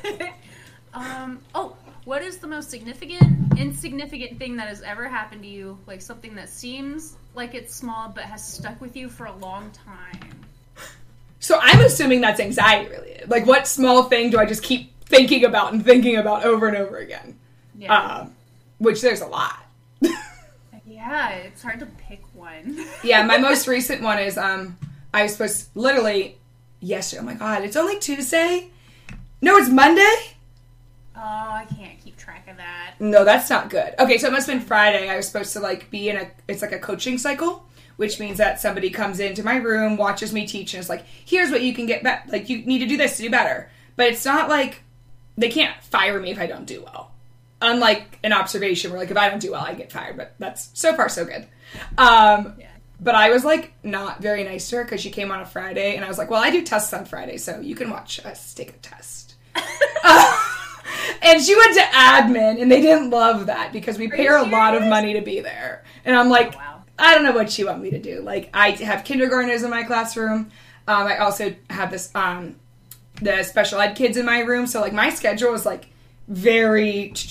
um. 0.93 1.39
Oh, 1.53 1.75
what 2.05 2.21
is 2.21 2.37
the 2.37 2.47
most 2.47 2.69
significant, 2.69 3.57
insignificant 3.59 4.37
thing 4.39 4.55
that 4.57 4.67
has 4.67 4.81
ever 4.83 5.07
happened 5.07 5.41
to 5.43 5.47
you? 5.47 5.77
Like 5.87 6.01
something 6.01 6.35
that 6.35 6.49
seems 6.49 7.17
like 7.33 7.53
it's 7.55 7.75
small 7.75 8.09
but 8.09 8.23
has 8.25 8.45
stuck 8.47 8.79
with 8.79 8.95
you 8.95 9.09
for 9.09 9.25
a 9.25 9.35
long 9.37 9.71
time. 9.71 10.19
So 11.45 11.59
I'm 11.61 11.79
assuming 11.81 12.21
that's 12.21 12.39
anxiety 12.39 12.89
related. 12.89 13.29
Like, 13.29 13.45
what 13.45 13.67
small 13.67 14.05
thing 14.05 14.31
do 14.31 14.39
I 14.39 14.47
just 14.47 14.63
keep 14.63 14.99
thinking 15.01 15.45
about 15.45 15.73
and 15.73 15.85
thinking 15.85 16.15
about 16.15 16.43
over 16.43 16.67
and 16.67 16.75
over 16.75 16.97
again? 16.97 17.37
Yeah. 17.77 17.95
Um, 17.95 18.35
which 18.79 18.99
there's 19.01 19.21
a 19.21 19.27
lot. 19.27 19.63
yeah. 20.87 21.29
It's 21.33 21.61
hard 21.61 21.81
to 21.81 21.85
pick 21.85 22.23
one. 22.33 22.83
yeah, 23.03 23.21
my 23.21 23.37
most 23.37 23.67
recent 23.77 24.01
one 24.01 24.17
is 24.17 24.39
um, 24.39 24.79
I 25.13 25.21
was 25.21 25.33
supposed 25.33 25.69
literally 25.75 26.39
yesterday. 26.79 27.21
Oh 27.21 27.25
my 27.25 27.35
god, 27.35 27.63
it's 27.63 27.75
only 27.75 27.99
Tuesday. 27.99 28.71
No, 29.39 29.55
it's 29.57 29.69
Monday. 29.69 30.15
Oh, 31.15 31.21
I 31.21 31.67
can't 31.77 32.03
keep 32.03 32.17
track 32.17 32.47
of 32.49 32.57
that. 32.57 32.95
No, 32.99 33.23
that's 33.23 33.51
not 33.51 33.69
good. 33.69 33.93
Okay, 33.99 34.17
so 34.17 34.29
it 34.29 34.31
must 34.31 34.47
have 34.47 34.57
been 34.57 34.65
Friday. 34.65 35.09
I 35.09 35.15
was 35.15 35.27
supposed 35.27 35.53
to 35.53 35.59
like 35.59 35.91
be 35.91 36.09
in 36.09 36.17
a 36.17 36.31
it's 36.47 36.63
like 36.63 36.71
a 36.71 36.79
coaching 36.79 37.19
cycle, 37.19 37.67
which 37.97 38.19
means 38.19 38.37
that 38.37 38.59
somebody 38.59 38.89
comes 38.89 39.19
into 39.19 39.43
my 39.43 39.55
room, 39.57 39.97
watches 39.97 40.33
me 40.33 40.45
teach, 40.47 40.73
and 40.73 40.81
is 40.81 40.89
like, 40.89 41.05
"Here's 41.25 41.51
what 41.51 41.61
you 41.61 41.73
can 41.73 41.85
get 41.85 42.03
better. 42.03 42.23
Like 42.29 42.49
you 42.49 42.59
need 42.65 42.79
to 42.79 42.85
do 42.87 42.97
this 42.97 43.17
to 43.17 43.23
do 43.23 43.29
better." 43.29 43.69
But 43.95 44.07
it's 44.07 44.25
not 44.25 44.49
like 44.49 44.83
they 45.37 45.49
can't 45.49 45.75
fire 45.83 46.19
me 46.19 46.31
if 46.31 46.39
I 46.39 46.47
don't 46.47 46.65
do 46.65 46.81
well. 46.83 47.11
Unlike 47.61 48.19
an 48.23 48.33
observation 48.33 48.91
where 48.91 48.99
like 48.99 49.11
if 49.11 49.17
I 49.17 49.29
don't 49.29 49.39
do 49.41 49.51
well, 49.51 49.63
I 49.63 49.73
get 49.73 49.91
fired. 49.91 50.17
But 50.17 50.35
that's 50.39 50.69
so 50.73 50.93
far 50.95 51.07
so 51.09 51.25
good. 51.25 51.47
Um, 51.97 52.55
Yeah. 52.59 52.67
but 52.99 53.15
I 53.15 53.29
was 53.31 53.43
like 53.45 53.73
not 53.83 54.21
very 54.21 54.43
nice 54.43 54.69
to 54.69 54.77
her 54.77 54.83
because 54.83 55.01
she 55.01 55.09
came 55.11 55.31
on 55.31 55.39
a 55.39 55.45
Friday, 55.45 55.95
and 55.95 56.03
I 56.03 56.07
was 56.07 56.17
like, 56.17 56.29
"Well, 56.29 56.41
I 56.43 56.49
do 56.51 56.61
tests 56.63 56.93
on 56.93 57.05
Friday, 57.05 57.37
so 57.37 57.59
you 57.59 57.75
can 57.75 57.89
watch 57.89 58.19
us 58.25 58.53
take 58.53 58.69
a 58.69 58.73
test." 58.73 59.35
and 61.21 61.41
she 61.41 61.55
went 61.55 61.73
to 61.75 61.81
admin, 61.81 62.61
and 62.61 62.71
they 62.71 62.81
didn't 62.81 63.09
love 63.09 63.45
that 63.47 63.71
because 63.73 63.97
we 63.97 64.07
pay 64.07 64.25
her 64.25 64.35
a 64.37 64.43
lot 64.45 64.75
of 64.75 64.83
money 64.87 65.13
to 65.13 65.21
be 65.21 65.39
there. 65.39 65.83
And 66.03 66.15
I'm 66.15 66.29
like, 66.29 66.53
Oh, 66.55 66.57
wow. 66.57 66.74
I 66.97 67.13
don't 67.13 67.23
know 67.23 67.31
what 67.33 67.57
you 67.57 67.65
want 67.65 67.81
me 67.81 67.89
to 67.91 67.99
do. 67.99 68.21
Like, 68.21 68.49
I 68.53 68.71
have 68.71 69.03
kindergartners 69.03 69.63
in 69.63 69.69
my 69.69 69.83
classroom. 69.83 70.51
Um, 70.87 71.07
I 71.07 71.17
also 71.17 71.53
have 71.69 71.91
this 71.91 72.09
um, 72.15 72.55
the 73.21 73.43
special 73.43 73.79
ed 73.79 73.93
kids 73.95 74.17
in 74.17 74.25
my 74.25 74.39
room, 74.39 74.67
so 74.67 74.81
like 74.81 74.93
my 74.93 75.09
schedule 75.09 75.53
is 75.53 75.65
like 75.65 75.87
very. 76.27 77.13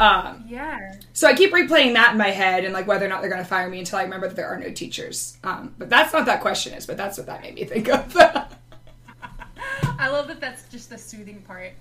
Um, 0.00 0.46
Yeah. 0.48 0.94
so 1.12 1.28
I 1.28 1.34
keep 1.34 1.52
replaying 1.52 1.94
that 1.94 2.10
in 2.12 2.18
my 2.18 2.30
head 2.30 2.64
and 2.64 2.74
like 2.74 2.88
whether 2.88 3.06
or 3.06 3.08
not 3.08 3.20
they're 3.20 3.30
going 3.30 3.40
to 3.40 3.48
fire 3.48 3.70
me 3.70 3.78
until 3.78 4.00
I 4.00 4.02
remember 4.02 4.26
that 4.26 4.34
there 4.34 4.48
are 4.48 4.58
no 4.58 4.70
teachers. 4.72 5.38
Um, 5.44 5.72
but 5.78 5.88
that's 5.88 6.12
not 6.12 6.26
that 6.26 6.40
question 6.40 6.74
is, 6.74 6.84
but 6.84 6.96
that's 6.96 7.16
what 7.16 7.28
that 7.28 7.42
made 7.42 7.54
me 7.54 7.64
think 7.64 7.88
of. 7.88 8.16
I 9.98 10.08
love 10.08 10.26
that 10.26 10.40
that's 10.40 10.68
just 10.68 10.90
the 10.90 10.98
soothing 10.98 11.42
part. 11.42 11.74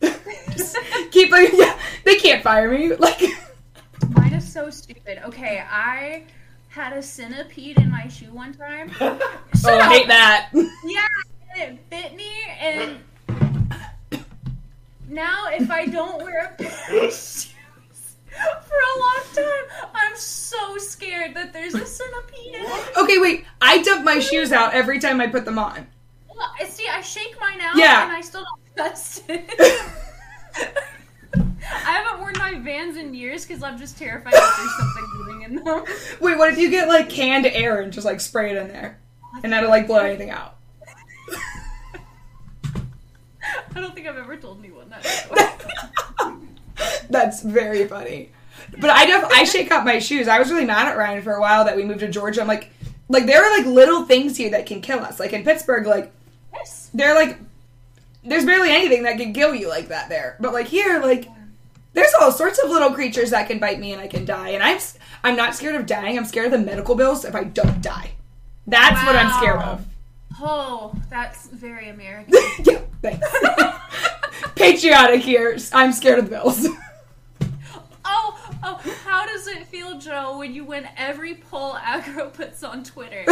keep 1.12 1.30
like, 1.30 1.50
yeah, 1.54 1.78
they 2.04 2.16
can't 2.16 2.42
fire 2.42 2.68
me. 2.68 2.94
Like, 2.96 3.22
so 4.54 4.70
stupid. 4.70 5.18
Okay, 5.24 5.64
I 5.68 6.22
had 6.68 6.92
a 6.92 7.02
centipede 7.02 7.76
in 7.76 7.90
my 7.90 8.06
shoe 8.06 8.32
one 8.32 8.54
time. 8.54 8.88
oh, 9.00 9.18
I 9.66 9.88
hate 9.98 10.06
that. 10.06 10.50
Yeah, 10.84 11.06
and 11.56 11.74
it 11.74 11.90
bit 11.90 12.14
me, 12.14 12.30
and 12.60 12.98
now 15.08 15.48
if 15.48 15.68
I 15.72 15.86
don't 15.86 16.22
wear 16.22 16.44
a 16.56 16.62
pair 16.62 17.04
of 17.04 17.12
shoes 17.12 17.50
for 18.30 18.78
a 18.94 19.00
long 19.00 19.22
time, 19.34 19.88
I'm 19.92 20.16
so 20.16 20.78
scared 20.78 21.34
that 21.34 21.52
there's 21.52 21.74
a 21.74 21.84
centipede 21.84 22.54
in 22.54 22.62
it. 22.64 22.96
Okay, 22.96 23.18
wait. 23.18 23.44
I 23.60 23.82
dump 23.82 24.04
my 24.04 24.20
shoes 24.20 24.52
out 24.52 24.72
every 24.72 25.00
time 25.00 25.20
I 25.20 25.26
put 25.26 25.44
them 25.44 25.58
on. 25.58 25.84
Well, 26.28 26.48
I 26.60 26.64
see, 26.66 26.86
I 26.88 27.00
shake 27.00 27.34
mine 27.40 27.60
out, 27.60 27.76
Yeah. 27.76 28.04
and 28.04 28.12
I 28.12 28.20
still 28.20 28.44
don't 28.44 28.76
trust 28.76 29.24
it. 29.28 29.50
I 31.70 31.92
haven't 31.92 32.20
worn 32.20 32.34
my 32.38 32.54
Vans 32.58 32.96
in 32.96 33.14
years 33.14 33.46
because 33.46 33.62
I'm 33.62 33.78
just 33.78 33.96
terrified 33.98 34.32
that 34.32 34.54
there's 34.56 34.76
something 34.78 35.04
moving 35.14 35.42
in 35.42 35.56
them. 35.64 35.84
Wait, 36.20 36.38
what 36.38 36.52
if 36.52 36.58
you 36.58 36.70
get 36.70 36.88
like 36.88 37.08
canned 37.08 37.46
air 37.46 37.80
and 37.80 37.92
just 37.92 38.04
like 38.04 38.20
spray 38.20 38.50
it 38.50 38.56
in 38.56 38.68
there, 38.68 38.98
and 39.42 39.52
that'll 39.52 39.70
like 39.70 39.86
blow 39.86 39.98
anything 39.98 40.30
out? 40.30 40.56
I 43.74 43.80
don't 43.80 43.94
think 43.94 44.06
I've 44.06 44.16
ever 44.16 44.36
told 44.36 44.58
anyone 44.58 44.90
that. 44.90 46.36
That's 47.10 47.42
very 47.42 47.86
funny. 47.86 48.30
But 48.78 48.90
I 48.90 49.06
def- 49.06 49.30
I 49.32 49.44
shake 49.44 49.70
up 49.70 49.84
my 49.84 49.98
shoes. 49.98 50.28
I 50.28 50.38
was 50.38 50.50
really 50.50 50.64
mad 50.64 50.88
at 50.88 50.96
Ryan 50.96 51.22
for 51.22 51.32
a 51.32 51.40
while 51.40 51.64
that 51.64 51.76
we 51.76 51.84
moved 51.84 52.00
to 52.00 52.08
Georgia. 52.08 52.40
I'm 52.40 52.48
like, 52.48 52.70
like 53.08 53.26
there 53.26 53.44
are 53.44 53.58
like 53.58 53.66
little 53.66 54.04
things 54.04 54.36
here 54.36 54.50
that 54.50 54.66
can 54.66 54.80
kill 54.80 55.00
us. 55.00 55.20
Like 55.20 55.32
in 55.32 55.44
Pittsburgh, 55.44 55.86
like 55.86 56.12
yes. 56.52 56.90
they're 56.92 57.14
like 57.14 57.38
there's 58.24 58.44
barely 58.44 58.70
anything 58.70 59.02
that 59.02 59.18
can 59.18 59.32
kill 59.32 59.54
you 59.54 59.68
like 59.68 59.88
that 59.88 60.08
there. 60.08 60.36
But 60.40 60.52
like 60.52 60.66
here, 60.66 61.00
like 61.00 61.28
there's 61.94 62.12
all 62.20 62.30
sorts 62.30 62.58
of 62.62 62.70
little 62.70 62.92
creatures 62.92 63.30
that 63.30 63.48
can 63.48 63.58
bite 63.58 63.80
me 63.80 63.92
and 63.92 64.00
I 64.00 64.08
can 64.08 64.24
die. 64.24 64.50
And 64.50 64.62
I'm 64.62 64.78
I'm 65.22 65.36
not 65.36 65.54
scared 65.54 65.76
of 65.76 65.86
dying. 65.86 66.18
I'm 66.18 66.24
scared 66.26 66.46
of 66.46 66.52
the 66.52 66.58
medical 66.58 66.94
bills 66.94 67.24
if 67.24 67.34
I 67.34 67.44
don't 67.44 67.80
die. 67.80 68.12
That's 68.66 69.04
what 69.06 69.16
I'm 69.16 69.32
scared 69.38 69.60
of. 69.60 69.86
Oh, 70.40 70.94
that's 71.10 71.46
very 71.48 71.88
American. 71.88 72.34
yeah, 72.64 72.80
thanks. 73.00 73.26
Patriotic 74.56 75.22
here. 75.22 75.56
I'm 75.72 75.92
scared 75.92 76.18
of 76.18 76.24
the 76.26 76.30
bills. 76.32 76.66
Oh, 78.66 78.80
how 79.04 79.26
does 79.26 79.46
it 79.46 79.66
feel, 79.66 79.98
Joe, 79.98 80.38
when 80.38 80.54
you 80.54 80.64
win 80.64 80.88
every 80.96 81.34
poll 81.34 81.74
Aggro 81.74 82.32
puts 82.32 82.62
on 82.64 82.82
Twitter? 82.82 83.20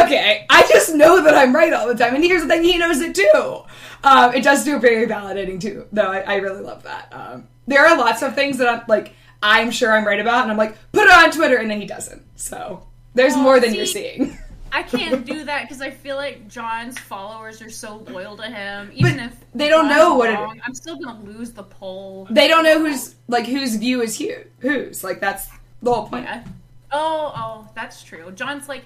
okay, 0.00 0.46
I 0.48 0.64
just 0.68 0.94
know 0.94 1.22
that 1.22 1.34
I'm 1.34 1.54
right 1.54 1.72
all 1.72 1.88
the 1.88 1.94
time, 1.96 2.14
and 2.14 2.22
here's 2.22 2.42
the 2.42 2.48
thing: 2.48 2.62
he 2.62 2.78
knows 2.78 3.00
it 3.00 3.14
too. 3.14 3.62
Um, 4.04 4.32
it 4.34 4.42
does 4.44 4.64
feel 4.64 4.78
very 4.78 5.06
validating 5.06 5.60
too, 5.60 5.86
though. 5.92 6.10
I, 6.12 6.20
I 6.20 6.36
really 6.36 6.62
love 6.62 6.82
that. 6.84 7.08
Um, 7.12 7.48
there 7.66 7.84
are 7.86 7.96
lots 7.98 8.22
of 8.22 8.34
things 8.34 8.58
that 8.58 8.68
I'm 8.68 8.82
like, 8.86 9.12
I'm 9.42 9.70
sure 9.70 9.92
I'm 9.92 10.06
right 10.06 10.20
about, 10.20 10.42
and 10.42 10.50
I'm 10.50 10.56
like, 10.58 10.76
put 10.92 11.04
it 11.04 11.12
on 11.12 11.30
Twitter, 11.32 11.56
and 11.56 11.70
then 11.70 11.80
he 11.80 11.86
doesn't. 11.86 12.22
So 12.36 12.86
there's 13.14 13.34
Oh, 13.34 13.42
more 13.42 13.58
than 13.60 13.74
you're 13.74 13.86
seeing. 13.86 14.38
I 14.74 14.82
can't 14.82 15.24
do 15.24 15.44
that 15.44 15.62
because 15.62 15.80
I 15.80 15.90
feel 15.90 16.16
like 16.16 16.48
John's 16.48 16.98
followers 16.98 17.62
are 17.62 17.70
so 17.70 17.98
loyal 18.10 18.36
to 18.38 18.42
him. 18.42 18.90
Even 18.94 19.16
But 19.18 19.26
if 19.26 19.36
they 19.54 19.68
don't 19.68 19.84
John's 19.86 19.96
know 19.96 20.14
what 20.16 20.30
it- 20.30 20.60
I'm 20.66 20.74
still 20.74 20.96
gonna 20.96 21.20
lose 21.22 21.52
the 21.52 21.62
poll. 21.62 22.26
They 22.30 22.48
don't 22.48 22.64
know 22.64 22.78
who's 22.80 23.14
like 23.28 23.46
whose 23.46 23.76
view 23.76 24.02
is 24.02 24.18
who, 24.18 24.32
whose. 24.58 25.04
Like 25.04 25.20
that's 25.20 25.48
the 25.82 25.92
whole 25.92 26.08
point. 26.08 26.24
Yeah. 26.24 26.42
Oh, 26.90 27.32
oh, 27.36 27.68
that's 27.74 28.02
true. 28.02 28.30
John's 28.32 28.68
like, 28.68 28.84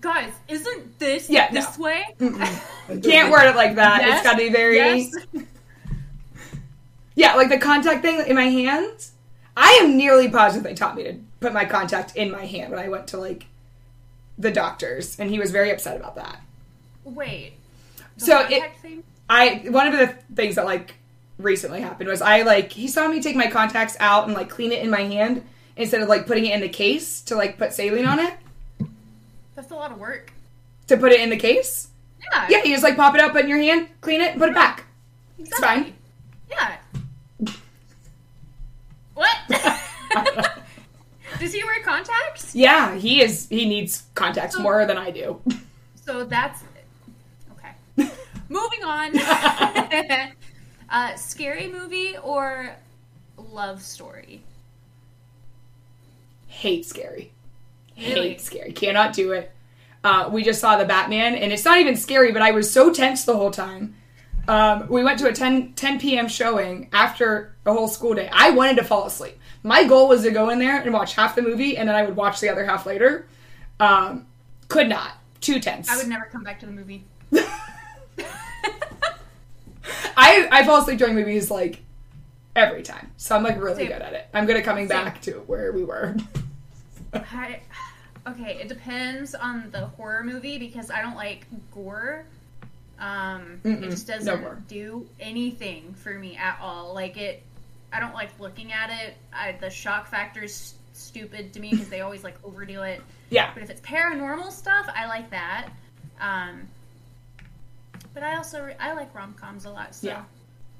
guys, 0.00 0.32
isn't 0.48 0.98
this 0.98 1.28
Yeah, 1.30 1.50
this 1.52 1.76
no. 1.78 1.84
way? 1.84 2.04
Can't 3.02 3.30
word 3.30 3.48
it 3.48 3.56
like 3.56 3.76
that. 3.76 4.02
Yes, 4.02 4.18
It's 4.18 4.26
got 4.26 4.32
to 4.32 4.38
be 4.38 4.48
very. 4.48 4.76
yes. 4.76 5.10
Yeah, 7.14 7.34
like 7.34 7.48
the 7.48 7.58
contact 7.58 8.02
thing 8.02 8.22
in 8.26 8.34
my 8.36 8.48
hands. 8.48 9.12
I 9.56 9.78
am 9.82 9.96
nearly 9.96 10.28
positive 10.28 10.64
they 10.64 10.74
taught 10.74 10.96
me 10.96 11.04
to 11.04 11.14
put 11.40 11.52
my 11.54 11.64
contact 11.64 12.14
in 12.14 12.30
my 12.30 12.44
hand 12.44 12.70
when 12.70 12.78
I 12.78 12.88
went 12.88 13.06
to 13.08 13.16
like 13.16 13.46
the 14.38 14.50
doctors, 14.50 15.18
and 15.18 15.30
he 15.30 15.38
was 15.38 15.50
very 15.50 15.70
upset 15.70 15.96
about 15.96 16.14
that. 16.16 16.40
Wait. 17.04 17.52
So 18.16 18.40
it- 18.48 18.76
thing? 18.82 19.02
I 19.28 19.64
one 19.68 19.86
of 19.88 19.98
the 19.98 20.14
things 20.34 20.54
that 20.54 20.64
like 20.64 20.94
recently 21.38 21.80
happened 21.80 22.08
was 22.08 22.22
I 22.22 22.42
like 22.42 22.72
he 22.72 22.86
saw 22.88 23.08
me 23.08 23.20
take 23.20 23.34
my 23.36 23.48
contacts 23.50 23.96
out 24.00 24.26
and 24.26 24.34
like 24.34 24.48
clean 24.48 24.72
it 24.72 24.82
in 24.82 24.88
my 24.90 25.02
hand 25.02 25.42
instead 25.76 26.00
of 26.00 26.08
like 26.08 26.26
putting 26.26 26.46
it 26.46 26.54
in 26.54 26.60
the 26.60 26.68
case 26.68 27.20
to 27.22 27.34
like 27.34 27.58
put 27.58 27.72
saline 27.72 28.06
on 28.06 28.18
it 28.20 28.34
That's 29.54 29.70
a 29.70 29.74
lot 29.74 29.90
of 29.90 29.98
work. 29.98 30.32
to 30.86 30.96
put 30.96 31.12
it 31.12 31.20
in 31.20 31.28
the 31.30 31.36
case. 31.36 31.88
Yeah. 32.32 32.46
Yeah, 32.48 32.64
you 32.64 32.70
just 32.72 32.82
like 32.84 32.96
pop 32.96 33.14
it 33.14 33.20
up, 33.20 33.36
in 33.36 33.48
your 33.48 33.58
hand, 33.58 33.88
clean 34.00 34.20
it, 34.20 34.38
put 34.38 34.48
it 34.48 34.54
back. 34.54 34.84
It's 35.38 35.58
fine. 35.58 35.92
Yeah. 36.48 36.76
What? 39.14 39.36
Does 41.38 41.52
he 41.52 41.62
wear 41.64 41.82
contacts? 41.82 42.54
Yeah, 42.54 42.94
he 42.96 43.22
is. 43.22 43.48
He 43.48 43.66
needs 43.66 44.04
contacts 44.14 44.58
more 44.58 44.86
than 44.86 44.98
I 44.98 45.10
do. 45.10 45.40
So 46.04 46.24
that's 46.24 46.62
okay. 47.52 47.72
Moving 48.48 48.84
on. 48.84 49.18
uh, 50.90 51.14
scary 51.16 51.68
movie 51.68 52.16
or 52.22 52.76
love 53.36 53.82
story? 53.82 54.42
Hate 56.46 56.86
scary. 56.86 57.32
Really? 57.96 58.30
hate 58.30 58.40
scary. 58.40 58.72
Cannot 58.72 59.12
do 59.12 59.32
it. 59.32 59.52
Uh, 60.04 60.28
we 60.30 60.44
just 60.44 60.60
saw 60.60 60.76
the 60.76 60.84
Batman, 60.84 61.34
and 61.34 61.52
it's 61.52 61.64
not 61.64 61.78
even 61.78 61.96
scary, 61.96 62.30
but 62.30 62.40
I 62.40 62.52
was 62.52 62.70
so 62.70 62.92
tense 62.92 63.24
the 63.24 63.36
whole 63.36 63.50
time. 63.50 63.96
Um, 64.46 64.86
we 64.88 65.02
went 65.02 65.18
to 65.18 65.28
a 65.28 65.32
10, 65.32 65.72
10 65.72 65.98
p.m. 65.98 66.28
showing 66.28 66.88
after 66.92 67.56
a 67.66 67.72
whole 67.72 67.88
school 67.88 68.14
day. 68.14 68.30
I 68.32 68.50
wanted 68.50 68.76
to 68.76 68.84
fall 68.84 69.06
asleep. 69.06 69.36
My 69.66 69.82
goal 69.82 70.06
was 70.06 70.22
to 70.22 70.30
go 70.30 70.50
in 70.50 70.60
there 70.60 70.80
and 70.80 70.92
watch 70.92 71.16
half 71.16 71.34
the 71.34 71.42
movie, 71.42 71.76
and 71.76 71.88
then 71.88 71.96
I 71.96 72.04
would 72.04 72.14
watch 72.14 72.38
the 72.38 72.48
other 72.48 72.64
half 72.64 72.86
later. 72.86 73.26
Um, 73.80 74.24
could 74.68 74.88
not. 74.88 75.10
Too 75.40 75.58
tense. 75.58 75.90
I 75.90 75.96
would 75.96 76.06
never 76.06 76.26
come 76.26 76.44
back 76.44 76.60
to 76.60 76.66
the 76.66 76.72
movie. 76.72 77.02
I, 80.16 80.48
I 80.52 80.64
fall 80.64 80.80
asleep 80.80 81.00
during 81.00 81.16
movies 81.16 81.50
like 81.50 81.82
every 82.54 82.84
time. 82.84 83.10
So 83.16 83.34
I'm 83.34 83.42
like 83.42 83.60
really 83.60 83.78
Same. 83.78 83.88
good 83.88 84.02
at 84.02 84.12
it. 84.12 84.28
I'm 84.32 84.46
good 84.46 84.56
at 84.56 84.62
coming 84.62 84.86
Same. 84.86 85.04
back 85.04 85.20
to 85.22 85.32
where 85.48 85.72
we 85.72 85.82
were. 85.82 86.14
I, 87.12 87.58
okay, 88.24 88.58
it 88.60 88.68
depends 88.68 89.34
on 89.34 89.72
the 89.72 89.86
horror 89.86 90.22
movie 90.22 90.58
because 90.58 90.92
I 90.92 91.02
don't 91.02 91.16
like 91.16 91.44
gore. 91.74 92.24
Um, 93.00 93.60
Mm-mm, 93.64 93.82
it 93.82 93.90
just 93.90 94.06
doesn't 94.06 94.40
gore. 94.40 94.62
do 94.68 95.08
anything 95.18 95.92
for 95.94 96.14
me 96.14 96.36
at 96.36 96.56
all. 96.62 96.94
Like 96.94 97.16
it, 97.16 97.42
I 97.92 98.00
don't 98.00 98.14
like 98.14 98.30
looking 98.40 98.72
at 98.72 98.90
it. 98.90 99.14
I, 99.32 99.52
the 99.52 99.70
shock 99.70 100.06
factor 100.08 100.42
is 100.44 100.74
stupid 100.92 101.52
to 101.52 101.60
me 101.60 101.70
because 101.70 101.88
they 101.88 102.00
always 102.00 102.24
like 102.24 102.36
overdo 102.44 102.82
it. 102.82 103.00
Yeah. 103.30 103.50
But 103.54 103.62
if 103.62 103.70
it's 103.70 103.80
paranormal 103.80 104.50
stuff, 104.52 104.88
I 104.94 105.06
like 105.06 105.30
that. 105.30 105.68
Um, 106.20 106.68
but 108.14 108.22
I 108.22 108.36
also 108.36 108.62
re- 108.64 108.76
I 108.80 108.92
like 108.94 109.14
rom 109.14 109.34
coms 109.34 109.64
a 109.64 109.70
lot. 109.70 109.94
So 109.94 110.08
Yeah. 110.08 110.24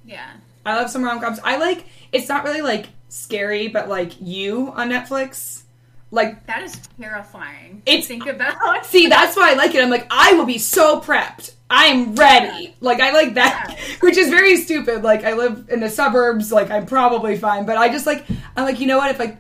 yeah. 0.05 0.31
I 0.65 0.75
love 0.77 0.91
some 0.91 1.05
rom 1.05 1.21
coms. 1.21 1.39
I 1.45 1.57
like 1.59 1.87
it's 2.13 2.29
not 2.29 2.45
really 2.45 2.63
like 2.63 2.87
scary, 3.09 3.69
but 3.69 3.89
like 3.89 4.21
you 4.21 4.73
on 4.75 4.91
Netflix. 4.91 5.63
Like 6.11 6.47
That 6.47 6.63
is 6.63 6.81
terrifying. 7.01 7.83
It's- 7.85 8.07
think 8.07 8.27
about. 8.27 8.57
see, 8.87 9.07
that's 9.09 9.37
why 9.37 9.51
I 9.53 9.55
like 9.55 9.75
it. 9.75 9.83
I'm 9.83 9.91
like, 9.91 10.07
I 10.11 10.35
will 10.35 10.47
be 10.47 10.59
so 10.59 11.01
prepped. 11.01 11.53
I'm 11.69 12.15
ready. 12.15 12.77
Like 12.81 13.01
I 13.01 13.11
like 13.13 13.35
that. 13.35 13.77
Which 14.01 14.17
is 14.17 14.29
very 14.29 14.57
stupid. 14.57 15.03
Like 15.03 15.25
I 15.25 15.33
live 15.35 15.69
in 15.69 15.81
the 15.81 15.91
suburbs, 15.91 16.53
like 16.53 16.71
I'm 16.71 16.87
probably 16.87 17.37
fine. 17.37 17.67
But 17.67 17.77
I 17.77 17.89
just 17.89 18.07
like 18.07 18.25
I'm 18.57 18.65
like, 18.65 18.79
you 18.81 18.87
know 18.87 18.99
what, 18.99 19.11
if 19.11 19.19
like 19.19 19.37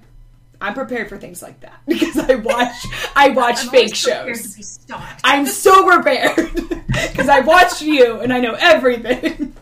I'm 0.61 0.74
prepared 0.74 1.09
for 1.09 1.18
things 1.18 1.43
like 1.43 1.61
that. 1.61 1.81
Because 1.87 2.18
I 2.18 2.35
watch 2.37 2.74
I 3.14 3.29
watch 3.37 3.61
I'm 3.61 3.68
fake 3.68 3.95
shows. 3.95 4.43
To 4.53 4.57
be 4.57 4.62
stalked. 4.62 5.20
I'm 5.22 5.47
so 5.47 5.87
prepared 5.89 6.53
because 7.09 7.29
I 7.29 7.41
watched 7.41 7.83
you 7.83 8.20
and 8.20 8.33
I 8.33 8.41
know 8.41 8.57
everything. 8.59 9.55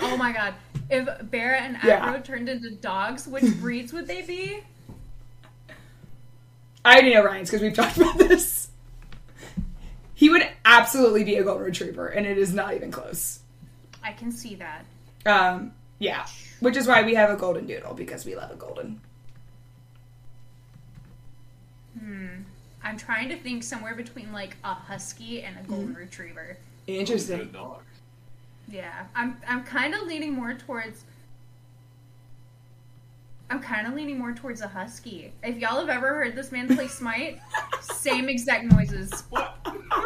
Oh 0.00 0.16
my 0.16 0.32
god. 0.32 0.54
If 0.90 1.08
Barra 1.30 1.60
and 1.60 1.78
Yeah. 1.84 2.18
Turned 2.24 2.48
into 2.48 2.70
dogs, 2.72 3.28
which 3.28 3.44
breeds 3.60 3.92
would 3.92 4.08
they 4.08 4.22
be? 4.22 4.60
I 6.84 6.94
already 6.94 7.14
know 7.14 7.22
Ryan's 7.22 7.50
because 7.50 7.62
we've 7.62 7.74
talked 7.74 7.96
about 7.98 8.18
this. 8.18 8.59
He 10.20 10.28
would 10.28 10.46
absolutely 10.66 11.24
be 11.24 11.36
a 11.36 11.42
golden 11.42 11.64
retriever, 11.64 12.08
and 12.08 12.26
it 12.26 12.36
is 12.36 12.52
not 12.52 12.74
even 12.74 12.90
close. 12.90 13.38
I 14.04 14.12
can 14.12 14.30
see 14.30 14.54
that. 14.56 14.84
Um, 15.24 15.72
yeah, 15.98 16.26
which 16.60 16.76
is 16.76 16.86
why 16.86 17.02
we 17.02 17.14
have 17.14 17.30
a 17.30 17.36
golden 17.36 17.66
doodle 17.66 17.94
because 17.94 18.26
we 18.26 18.36
love 18.36 18.50
a 18.50 18.54
golden. 18.54 19.00
Hmm. 21.98 22.26
I'm 22.84 22.98
trying 22.98 23.30
to 23.30 23.36
think 23.38 23.62
somewhere 23.62 23.94
between 23.94 24.30
like 24.30 24.58
a 24.62 24.74
husky 24.74 25.40
and 25.40 25.56
a 25.56 25.62
golden 25.62 25.94
retriever. 25.94 26.58
Interesting. 26.86 27.48
Dog. 27.50 27.80
Yeah, 28.68 29.06
I'm 29.14 29.38
I'm 29.48 29.64
kind 29.64 29.94
of 29.94 30.02
leaning 30.02 30.34
more 30.34 30.52
towards. 30.52 31.02
I'm 33.48 33.62
kind 33.62 33.86
of 33.86 33.94
leaning 33.94 34.18
more 34.18 34.34
towards 34.34 34.60
a 34.60 34.68
husky. 34.68 35.32
If 35.42 35.56
y'all 35.56 35.80
have 35.80 35.88
ever 35.88 36.08
heard 36.08 36.36
this 36.36 36.52
man 36.52 36.68
play 36.76 36.88
Smite, 36.88 37.40
same 37.80 38.28
exact 38.28 38.70
noises. 38.70 39.24
Uh, 39.90 39.96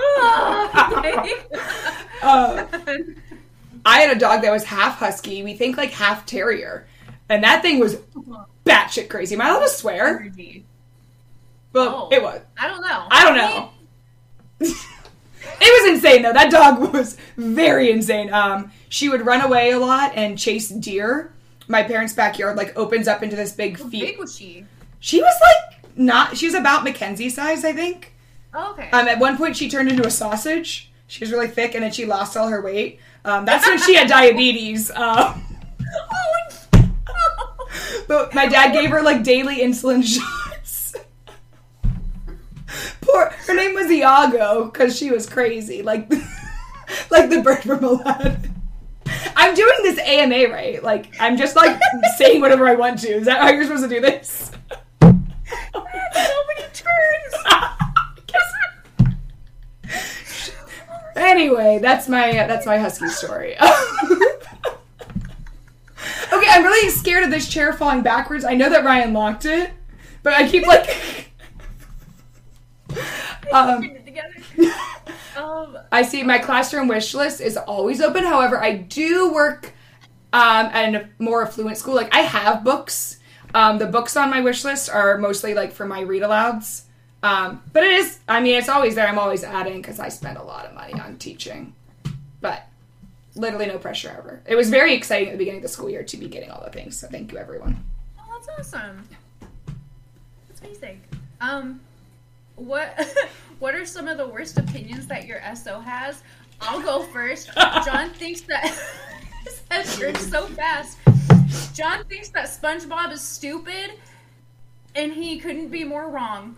I 3.87 4.01
had 4.01 4.17
a 4.17 4.19
dog 4.19 4.43
that 4.43 4.51
was 4.51 4.65
half 4.65 4.99
husky. 4.99 5.43
We 5.43 5.55
think 5.55 5.77
like 5.77 5.91
half 5.91 6.25
terrier, 6.27 6.87
and 7.29 7.45
that 7.45 7.63
thing 7.63 7.79
was 7.79 7.97
batshit 8.65 9.09
crazy. 9.11 9.35
Am 9.35 9.41
I 9.43 9.49
allowed 9.51 9.61
to 9.61 9.69
swear? 9.69 10.33
Well, 11.73 12.09
Oh. 12.11 12.15
it 12.17 12.23
was. 12.23 12.41
I 12.59 12.69
don't 12.69 12.81
know. 12.81 13.07
I 13.11 13.25
don't 13.25 13.37
know. 13.37 13.71
it 14.61 15.83
was 15.83 15.95
insane 15.95 16.23
though. 16.23 16.33
That 16.33 16.51
dog 16.51 16.93
was 16.95 17.17
very 17.37 17.91
insane. 17.91 18.33
Um, 18.33 18.73
she 18.89 19.09
would 19.09 19.27
run 19.27 19.43
away 19.43 19.73
a 19.73 19.79
lot 19.79 20.13
and 20.15 20.39
chase 20.39 20.69
deer. 20.71 21.33
My 21.69 21.83
parents' 21.83 22.13
backyard 22.15 22.57
like 22.57 22.77
opens 22.79 23.09
up 23.09 23.23
into 23.23 23.37
this 23.37 23.53
big 23.53 23.79
How 23.79 23.89
field. 23.89 24.07
big 24.07 24.19
was 24.19 24.37
she? 24.37 24.65
She 25.01 25.21
was 25.21 25.35
like 25.43 25.85
not. 25.97 26.37
She 26.39 26.47
was 26.47 26.55
about 26.55 26.85
Mackenzie 26.85 27.29
size, 27.29 27.65
I 27.65 27.73
think. 27.73 28.14
Oh, 28.55 28.73
okay. 28.73 28.89
Um, 28.91 29.09
at 29.09 29.19
one 29.19 29.37
point, 29.37 29.57
she 29.57 29.69
turned 29.69 29.91
into 29.91 30.07
a 30.07 30.11
sausage. 30.11 30.93
She 31.09 31.21
was 31.21 31.33
really 31.33 31.49
thick, 31.49 31.75
and 31.75 31.83
then 31.83 31.93
she 31.93 32.07
lost 32.07 32.37
all 32.37 32.49
her 32.49 32.63
weight. 32.63 33.01
Um, 33.25 33.45
that's 33.45 33.67
when 33.67 33.79
she 33.79 33.95
had 33.95 34.09
diabetes. 34.09 34.91
Um, 34.93 35.43
but 38.09 38.33
my 38.35 38.47
dad 38.47 38.73
gave 38.73 38.91
her 38.91 39.03
like 39.03 39.23
daily 39.23 39.59
insulin 39.59 40.05
shots. 40.05 40.95
Poor. 43.01 43.35
Her 43.47 43.55
name 43.55 43.75
was 43.75 43.91
Iago 43.91 44.67
because 44.67 44.97
she 44.97 45.11
was 45.11 45.29
crazy, 45.29 45.83
like 45.83 46.11
like 47.11 47.31
the 47.31 47.43
bird 47.43 47.63
from 47.63 47.83
Aladdin. 47.85 48.55
I'm 49.37 49.55
doing 49.55 49.79
this 49.83 49.99
AMA 49.99 50.53
right. 50.53 50.83
Like 50.83 51.15
I'm 51.21 51.37
just 51.37 51.57
like 51.57 51.81
saying 52.17 52.41
whatever 52.41 52.69
I 52.69 52.75
want 52.75 53.01
to. 53.01 53.09
Is 53.09 53.27
that 53.27 53.41
how 53.41 53.51
you're 53.51 53.65
supposed 53.65 53.83
to 53.85 53.89
do 53.89 54.01
this? 54.01 54.53
Nobody 55.03 56.63
turns. 56.73 57.35
Anyway, 61.17 61.79
that's 61.81 62.09
my 62.09 62.33
that's 62.33 62.67
my 62.67 62.79
husky 62.79 63.09
story. 63.09 63.57
okay, 63.63 63.69
I'm 66.33 66.65
really 66.65 66.91
scared 66.91 67.25
of 67.25 67.31
this 67.31 67.49
chair 67.49 67.73
falling 67.73 68.03
backwards. 68.03 68.45
I 68.45 68.55
know 68.55 68.69
that 68.71 68.85
Ryan 68.85 69.13
locked 69.13 69.45
it, 69.45 69.71
but 70.23 70.33
I 70.33 70.49
keep 70.49 70.67
like. 70.67 71.31
um, 73.53 73.83
Put 73.83 73.91
it 73.91 74.05
together. 74.05 74.35
Um, 75.37 75.77
I 75.91 76.03
see 76.03 76.23
my 76.23 76.39
classroom 76.39 76.87
wish 76.87 77.13
list 77.13 77.41
is 77.41 77.57
always 77.57 78.01
open. 78.01 78.23
However, 78.23 78.63
I 78.63 78.77
do 78.77 79.33
work 79.33 79.73
um, 80.33 80.67
at 80.67 80.95
a 80.95 81.09
more 81.19 81.45
affluent 81.45 81.77
school. 81.77 81.95
Like 81.95 82.15
I 82.15 82.21
have 82.21 82.63
books. 82.63 83.19
Um, 83.53 83.79
the 83.79 83.87
books 83.87 84.17
on 84.17 84.31
my 84.31 84.41
wish 84.41 84.65
list 84.65 84.89
are 84.91 85.19
mostly 85.19 85.55
like 85.55 85.73
for 85.73 85.87
my 85.87 86.01
read 86.03 86.23
alouds. 86.23 86.83
Um, 87.25 87.63
but 87.73 87.83
it 87.83 87.93
is. 87.93 88.19
I 88.29 88.41
mean, 88.41 88.59
it's 88.59 88.69
always 88.69 88.95
there. 88.95 89.09
I'm 89.09 89.19
always 89.19 89.45
adding 89.45 89.81
because 89.81 89.99
I 89.99 90.11
spend 90.11 90.37
a 90.37 90.43
lot 90.43 90.67
of 90.67 90.75
money 90.75 90.93
on 90.93 91.17
teaching. 91.17 91.75
But 92.43 92.69
literally 93.35 93.65
no 93.65 93.79
pressure 93.79 94.15
ever. 94.17 94.43
It 94.47 94.57
was 94.57 94.69
very 94.69 94.93
exciting 94.93 95.29
at 95.29 95.33
the 95.33 95.39
beginning 95.39 95.61
of 95.61 95.63
the 95.63 95.69
school 95.69 95.89
year 95.89 96.03
to 96.05 96.17
be 96.19 96.29
getting 96.29 96.51
all 96.51 96.63
the 96.63 96.71
things. 96.71 96.99
So 96.99 97.09
thank 97.09 97.33
you, 97.33 97.39
everyone. 97.39 97.83
oh, 98.19 98.43
that's 98.47 98.75
awesome. 98.75 99.09
That's 100.49 100.61
amazing. 100.61 101.01
Um, 101.41 101.81
what 102.57 102.95
what 103.59 103.75
are 103.75 103.87
some 103.87 104.07
of 104.07 104.19
the 104.19 104.29
worst 104.29 104.59
opinions 104.59 105.07
that 105.07 105.27
your 105.27 105.41
SO 105.55 105.81
has? 105.81 106.23
I'll 106.61 106.83
go 106.83 107.05
first. 107.05 107.51
John 107.87 108.11
thinks 108.15 108.43
that 108.43 108.79
you're 109.99 110.15
so 110.17 110.45
fast. 110.49 110.99
John 111.73 112.05
thinks 112.05 112.29
that 112.29 112.49
SpongeBob 112.49 113.13
is 113.13 113.23
stupid, 113.23 113.93
and 114.95 115.11
he 115.11 115.39
couldn't 115.39 115.69
be 115.69 115.85
more 115.85 116.11
wrong. 116.11 116.57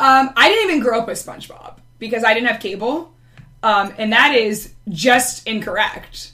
Um, 0.00 0.30
I 0.36 0.48
didn't 0.48 0.70
even 0.70 0.80
grow 0.80 1.00
up 1.00 1.06
with 1.08 1.18
SpongeBob 1.24 1.78
because 1.98 2.24
I 2.24 2.34
didn't 2.34 2.48
have 2.48 2.60
cable, 2.60 3.12
um, 3.62 3.94
and 3.98 4.12
that 4.12 4.34
is 4.34 4.72
just 4.88 5.46
incorrect. 5.46 6.32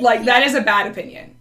Like 0.00 0.24
that 0.24 0.42
is 0.42 0.54
a 0.54 0.60
bad 0.60 0.90
opinion. 0.90 1.36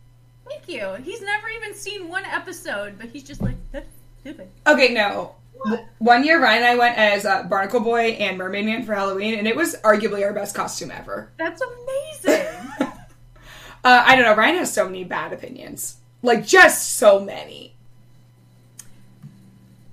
Thank 0.47 0.67
you. 0.67 0.95
He's 1.03 1.21
never 1.21 1.47
even 1.49 1.73
seen 1.73 2.07
one 2.09 2.25
episode, 2.25 2.97
but 2.99 3.07
he's 3.09 3.23
just 3.23 3.41
like 3.41 3.55
that's 3.71 3.87
stupid. 4.21 4.49
Okay, 4.67 4.93
no. 4.93 5.35
W- 5.65 5.85
One 5.99 6.23
year, 6.23 6.41
Ryan 6.41 6.63
and 6.63 6.65
I 6.65 6.75
went 6.75 6.97
as 6.97 7.25
uh, 7.25 7.43
Barnacle 7.43 7.79
Boy 7.79 8.11
and 8.19 8.37
Mermaid 8.37 8.65
Man 8.65 8.83
for 8.83 8.93
Halloween, 8.93 9.37
and 9.39 9.47
it 9.47 9.55
was 9.55 9.75
arguably 9.83 10.23
our 10.23 10.33
best 10.33 10.53
costume 10.55 10.91
ever. 10.91 11.29
That's 11.37 11.61
amazing. 12.25 12.47
Uh, 12.79 12.87
I 13.83 14.15
don't 14.15 14.25
know. 14.25 14.35
Ryan 14.35 14.57
has 14.57 14.73
so 14.73 14.85
many 14.85 15.03
bad 15.03 15.33
opinions, 15.33 15.97
like 16.21 16.45
just 16.45 16.93
so 16.93 17.19
many. 17.19 17.73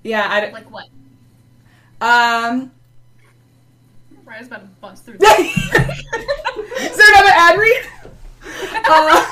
Yeah, 0.03 0.27
I 0.29 0.41
don't- 0.41 0.53
like 0.53 0.71
what? 0.71 0.87
Um. 2.01 2.71
Ryan's 4.25 4.47
about 4.49 4.61
to 4.61 4.67
bust 4.81 5.05
through. 5.07 5.15
Is 5.21 6.97
there 6.97 7.13
another 7.13 7.33
ad 7.35 7.59
read? 7.59 7.87
Uh, 8.87 9.27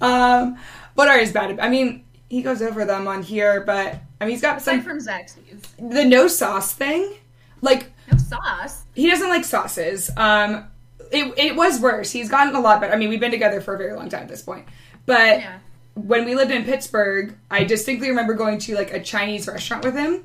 um, 0.00 0.58
what 0.94 1.08
are 1.08 1.18
his 1.18 1.32
bad? 1.32 1.58
I 1.60 1.68
mean, 1.68 2.04
he 2.28 2.42
goes 2.42 2.62
over 2.62 2.84
them 2.84 3.08
on 3.08 3.22
here, 3.22 3.62
but 3.62 3.96
I 4.20 4.24
mean, 4.24 4.30
he's 4.30 4.42
got 4.42 4.58
Aside 4.58 4.76
some 4.76 4.82
from 4.82 4.98
Zaxby's, 4.98 5.62
the 5.78 6.04
no 6.04 6.28
sauce 6.28 6.72
thing. 6.72 7.14
Like 7.60 7.90
no 8.10 8.18
sauce. 8.18 8.84
he 8.94 9.10
doesn't 9.10 9.28
like 9.28 9.44
sauces. 9.44 10.10
Um, 10.16 10.68
it 11.10 11.34
it 11.36 11.56
was 11.56 11.80
worse. 11.80 12.10
He's 12.12 12.28
gotten 12.30 12.54
a 12.54 12.60
lot 12.60 12.80
better. 12.80 12.92
I 12.92 12.96
mean, 12.96 13.08
we've 13.08 13.20
been 13.20 13.30
together 13.30 13.60
for 13.60 13.74
a 13.74 13.78
very 13.78 13.94
long 13.94 14.08
time 14.08 14.22
at 14.22 14.28
this 14.28 14.42
point, 14.42 14.66
but 15.06 15.40
Yeah. 15.40 15.58
when 15.94 16.24
we 16.24 16.34
lived 16.34 16.50
in 16.50 16.64
Pittsburgh, 16.64 17.36
I 17.50 17.64
distinctly 17.64 18.08
remember 18.08 18.34
going 18.34 18.58
to 18.60 18.74
like 18.76 18.92
a 18.92 19.00
Chinese 19.02 19.46
restaurant 19.48 19.84
with 19.84 19.94
him. 19.96 20.24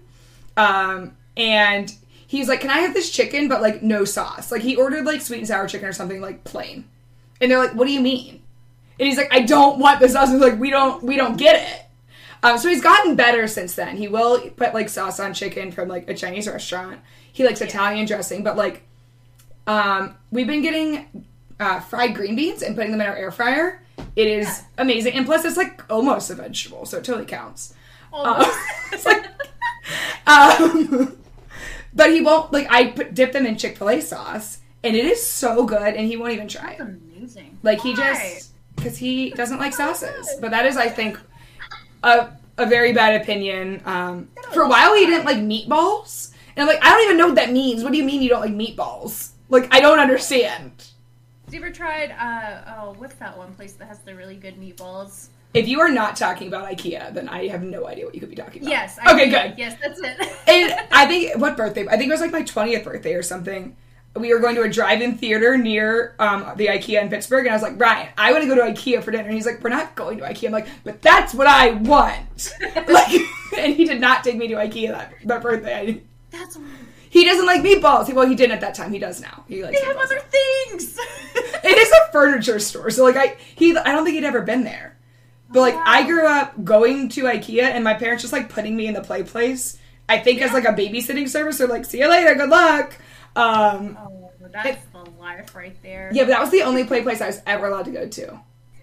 Um, 0.59 1.15
and 1.37 1.93
he's 2.27 2.49
like, 2.49 2.61
Can 2.61 2.69
I 2.69 2.79
have 2.79 2.93
this 2.93 3.09
chicken, 3.09 3.47
but 3.47 3.61
like 3.61 3.81
no 3.81 4.03
sauce? 4.05 4.51
Like 4.51 4.61
he 4.61 4.75
ordered 4.75 5.05
like 5.05 5.21
sweet 5.21 5.39
and 5.39 5.47
sour 5.47 5.67
chicken 5.67 5.87
or 5.87 5.93
something 5.93 6.21
like 6.21 6.43
plain. 6.43 6.85
And 7.39 7.49
they're 7.49 7.59
like, 7.59 7.75
What 7.75 7.87
do 7.87 7.93
you 7.93 8.01
mean? 8.01 8.41
And 8.99 9.07
he's 9.07 9.17
like, 9.17 9.33
I 9.33 9.41
don't 9.41 9.79
want 9.79 10.01
the 10.01 10.09
sauce. 10.09 10.29
And 10.29 10.41
like, 10.41 10.59
we 10.59 10.69
don't 10.69 11.01
we 11.03 11.15
don't 11.15 11.37
get 11.37 11.55
it. 11.55 11.85
Um, 12.41 12.57
so 12.57 12.69
he's 12.69 12.81
gotten 12.81 13.15
better 13.15 13.47
since 13.47 13.75
then. 13.75 13.97
He 13.97 14.07
will 14.07 14.39
put 14.51 14.73
like 14.73 14.89
sauce 14.89 15.19
on 15.19 15.33
chicken 15.33 15.71
from 15.71 15.87
like 15.87 16.09
a 16.09 16.13
Chinese 16.13 16.47
restaurant. 16.47 16.99
He 17.31 17.45
likes 17.45 17.61
Italian 17.61 18.05
dressing, 18.05 18.43
but 18.43 18.57
like 18.57 18.83
um, 19.67 20.15
we've 20.31 20.47
been 20.47 20.61
getting 20.61 21.25
uh, 21.59 21.79
fried 21.79 22.15
green 22.15 22.35
beans 22.35 22.63
and 22.63 22.75
putting 22.75 22.91
them 22.91 23.01
in 23.01 23.07
our 23.07 23.15
air 23.15 23.31
fryer. 23.31 23.81
It 24.15 24.27
is 24.27 24.63
amazing, 24.77 25.13
and 25.13 25.25
plus 25.25 25.45
it's 25.45 25.57
like 25.57 25.83
almost 25.91 26.29
a 26.29 26.35
vegetable, 26.35 26.85
so 26.85 26.97
it 26.97 27.03
totally 27.03 27.25
counts. 27.25 27.73
Uh, 28.11 28.49
it's 28.91 29.05
like, 29.05 29.25
um, 30.27 31.17
but 31.93 32.11
he 32.11 32.21
won't 32.21 32.51
like 32.51 32.67
I 32.69 32.91
put, 32.91 33.13
dip 33.13 33.31
them 33.31 33.45
in 33.45 33.57
Chick 33.57 33.77
Fil 33.77 33.89
A 33.89 34.01
sauce, 34.01 34.59
and 34.83 34.95
it 34.95 35.05
is 35.05 35.25
so 35.25 35.65
good, 35.65 35.95
and 35.95 36.07
he 36.07 36.17
won't 36.17 36.33
even 36.33 36.47
try 36.47 36.73
it. 36.73 36.79
Amazing. 36.79 37.57
Like 37.63 37.81
he 37.81 37.93
just 37.93 38.51
because 38.75 38.97
he 38.97 39.31
doesn't 39.31 39.59
like 39.59 39.73
sauces. 39.73 40.29
But 40.39 40.51
that 40.51 40.65
is, 40.65 40.77
I 40.77 40.89
think, 40.89 41.19
a 42.03 42.29
a 42.57 42.65
very 42.65 42.93
bad 42.93 43.21
opinion. 43.21 43.81
Um, 43.85 44.29
for 44.51 44.63
a 44.63 44.69
while, 44.69 44.95
he 44.95 45.05
didn't 45.05 45.25
like 45.25 45.37
meatballs, 45.37 46.31
and 46.55 46.63
I'm 46.63 46.67
like, 46.67 46.83
I 46.83 46.89
don't 46.89 47.03
even 47.05 47.17
know 47.17 47.27
what 47.27 47.35
that 47.35 47.51
means. 47.51 47.83
What 47.83 47.91
do 47.91 47.97
you 47.97 48.03
mean 48.03 48.21
you 48.21 48.29
don't 48.29 48.41
like 48.41 48.53
meatballs? 48.53 49.31
Like 49.49 49.73
I 49.73 49.79
don't 49.79 49.99
understand. 49.99 50.85
Have 51.45 51.53
you 51.53 51.61
ever 51.61 51.71
tried? 51.71 52.11
Uh, 52.11 52.75
oh, 52.77 52.95
what's 52.99 53.15
that 53.15 53.35
one 53.37 53.53
place 53.55 53.73
that 53.73 53.87
has 53.87 53.99
the 53.99 54.15
really 54.15 54.35
good 54.35 54.59
meatballs? 54.59 55.29
If 55.53 55.67
you 55.67 55.79
are 55.79 55.89
not 55.89 56.15
talking 56.15 56.47
about 56.47 56.69
IKEA, 56.69 57.11
then 57.13 57.27
I 57.27 57.47
have 57.47 57.63
no 57.63 57.87
idea 57.87 58.05
what 58.05 58.13
you 58.13 58.19
could 58.19 58.29
be 58.29 58.35
talking 58.35 58.61
about. 58.61 58.69
Yes. 58.69 58.99
I 59.01 59.13
Okay, 59.13 59.29
good. 59.29 59.55
Yes, 59.57 59.77
that's 59.81 59.99
it. 59.99 60.35
And 60.47 60.73
I 60.91 61.05
think 61.05 61.37
what 61.37 61.57
birthday? 61.57 61.87
I 61.87 61.97
think 61.97 62.09
it 62.09 62.11
was 62.11 62.21
like 62.21 62.31
my 62.31 62.43
twentieth 62.43 62.83
birthday 62.83 63.13
or 63.13 63.23
something. 63.23 63.75
We 64.15 64.33
were 64.33 64.39
going 64.39 64.55
to 64.55 64.63
a 64.63 64.69
drive-in 64.69 65.17
theater 65.17 65.55
near 65.57 66.15
um, 66.17 66.53
the 66.55 66.67
IKEA 66.67 67.01
in 67.01 67.09
Pittsburgh, 67.09 67.45
and 67.45 67.53
I 67.53 67.55
was 67.55 67.61
like, 67.61 67.77
Brian, 67.77 68.09
I 68.17 68.31
want 68.31 68.43
to 68.43 68.49
go 68.49 68.55
to 68.55 68.61
IKEA 68.63 69.03
for 69.03 69.11
dinner. 69.11 69.25
And 69.25 69.33
he's 69.33 69.45
like, 69.45 69.63
We're 69.63 69.69
not 69.69 69.95
going 69.95 70.17
to 70.19 70.23
IKEA. 70.23 70.47
I'm 70.47 70.51
like, 70.51 70.67
But 70.83 71.01
that's 71.01 71.33
what 71.33 71.47
I 71.47 71.71
want. 71.71 72.55
like, 72.87 73.21
and 73.57 73.75
he 73.75 73.85
did 73.85 74.01
not 74.01 74.23
take 74.23 74.37
me 74.37 74.47
to 74.47 74.55
IKEA 74.55 74.89
that, 74.89 75.13
that 75.25 75.41
birthday. 75.41 75.75
I, 75.75 76.01
that's. 76.31 76.57
he 77.09 77.25
doesn't 77.25 77.45
like 77.45 77.61
meatballs. 77.61 78.11
Well, 78.13 78.27
he 78.27 78.35
didn't 78.35 78.53
at 78.53 78.61
that 78.61 78.75
time. 78.75 78.91
He 78.91 78.99
does 78.99 79.21
now. 79.21 79.45
He 79.47 79.63
likes 79.63 79.79
They 79.79 79.85
have 79.85 79.97
other 79.97 80.19
things. 80.19 80.97
It 81.63 81.77
is 81.77 81.91
a 81.91 82.11
furniture 82.11 82.59
store, 82.59 82.89
so 82.89 83.03
like 83.03 83.17
I 83.17 83.35
he 83.55 83.75
I 83.77 83.91
don't 83.91 84.05
think 84.05 84.15
he'd 84.15 84.23
ever 84.23 84.41
been 84.41 84.63
there. 84.63 84.97
But 85.51 85.61
like 85.61 85.75
I 85.75 86.05
grew 86.05 86.27
up 86.27 86.63
going 86.63 87.09
to 87.09 87.23
IKEA 87.23 87.63
and 87.63 87.83
my 87.83 87.93
parents 87.95 88.21
just 88.23 88.33
like 88.33 88.49
putting 88.49 88.75
me 88.75 88.87
in 88.87 88.93
the 88.93 89.01
play 89.01 89.23
place. 89.23 89.77
I 90.07 90.19
think 90.19 90.41
as 90.41 90.53
like 90.53 90.65
a 90.65 90.73
babysitting 90.73 91.27
service. 91.27 91.57
They're 91.57 91.67
like, 91.67 91.85
see 91.85 91.99
you 91.99 92.09
later, 92.09 92.35
good 92.35 92.49
luck. 92.49 92.95
Um, 93.35 93.97
oh, 93.99 94.31
that's 94.51 94.85
the 94.87 95.09
life 95.19 95.55
right 95.55 95.75
there. 95.83 96.09
yeah, 96.13 96.23
but 96.23 96.29
that 96.29 96.41
was 96.41 96.49
the 96.51 96.63
only 96.63 96.83
play 96.83 97.01
place 97.03 97.21
I 97.21 97.27
was 97.27 97.41
ever 97.45 97.67
allowed 97.67 97.85
to 97.85 97.91
go 97.91 98.07
to. 98.07 98.39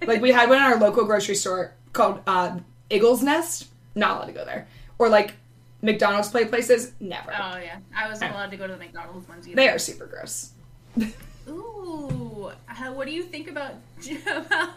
Like 0.06 0.20
we 0.20 0.30
had 0.30 0.48
one 0.48 0.58
in 0.58 0.64
our 0.64 0.78
local 0.78 1.04
grocery 1.04 1.34
store 1.34 1.72
called 1.92 2.20
uh, 2.26 2.58
Eagle's 2.90 3.22
Nest. 3.22 3.68
Not 3.94 4.16
allowed 4.16 4.26
to 4.26 4.32
go 4.32 4.44
there. 4.44 4.68
Or 4.98 5.08
like 5.08 5.34
McDonald's 5.82 6.28
play 6.28 6.44
places. 6.44 6.92
Never. 7.00 7.32
Oh 7.32 7.58
yeah, 7.58 7.78
I 7.96 8.08
wasn't 8.08 8.32
allowed 8.32 8.50
to 8.50 8.56
go 8.56 8.66
to 8.66 8.72
the 8.72 8.78
McDonald's 8.78 9.28
ones 9.28 9.46
either. 9.46 9.56
They 9.56 9.68
are 9.68 9.78
super 9.78 10.06
gross. 10.06 10.52
Ooh, 11.48 12.50
how, 12.66 12.92
what 12.92 13.06
do 13.06 13.12
you 13.12 13.22
think 13.22 13.48
about 13.48 13.74
about, 14.30 14.70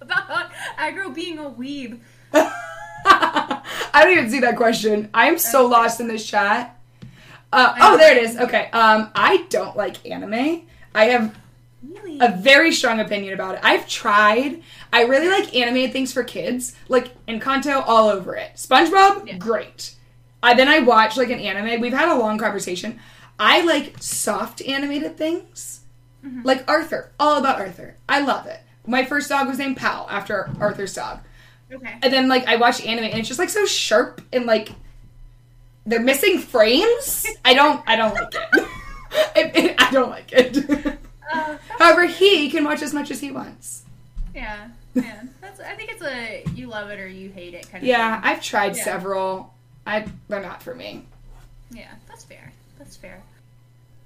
about 0.00 0.50
aggro 0.78 1.14
being 1.14 1.38
a 1.38 1.50
weeb? 1.50 2.00
I 3.04 3.62
don't 4.02 4.12
even 4.12 4.30
see 4.30 4.40
that 4.40 4.56
question. 4.56 5.08
I 5.14 5.28
am 5.28 5.38
so 5.38 5.66
lost 5.66 6.00
in 6.00 6.08
this 6.08 6.26
chat. 6.26 6.78
Uh, 7.52 7.74
oh, 7.80 7.96
there 7.96 8.16
it 8.16 8.22
is. 8.24 8.36
Okay. 8.36 8.68
Um, 8.72 9.10
I 9.14 9.46
don't 9.48 9.76
like 9.76 10.04
anime. 10.08 10.62
I 10.94 11.04
have 11.06 11.34
Really? 11.82 12.18
a 12.20 12.36
very 12.36 12.72
strong 12.72 12.98
opinion 13.00 13.32
about 13.34 13.54
it. 13.54 13.60
I've 13.62 13.88
tried. 13.88 14.62
I 14.92 15.02
really 15.04 15.28
like 15.28 15.54
animated 15.54 15.92
things 15.92 16.12
for 16.12 16.24
kids, 16.24 16.74
like 16.88 17.12
Encanto, 17.26 17.82
all 17.86 18.08
over 18.08 18.34
it. 18.34 18.52
SpongeBob, 18.56 19.26
Yeah. 19.28 19.36
great. 19.38 19.94
I 20.42 20.54
then 20.54 20.68
I 20.68 20.80
watch 20.80 21.16
like 21.16 21.30
an 21.30 21.38
anime. 21.38 21.80
We've 21.80 21.92
had 21.92 22.08
a 22.08 22.18
long 22.18 22.38
conversation. 22.38 22.98
I 23.38 23.62
like 23.62 23.94
soft 24.00 24.60
animated 24.62 25.16
things, 25.16 25.80
Mm-hmm. 26.24 26.42
like 26.42 26.68
Arthur. 26.68 27.12
All 27.20 27.38
about 27.38 27.60
Arthur. 27.60 27.94
I 28.08 28.20
love 28.20 28.46
it. 28.46 28.60
My 28.86 29.04
first 29.04 29.28
dog 29.28 29.48
was 29.48 29.58
named 29.58 29.76
Pal 29.76 30.06
after 30.10 30.50
Arthur's 30.60 30.94
dog. 30.94 31.20
okay. 31.72 31.94
And 32.02 32.12
then 32.12 32.28
like 32.28 32.46
I 32.46 32.56
watch 32.56 32.84
anime 32.84 33.04
and 33.04 33.14
it's 33.18 33.28
just 33.28 33.38
like 33.40 33.48
so 33.50 33.66
sharp 33.66 34.20
and 34.32 34.46
like 34.46 34.70
they're 35.84 36.00
missing 36.00 36.38
frames. 36.38 37.26
I 37.44 37.54
don't 37.54 37.82
I 37.86 37.96
don't 37.96 38.14
like 38.14 38.34
it. 38.34 38.68
It- 39.34 39.56
it- 39.56 39.74
I 39.82 39.90
don't 39.92 40.10
like 40.10 40.30
it. 40.32 40.98
Uh, 41.32 41.56
However, 41.78 42.06
he 42.06 42.50
can 42.50 42.64
watch 42.64 42.82
as 42.82 42.92
much 42.92 43.10
as 43.10 43.20
he 43.20 43.30
wants. 43.30 43.84
yeah, 44.34 44.68
yeah. 44.94 45.22
That's. 45.40 45.58
I 45.60 45.74
think 45.74 45.90
it's 45.92 46.02
a 46.02 46.44
you 46.54 46.66
love 46.66 46.90
it 46.90 46.98
or 47.00 47.06
you 47.08 47.30
hate 47.30 47.54
it 47.54 47.70
kind 47.70 47.82
of. 47.82 47.88
Yeah, 47.88 48.20
thing. 48.20 48.30
I've 48.30 48.42
tried 48.42 48.76
Yeah. 48.76 48.84
several. 48.84 49.54
I 49.86 50.06
they're 50.28 50.42
not 50.42 50.62
for 50.62 50.74
me. 50.74 51.06
Yeah, 51.70 51.90
that's 52.08 52.24
fair. 52.24 52.52
That's 52.78 52.96
fair. 52.96 53.22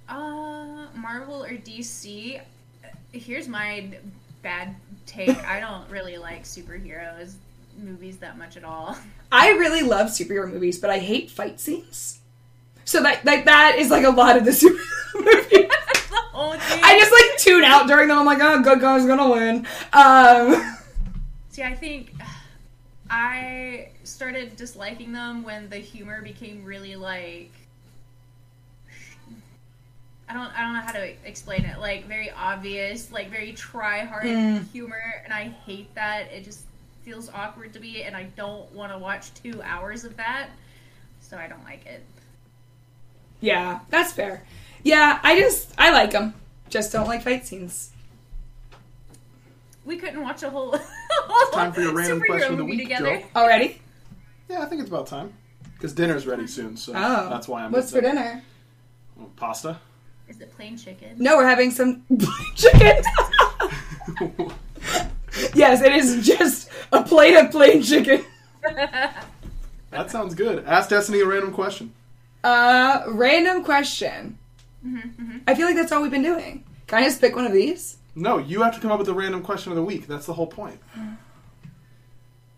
Uh, 0.09 0.87
Marvel 0.95 1.43
or 1.45 1.51
DC? 1.57 2.41
Here's 3.13 3.49
my 3.49 3.89
bad 4.43 4.75
take. 5.07 5.37
I 5.45 5.61
don't 5.61 5.89
really 5.91 6.19
like 6.19 6.45
superheroes 6.45 7.35
movies 7.79 8.19
that 8.19 8.39
much 8.39 8.57
at 8.57 8.65
all. 8.65 8.97
I 9.33 9.51
really 9.51 9.83
love 9.83 10.09
superhero 10.09 10.51
movies, 10.51 10.79
but 10.79 10.91
I 10.91 10.99
hate 10.99 11.31
fight 11.31 11.61
scenes. 11.61 12.21
So 12.85 13.03
that 13.03 13.25
like 13.25 13.45
that 13.45 13.77
is 13.79 13.91
like 13.91 14.05
a 14.05 14.11
lot 14.11 14.37
of 14.37 14.45
the 14.45 14.51
superhero 14.51 14.81
movies. 15.15 15.69
The 16.11 16.17
whole 16.33 16.53
thing. 16.53 16.81
I 16.83 16.99
just 16.99 17.13
like 17.13 17.39
tune 17.39 17.65
out 17.65 17.87
during 17.87 18.09
them. 18.09 18.19
I'm 18.19 18.27
like, 18.27 18.41
oh, 18.41 18.63
good 18.63 18.81
guy's 18.81 19.07
gonna 19.07 19.31
win. 19.31 19.67
Um, 19.93 20.77
See, 21.51 21.63
I 21.63 21.75
think 21.75 22.15
I 23.11 23.91
started 24.05 24.57
disliking 24.57 25.13
them 25.13 25.43
when 25.43 25.69
the 25.69 25.77
humor 25.79 26.23
became 26.23 26.65
really 26.65 26.97
like 26.97 27.51
I 30.31 30.33
don't 30.33 30.57
I 30.57 30.63
don't 30.63 30.75
know 30.75 30.81
how 30.81 30.93
to 30.93 31.13
explain 31.27 31.65
it. 31.65 31.81
Like 31.81 32.07
very 32.07 32.31
obvious, 32.31 33.11
like 33.11 33.31
very 33.31 33.53
try 33.53 34.05
hard 34.05 34.25
hmm. 34.25 34.59
humor 34.73 35.03
and 35.25 35.33
I 35.33 35.49
hate 35.67 35.93
that. 35.97 36.31
It 36.31 36.45
just 36.45 36.61
feels 37.03 37.29
awkward 37.31 37.73
to 37.73 37.81
me 37.81 38.05
and 38.05 38.15
I 38.15 38.25
don't 38.37 38.71
want 38.73 38.93
to 38.93 38.99
watch 38.99 39.35
2 39.43 39.61
hours 39.63 40.05
of 40.05 40.17
that. 40.19 40.51
So 41.21 41.37
I 41.37 41.49
don't 41.49 41.65
like 41.65 41.85
it. 41.85 42.05
yeah, 43.41 43.81
that's 43.89 44.13
fair. 44.13 44.45
Yeah, 44.85 45.19
I 45.23 45.39
just 45.39 45.73
I 45.77 45.91
like 45.91 46.13
them. 46.13 46.35
Just 46.69 46.93
don't 46.93 47.09
like 47.09 47.23
fight 47.23 47.45
scenes. 47.45 47.91
We 49.85 49.97
couldn't 49.97 50.23
watch 50.23 50.45
a 50.45 50.51
whole, 50.51 50.77
whole 51.11 51.53
Time 51.53 51.73
for 51.73 51.81
your 51.81 51.93
random 51.93 52.21
question 52.21 52.53
of 52.53 52.59
the 52.59 52.63
movie 52.63 52.77
week, 52.77 52.89
together. 52.89 53.09
Oh, 53.09 53.19
Joe. 53.19 53.27
Already? 53.35 53.81
Yeah, 54.49 54.63
I 54.63 54.67
think 54.67 54.81
it's 54.81 54.91
about 54.91 55.09
time. 55.09 55.33
Because 55.75 55.93
dinner's 55.93 56.27
ready 56.27 56.47
soon, 56.47 56.77
so 56.77 56.93
Oh, 56.95 57.29
that's 57.29 57.49
why 57.49 57.65
I'm. 57.65 57.73
What's 57.73 57.91
for 57.91 58.01
dinner? 58.01 58.45
Pasta. 59.37 59.81
Is 60.31 60.41
it 60.41 60.55
plain 60.55 60.79
chicken? 60.79 61.17
No, 61.19 61.37
we're 61.37 61.49
having 61.49 61.73
some 61.73 62.05
chicken. 62.55 63.03
yes, 65.55 65.83
it 65.83 65.93
is 65.93 66.25
just 66.25 66.71
a 66.93 67.03
plate 67.03 67.35
of 67.35 67.51
plain 67.51 67.83
chicken. 67.83 68.25
That 68.63 70.09
sounds 70.09 70.37
good. 70.37 70.65
Ask 70.67 70.91
Destiny 70.91 71.21
a 71.21 71.27
random 71.27 71.53
question. 71.53 71.93
Uh, 72.45 73.03
random 73.09 73.65
question. 73.65 74.39
Mm-hmm, 74.87 75.39
I 75.49 75.55
feel 75.57 75.67
like 75.67 75.75
that's 75.75 75.91
all 75.91 76.01
we've 76.01 76.13
been 76.13 76.23
doing. 76.23 76.63
Can 76.87 77.01
I 77.03 77.05
just 77.07 77.21
pick 77.21 77.35
one 77.35 77.45
of 77.45 77.53
these? 77.53 77.97
No, 78.15 78.39
you 78.39 78.63
have 78.63 78.75
to 78.77 78.81
come 78.81 78.93
up 78.93 79.01
with 79.01 79.09
a 79.09 79.15
random 79.15 79.43
question 79.43 79.73
of 79.73 79.77
the 79.77 79.83
week. 79.83 80.07
That's 80.07 80.27
the 80.27 80.35
whole 80.35 80.47
point. 80.47 80.79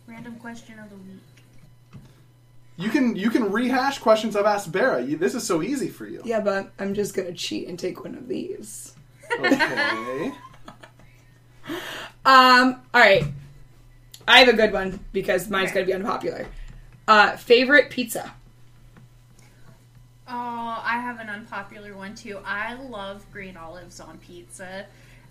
Random 0.07 0.35
question 0.37 0.79
of 0.79 0.91
the 0.91 0.97
week. 0.97 1.23
You 2.77 2.91
can 2.91 3.15
you 3.17 3.31
can 3.31 3.53
rehash 3.53 3.99
questions 3.99 4.35
I've 4.35 4.47
asked 4.47 4.73
Barra. 4.73 5.03
You, 5.03 5.17
this 5.17 5.35
is 5.35 5.47
so 5.47 5.63
easy 5.63 5.89
for 5.89 6.07
you. 6.07 6.23
Yeah, 6.25 6.41
but 6.41 6.73
I'm 6.79 6.95
just 6.95 7.15
gonna 7.15 7.33
cheat 7.33 7.69
and 7.69 7.79
take 7.79 8.03
one 8.05 8.15
of 8.15 8.29
these. 8.29 8.95
Okay. 9.39 10.33
Um, 12.25 12.81
all 12.95 13.01
right. 13.01 13.25
I 14.29 14.39
have 14.39 14.47
a 14.49 14.53
good 14.53 14.73
one 14.73 15.01
because 15.13 15.51
mine's 15.51 15.71
Okay. 15.71 15.81
gonna 15.81 15.87
be 15.87 15.95
unpopular. 15.95 16.47
Uh, 17.09 17.37
favorite 17.37 17.91
pizza. 17.91 18.33
Oh, 20.29 20.81
I 20.85 21.01
have 21.01 21.19
an 21.19 21.29
unpopular 21.29 21.97
one 21.97 22.15
too. 22.15 22.39
I 22.45 22.75
love 22.75 23.25
green 23.33 23.57
olives 23.57 23.99
on 24.01 24.19
pizza. 24.19 24.87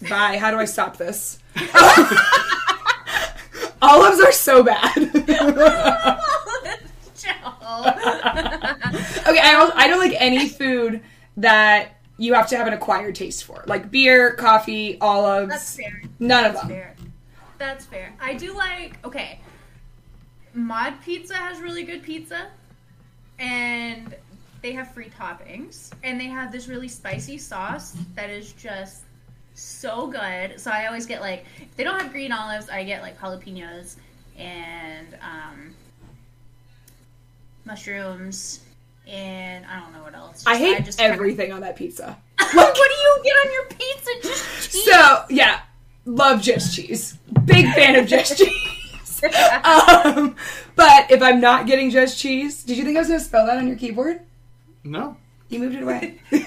Bye. 0.10 0.38
How 0.38 0.52
do 0.52 0.58
I 0.58 0.66
stop 0.66 0.98
this? 0.98 1.40
Olives 3.82 4.20
are 4.22 4.32
so 4.34 4.64
bad. 4.64 4.94
Okay, 9.28 9.40
I 9.40 9.52
don't, 9.52 9.74
I 9.76 9.88
don't 9.88 10.00
like 10.00 10.16
any 10.20 10.50
food 10.50 11.02
that 11.38 12.00
you 12.18 12.34
have 12.34 12.48
to 12.50 12.58
have 12.58 12.68
an 12.68 12.74
acquired 12.74 13.16
taste 13.16 13.44
for, 13.44 13.64
like 13.68 13.90
beer, 13.92 14.34
coffee, 14.34 14.98
olives. 15.00 15.50
That's 15.50 15.76
fair. 15.76 16.02
None 16.20 16.46
of 16.46 16.54
That's 16.54 16.68
them. 16.68 16.70
fair. 16.70 16.96
That's 17.58 17.86
fair. 17.86 18.14
I 18.20 18.34
do 18.34 18.54
like. 18.54 19.04
Okay, 19.06 19.40
Mod 20.54 21.02
Pizza 21.04 21.36
has 21.36 21.60
really 21.60 21.84
good 21.84 22.04
pizza, 22.04 22.48
and 23.40 24.16
they 24.62 24.72
have 24.74 24.92
free 24.92 25.10
toppings, 25.10 25.92
and 26.04 26.20
they 26.20 26.26
have 26.26 26.52
this 26.52 26.68
really 26.68 26.88
spicy 26.88 27.38
sauce 27.38 27.96
that 28.16 28.30
is 28.30 28.54
just 28.54 29.04
so 29.54 30.08
good. 30.08 30.60
So 30.60 30.72
I 30.72 30.88
always 30.88 31.06
get 31.06 31.22
like, 31.22 31.46
if 31.60 31.76
they 31.76 31.84
don't 31.84 32.00
have 32.00 32.12
green 32.12 32.32
olives, 32.32 32.70
I 32.70 32.84
get 32.84 33.02
like 33.02 33.18
jalapenos 33.20 33.96
and 34.38 35.18
um, 35.22 35.74
mushrooms, 37.66 38.62
and 39.08 39.66
I 39.66 39.80
don't 39.80 39.94
know 39.94 40.04
what 40.04 40.16
else. 40.16 40.44
I 40.48 40.58
hate 40.58 40.76
Just- 40.78 40.86
just 40.86 40.98
kinda- 41.00 41.14
everything 41.14 41.52
on 41.52 41.62
that 41.62 41.76
pizza. 41.76 42.18
what 42.54 42.74
do 42.76 42.82
you 42.82 43.22
get 43.24 43.34
on 43.46 43.52
your 43.52 43.66
pizza? 43.66 44.12
Just 44.24 44.72
cheese. 44.72 44.86
So 44.86 45.24
yeah, 45.30 45.60
love 46.06 46.42
just 46.42 46.76
cheese. 46.76 47.18
Big 47.46 47.66
fan 47.74 47.96
of 47.96 48.08
just 48.08 48.38
cheese. 48.38 48.68
Um, 49.64 50.36
but 50.76 51.12
if 51.12 51.22
I'm 51.22 51.40
not 51.40 51.68
getting 51.68 51.92
just 51.92 52.18
cheese, 52.18 52.64
did 52.64 52.76
you 52.76 52.84
think 52.84 52.98
I 52.98 53.02
was 53.02 53.08
going 53.08 53.20
to 53.20 53.24
spell 53.26 53.46
that 53.46 53.60
on 53.60 53.68
your 53.68 53.76
keyboard? 53.78 54.22
No. 54.84 55.16
You 55.48 55.60
moved 55.60 55.76
it 55.76 55.84
away. 55.84 56.20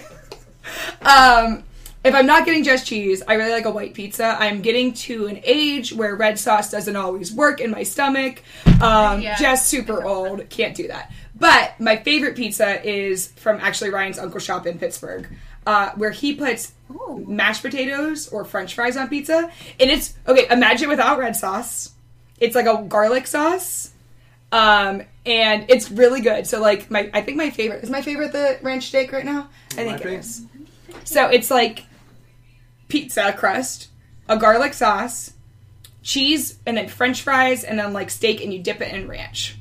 um, 1.03 1.62
if 2.05 2.14
I'm 2.14 2.26
not 2.26 2.44
getting 2.44 2.62
just 2.62 2.86
cheese, 2.86 3.22
I 3.26 3.34
really 3.34 3.50
like 3.50 3.64
a 3.64 3.70
white 3.70 3.94
pizza. 3.94 4.36
I'm 4.38 4.61
getting 4.61 4.92
to 4.94 5.26
an 5.26 5.40
age 5.42 5.92
where 5.92 6.14
red 6.14 6.38
sauce 6.38 6.70
doesn't 6.70 6.94
always 6.96 7.32
work 7.32 7.61
in 7.61 7.70
my 7.70 7.82
stomach. 7.82 8.42
Um, 8.80 9.22
Yeah. 9.22 9.36
Just 9.36 9.68
super 9.68 10.05
old. 10.05 10.48
Can't 10.50 10.76
do 10.76 10.88
that. 10.88 11.11
But 11.34 11.80
my 11.80 11.96
favorite 11.96 12.36
pizza 12.36 12.84
is 12.88 13.28
from 13.36 13.59
actually 13.61 13.90
Ryan's 13.90 14.18
Uncle 14.18 14.38
Shop 14.38 14.66
in 14.66 14.78
Pittsburgh, 14.78 15.26
uh, 15.66 15.90
where 15.96 16.11
he 16.11 16.34
puts 16.34 16.72
mashed 17.26 17.62
potatoes 17.62 18.28
or 18.28 18.44
French 18.44 18.74
fries 18.74 18.96
on 18.96 19.09
pizza. 19.09 19.50
And 19.80 19.90
it's 19.90 20.14
okay. 20.28 20.46
Imagine 20.50 20.88
without 20.88 21.18
red 21.18 21.34
sauce. 21.34 21.92
It's 22.38 22.55
like 22.55 22.66
a 22.66 22.82
garlic 22.82 23.26
sauce. 23.26 23.92
Um, 24.52 25.02
and 25.26 25.64
it's 25.68 25.90
really 25.90 26.20
good. 26.20 26.46
So 26.46 26.61
like 26.61 26.90
my, 26.90 27.11
I 27.12 27.22
think 27.22 27.38
my 27.38 27.50
favorite 27.50 27.82
is 27.82 27.90
my 27.90 28.02
favorite 28.02 28.32
the 28.32 28.59
ranch 28.62 28.86
steak 28.86 29.11
right 29.11 29.24
now. 29.24 29.48
I 29.72 29.74
think 29.76 29.90
Might 29.92 30.00
it 30.02 30.05
be. 30.05 30.14
is. 30.14 30.42
So 31.05 31.26
it's 31.28 31.50
like 31.50 31.84
pizza 32.89 33.32
crust, 33.32 33.89
a 34.28 34.37
garlic 34.37 34.74
sauce, 34.74 35.32
cheese, 36.03 36.59
and 36.66 36.76
then 36.76 36.89
French 36.89 37.22
fries, 37.22 37.64
and 37.64 37.78
then 37.78 37.93
like 37.93 38.11
steak, 38.11 38.43
and 38.43 38.53
you 38.53 38.59
dip 38.61 38.80
it 38.80 38.93
in 38.95 39.09
ranch. 39.09 39.57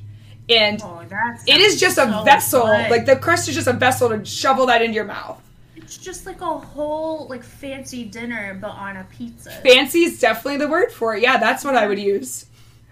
And 0.48 0.80
Oh, 0.82 1.00
it 1.46 1.60
is 1.60 1.80
just 1.80 1.96
a 1.96 2.04
so 2.10 2.22
vessel. 2.24 2.62
good. 2.66 2.90
Like 2.90 3.06
the 3.06 3.16
crust 3.16 3.48
is 3.48 3.54
just 3.54 3.66
a 3.66 3.72
vessel 3.72 4.10
to 4.10 4.24
shovel 4.26 4.66
that 4.66 4.82
into 4.82 4.94
your 4.94 5.06
mouth. 5.06 5.40
It's 5.74 5.96
just 5.98 6.26
like 6.26 6.40
a 6.42 6.58
whole 6.58 7.26
like 7.28 7.42
fancy 7.42 8.04
dinner, 8.04 8.56
but 8.60 8.70
on 8.70 8.96
a 8.98 9.04
pizza. 9.04 9.50
Fancy 9.62 10.00
is 10.04 10.20
definitely 10.20 10.58
the 10.58 10.68
word 10.68 10.92
for 10.92 11.14
it. 11.16 11.22
Yeah, 11.22 11.38
that's 11.38 11.64
what 11.64 11.74
I 11.76 11.86
would 11.86 11.98
use. 11.98 12.46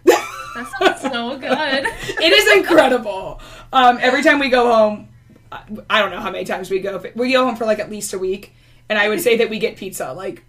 That 0.04 0.68
sounds 0.78 1.00
so 1.00 1.38
good. 1.38 1.84
it 2.22 2.32
is 2.32 2.56
incredible. 2.58 3.40
Um, 3.72 3.98
every 4.00 4.22
time 4.22 4.38
we 4.38 4.48
go 4.50 4.70
home, 4.72 5.08
I- 5.50 5.62
I 5.88 5.98
don't 6.00 6.10
know 6.10 6.20
how 6.20 6.30
many 6.30 6.44
times 6.44 6.70
we 6.70 6.80
go. 6.80 7.02
We 7.14 7.32
go 7.32 7.44
home 7.46 7.56
for 7.56 7.64
like 7.66 7.78
at 7.78 7.90
least 7.90 8.12
a 8.12 8.18
week, 8.18 8.54
and 8.92 8.98
I 8.98 9.08
would 9.08 9.22
say 9.22 9.38
that 9.38 9.48
we 9.48 9.58
get 9.58 9.76
pizza 9.78 10.12
like 10.12 10.44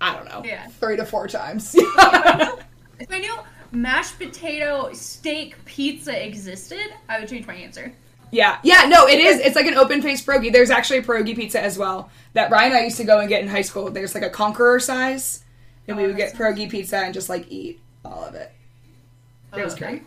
I 0.00 0.14
don't 0.16 0.26
know, 0.28 0.42
Yeah. 0.44 0.66
three 0.80 0.96
to 0.96 1.04
four 1.04 1.28
times. 1.28 1.76
If 2.98 3.12
I 3.12 3.18
knew 3.18 3.34
mashed 3.72 4.18
potato 4.18 4.90
steak 4.94 5.62
pizza 5.66 6.24
existed, 6.26 6.86
I 7.10 7.20
would 7.20 7.28
change 7.28 7.46
my 7.46 7.54
answer. 7.54 7.92
yeah, 8.30 8.58
yeah. 8.62 8.86
No, 8.88 9.06
it 9.06 9.20
is. 9.20 9.38
It's 9.40 9.54
like 9.56 9.66
an 9.66 9.74
open 9.74 10.00
faced 10.00 10.26
pierogi. 10.26 10.50
There's 10.50 10.70
actually 10.70 11.00
a 11.00 11.02
pierogi 11.02 11.36
pizza 11.36 11.60
as 11.60 11.76
well 11.76 12.10
that 12.32 12.50
Ryan 12.50 12.72
and 12.72 12.78
I 12.80 12.84
used 12.84 12.96
to 12.96 13.04
go 13.04 13.18
and 13.20 13.28
get 13.28 13.42
in 13.42 13.48
high 13.48 13.60
school. 13.60 13.90
There's 13.90 14.14
like 14.14 14.24
a 14.24 14.30
conqueror 14.30 14.80
size, 14.80 15.44
and 15.86 15.98
we 15.98 16.04
Oh, 16.04 16.06
would 16.06 16.16
get 16.16 16.32
pierogi 16.34 16.70
pizza 16.70 16.96
and 16.96 17.12
just 17.12 17.28
like 17.28 17.50
eat 17.52 17.78
all 18.02 18.24
of 18.24 18.34
it. 18.34 18.50
It 19.54 19.62
was 19.62 19.74
Oh, 19.74 19.76
great. 19.76 20.02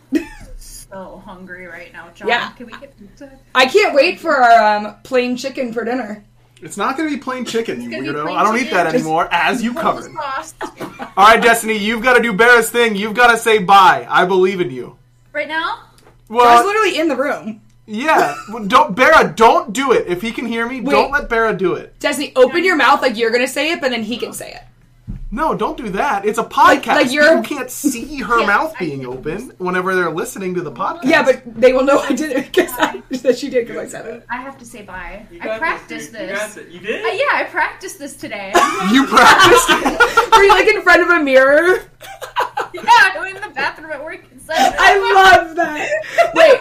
So 0.57 1.21
hungry 1.23 1.67
right 1.67 1.93
now, 1.93 2.09
John. 2.15 2.27
Yeah. 2.27 2.49
Can 2.53 2.65
we 2.65 2.71
get 2.73 2.97
pizza? 2.97 3.31
I 3.53 3.67
can't 3.67 3.93
wait 3.93 4.19
for 4.19 4.35
our 4.35 4.77
um, 4.77 4.95
plain 5.03 5.37
chicken 5.37 5.73
for 5.73 5.85
dinner. 5.85 6.23
It's 6.61 6.77
not 6.77 6.97
going 6.97 7.09
to 7.09 7.15
be 7.15 7.21
plain 7.21 7.45
chicken, 7.45 7.81
you 7.81 7.89
weirdo. 7.89 8.29
I 8.35 8.43
don't 8.43 8.55
eat 8.57 8.63
chicken. 8.63 8.73
that 8.77 8.83
Just- 8.91 8.95
anymore, 8.95 9.27
as 9.31 9.63
you 9.63 9.73
covered. 9.73 10.11
All 10.15 11.25
right, 11.25 11.41
Destiny, 11.41 11.77
you've 11.77 12.03
got 12.03 12.15
to 12.17 12.21
do 12.23 12.33
Barra's 12.33 12.69
thing. 12.69 12.95
You've 12.95 13.13
got 13.13 13.31
to 13.31 13.37
say 13.37 13.59
bye. 13.59 14.05
I 14.09 14.25
believe 14.25 14.59
in 14.61 14.69
you. 14.71 14.97
right 15.31 15.47
now? 15.47 15.83
Well, 16.27 16.47
I 16.47 16.55
was 16.57 16.65
literally 16.65 16.99
in 16.99 17.07
the 17.07 17.15
room. 17.15 17.61
yeah. 17.87 18.35
Don't 18.67 18.95
Barra, 18.95 19.33
don't 19.35 19.73
do 19.73 19.93
it. 19.93 20.05
If 20.07 20.21
he 20.21 20.31
can 20.31 20.45
hear 20.45 20.67
me, 20.67 20.79
Wait. 20.81 20.91
don't 20.91 21.11
let 21.11 21.27
Barra 21.29 21.55
do 21.55 21.73
it. 21.73 21.97
Destiny, 21.99 22.33
open 22.35 22.63
your 22.63 22.75
mouth 22.75 23.01
like 23.01 23.17
you're 23.17 23.31
gonna 23.31 23.47
say 23.47 23.71
it, 23.71 23.81
but 23.81 23.89
then 23.89 24.03
he 24.03 24.17
can 24.17 24.31
say 24.33 24.51
it. 24.53 24.61
No, 25.31 25.53
don't 25.53 25.77
do 25.77 25.89
that. 25.89 26.25
It's 26.25 26.39
a 26.39 26.43
podcast. 26.43 26.87
like 26.87 27.11
you're- 27.11 27.39
People 27.41 27.57
can't 27.57 27.69
see 27.69 28.17
her 28.21 28.39
Yeah, 28.39 28.47
mouth 28.47 28.73
being 28.79 29.05
open 29.05 29.53
whenever 29.59 29.93
they're 29.95 30.09
listening 30.09 30.55
to 30.55 30.61
the 30.61 30.71
podcast. 30.71 31.03
Yeah, 31.03 31.21
but 31.23 31.43
they 31.45 31.71
will 31.71 31.83
know 31.83 31.99
I 31.99 32.13
did 32.13 32.31
it 32.35 32.45
because 32.47 32.71
I, 32.79 33.03
that 33.21 33.37
she 33.37 33.47
did 33.49 33.67
because 33.67 33.83
I 33.83 33.87
said 33.87 34.07
it. 34.07 34.25
I 34.29 34.37
have 34.37 34.57
to 34.57 34.65
say 34.65 34.81
bye. 34.81 35.27
You 35.31 35.39
I 35.41 35.59
practiced 35.59 36.11
dude. 36.13 36.21
You 36.21 36.27
this. 36.29 36.55
got. 36.55 36.71
You 36.71 36.79
did? 36.79 37.05
Uh, 37.05 37.09
yeah, 37.09 37.25
I 37.33 37.43
practiced 37.49 37.99
this 37.99 38.15
today. 38.15 38.51
you 38.91 39.05
practiced. 39.05 39.69
Were 40.31 40.41
you 40.43 40.49
like 40.49 40.67
in 40.67 40.81
front 40.81 41.03
of 41.03 41.09
a 41.09 41.19
mirror? 41.23 41.83
yeah, 42.73 43.13
I'm 43.15 43.27
in 43.35 43.39
the 43.41 43.49
bathroom 43.53 43.91
at 43.91 44.03
work. 44.03 44.23
and 44.31 44.41
said- 44.41 44.55
I 44.79 44.97
love 45.13 45.55
that. 45.57 45.89
Wait, 46.33 46.59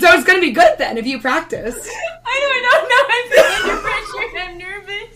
so 0.00 0.08
it's 0.12 0.24
gonna 0.26 0.40
be 0.40 0.50
good 0.50 0.76
then 0.78 0.98
if 0.98 1.06
you 1.06 1.20
practice. 1.20 1.88
I 2.26 2.40
don't 2.42 2.62
know. 2.64 2.80
I'm 3.14 3.26
feeling 3.30 3.66
your 3.68 3.78
pressure. 3.78 4.26
I'm 4.40 4.58
nervous. 4.58 5.14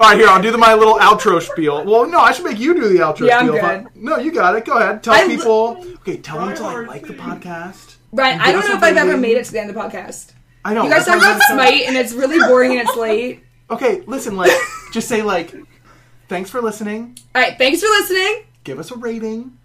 All 0.00 0.08
right, 0.08 0.18
here 0.18 0.28
I'll 0.28 0.40
do 0.40 0.50
the, 0.50 0.56
my 0.56 0.72
little 0.72 0.94
outro 0.94 1.42
spiel. 1.42 1.84
Well, 1.84 2.06
no, 2.08 2.18
I 2.20 2.32
should 2.32 2.46
make 2.46 2.58
you 2.58 2.72
do 2.74 2.88
the 2.88 3.00
outro 3.00 3.26
Yeah, 3.26 3.38
I'm 3.38 3.48
spiel. 3.48 3.62
I- 3.64 3.78
good. 3.80 3.88
no, 3.96 4.16
you 4.16 4.32
got 4.32 4.54
it. 4.56 4.64
Go 4.64 4.78
ahead. 4.78 5.02
Tell 5.02 5.12
I- 5.12 5.26
people. 5.26 5.76
Okay, 6.00 6.16
tell 6.16 6.38
them 6.44 6.56
to 6.56 6.62
like, 6.62 6.86
like 6.88 7.06
the 7.06 7.12
podcast. 7.12 7.96
Brian, 8.12 8.40
I 8.40 8.50
don't 8.50 8.66
know 8.66 8.74
if 8.76 8.82
I've 8.82 8.96
ever 8.96 9.16
made 9.18 9.36
it 9.36 9.44
to 9.44 9.52
the 9.52 9.60
end 9.60 9.68
of 9.68 9.76
the 9.76 9.80
podcast. 9.82 10.32
I 10.64 10.72
know. 10.72 10.84
You 10.84 10.90
guys 10.90 11.04
talk 11.04 11.18
about 11.18 11.40
Smite 11.42 11.82
and 11.86 11.96
it's 11.96 12.12
really 12.12 12.38
boring 12.38 12.72
and 12.72 12.80
it's 12.88 12.96
late. 12.96 13.44
Okay, 13.70 14.00
listen, 14.06 14.36
like, 14.36 14.50
just 14.92 15.06
say 15.06 15.22
like, 15.22 15.54
thanks 16.28 16.48
for 16.50 16.60
listening. 16.62 17.18
All 17.34 17.42
right, 17.42 17.56
thanks 17.58 17.80
for 17.80 17.86
listening. 17.88 18.44
Give 18.64 18.78
us 18.78 18.90
a 18.90 18.96
rating. 18.96 19.56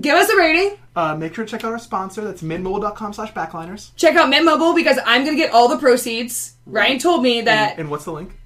Give 0.00 0.14
us 0.14 0.28
a 0.30 0.36
rating. 0.36 0.78
Uh, 0.96 1.14
make 1.16 1.34
sure 1.34 1.44
to 1.44 1.50
check 1.50 1.64
out 1.64 1.72
our 1.72 1.78
sponsor. 1.78 2.22
That's 2.22 2.42
midmobile.com 2.42 3.12
slash 3.12 3.32
backliners. 3.32 3.90
Check 3.96 4.14
out 4.16 4.28
Mint 4.30 4.44
Mobile 4.44 4.72
because 4.74 4.98
I'm 5.04 5.24
gonna 5.24 5.36
get 5.36 5.52
all 5.52 5.68
the 5.68 5.78
proceeds. 5.78 6.54
Ryan 6.64 6.98
told 6.98 7.22
me 7.22 7.42
that 7.42 7.78
And 7.78 7.90
what's 7.90 8.04
the 8.04 8.12
link? 8.12 8.37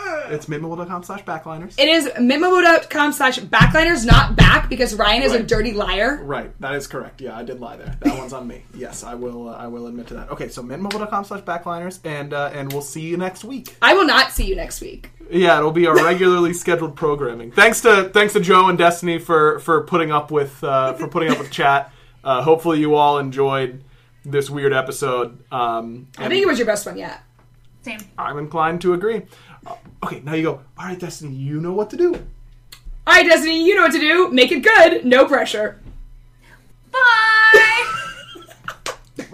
It's 0.30 0.46
midmobile.com 0.46 1.02
slash 1.02 1.24
backliners. 1.24 1.74
it 1.76 1.88
is 1.88 2.06
mintmobile.com 2.06 3.12
slash 3.12 3.40
backliners, 3.40 4.06
not 4.06 4.36
back 4.36 4.68
because 4.68 4.94
Ryan 4.94 5.22
is 5.22 5.32
a 5.32 5.42
dirty 5.42 5.72
liar. 5.72 6.20
Right, 6.22 6.52
that 6.60 6.74
is 6.74 6.86
correct. 6.86 7.20
Yeah, 7.20 7.36
I 7.36 7.42
did 7.42 7.58
lie 7.60 7.76
there. 7.76 7.96
That 8.00 8.16
one's 8.16 8.32
on 8.32 8.46
me. 8.46 8.62
Yes, 8.74 9.02
I 9.02 9.14
will. 9.14 9.48
Uh, 9.48 9.56
I 9.56 9.66
will 9.66 9.88
admit 9.88 10.06
to 10.08 10.14
that. 10.14 10.30
Okay, 10.30 10.48
so 10.48 10.62
midmobile.com 10.62 11.24
slash 11.24 11.40
backliners, 11.42 11.98
and 12.04 12.32
uh, 12.32 12.50
and 12.54 12.72
we'll 12.72 12.80
see 12.82 13.00
you 13.02 13.16
next 13.16 13.42
week. 13.44 13.76
I 13.82 13.94
will 13.94 14.06
not 14.06 14.30
see 14.30 14.44
you 14.46 14.54
next 14.56 14.80
week. 14.80 15.10
Yeah, 15.30 15.58
it'll 15.58 15.72
be 15.72 15.86
our 15.86 15.94
regularly 16.04 16.52
scheduled 16.54 16.94
programming. 16.96 17.50
Thanks 17.50 17.80
to 17.82 18.10
thanks 18.14 18.32
to 18.34 18.40
Joe 18.40 18.68
and 18.68 18.78
Destiny 18.78 19.18
for 19.18 19.58
for 19.58 19.82
putting 19.82 20.12
up 20.12 20.30
with 20.30 20.62
uh, 20.62 20.92
for 20.94 21.08
putting 21.08 21.30
up 21.30 21.38
with 21.38 21.50
chat. 21.50 21.92
Uh, 22.22 22.42
hopefully, 22.42 22.78
you 22.78 22.94
all 22.94 23.18
enjoyed 23.18 23.82
this 24.24 24.48
weird 24.48 24.72
episode. 24.72 25.42
Um, 25.52 26.06
I 26.16 26.28
think 26.28 26.42
it 26.42 26.46
was 26.46 26.58
your 26.58 26.66
best 26.66 26.86
one 26.86 26.96
yet. 26.96 27.20
Same. 27.82 27.98
I'm 28.18 28.38
inclined 28.38 28.82
to 28.82 28.92
agree. 28.92 29.22
Okay, 30.02 30.20
now 30.24 30.34
you 30.34 30.42
go, 30.42 30.60
all 30.78 30.86
right, 30.86 30.98
Destiny, 30.98 31.34
you 31.34 31.60
know 31.60 31.72
what 31.72 31.90
to 31.90 31.96
do. 31.96 32.14
All 32.14 33.14
right, 33.14 33.26
Destiny, 33.26 33.64
you 33.64 33.74
know 33.74 33.82
what 33.82 33.92
to 33.92 33.98
do. 33.98 34.30
Make 34.30 34.52
it 34.52 34.62
good. 34.62 35.04
No 35.04 35.26
pressure. 35.26 35.78
Bye! 36.90 38.06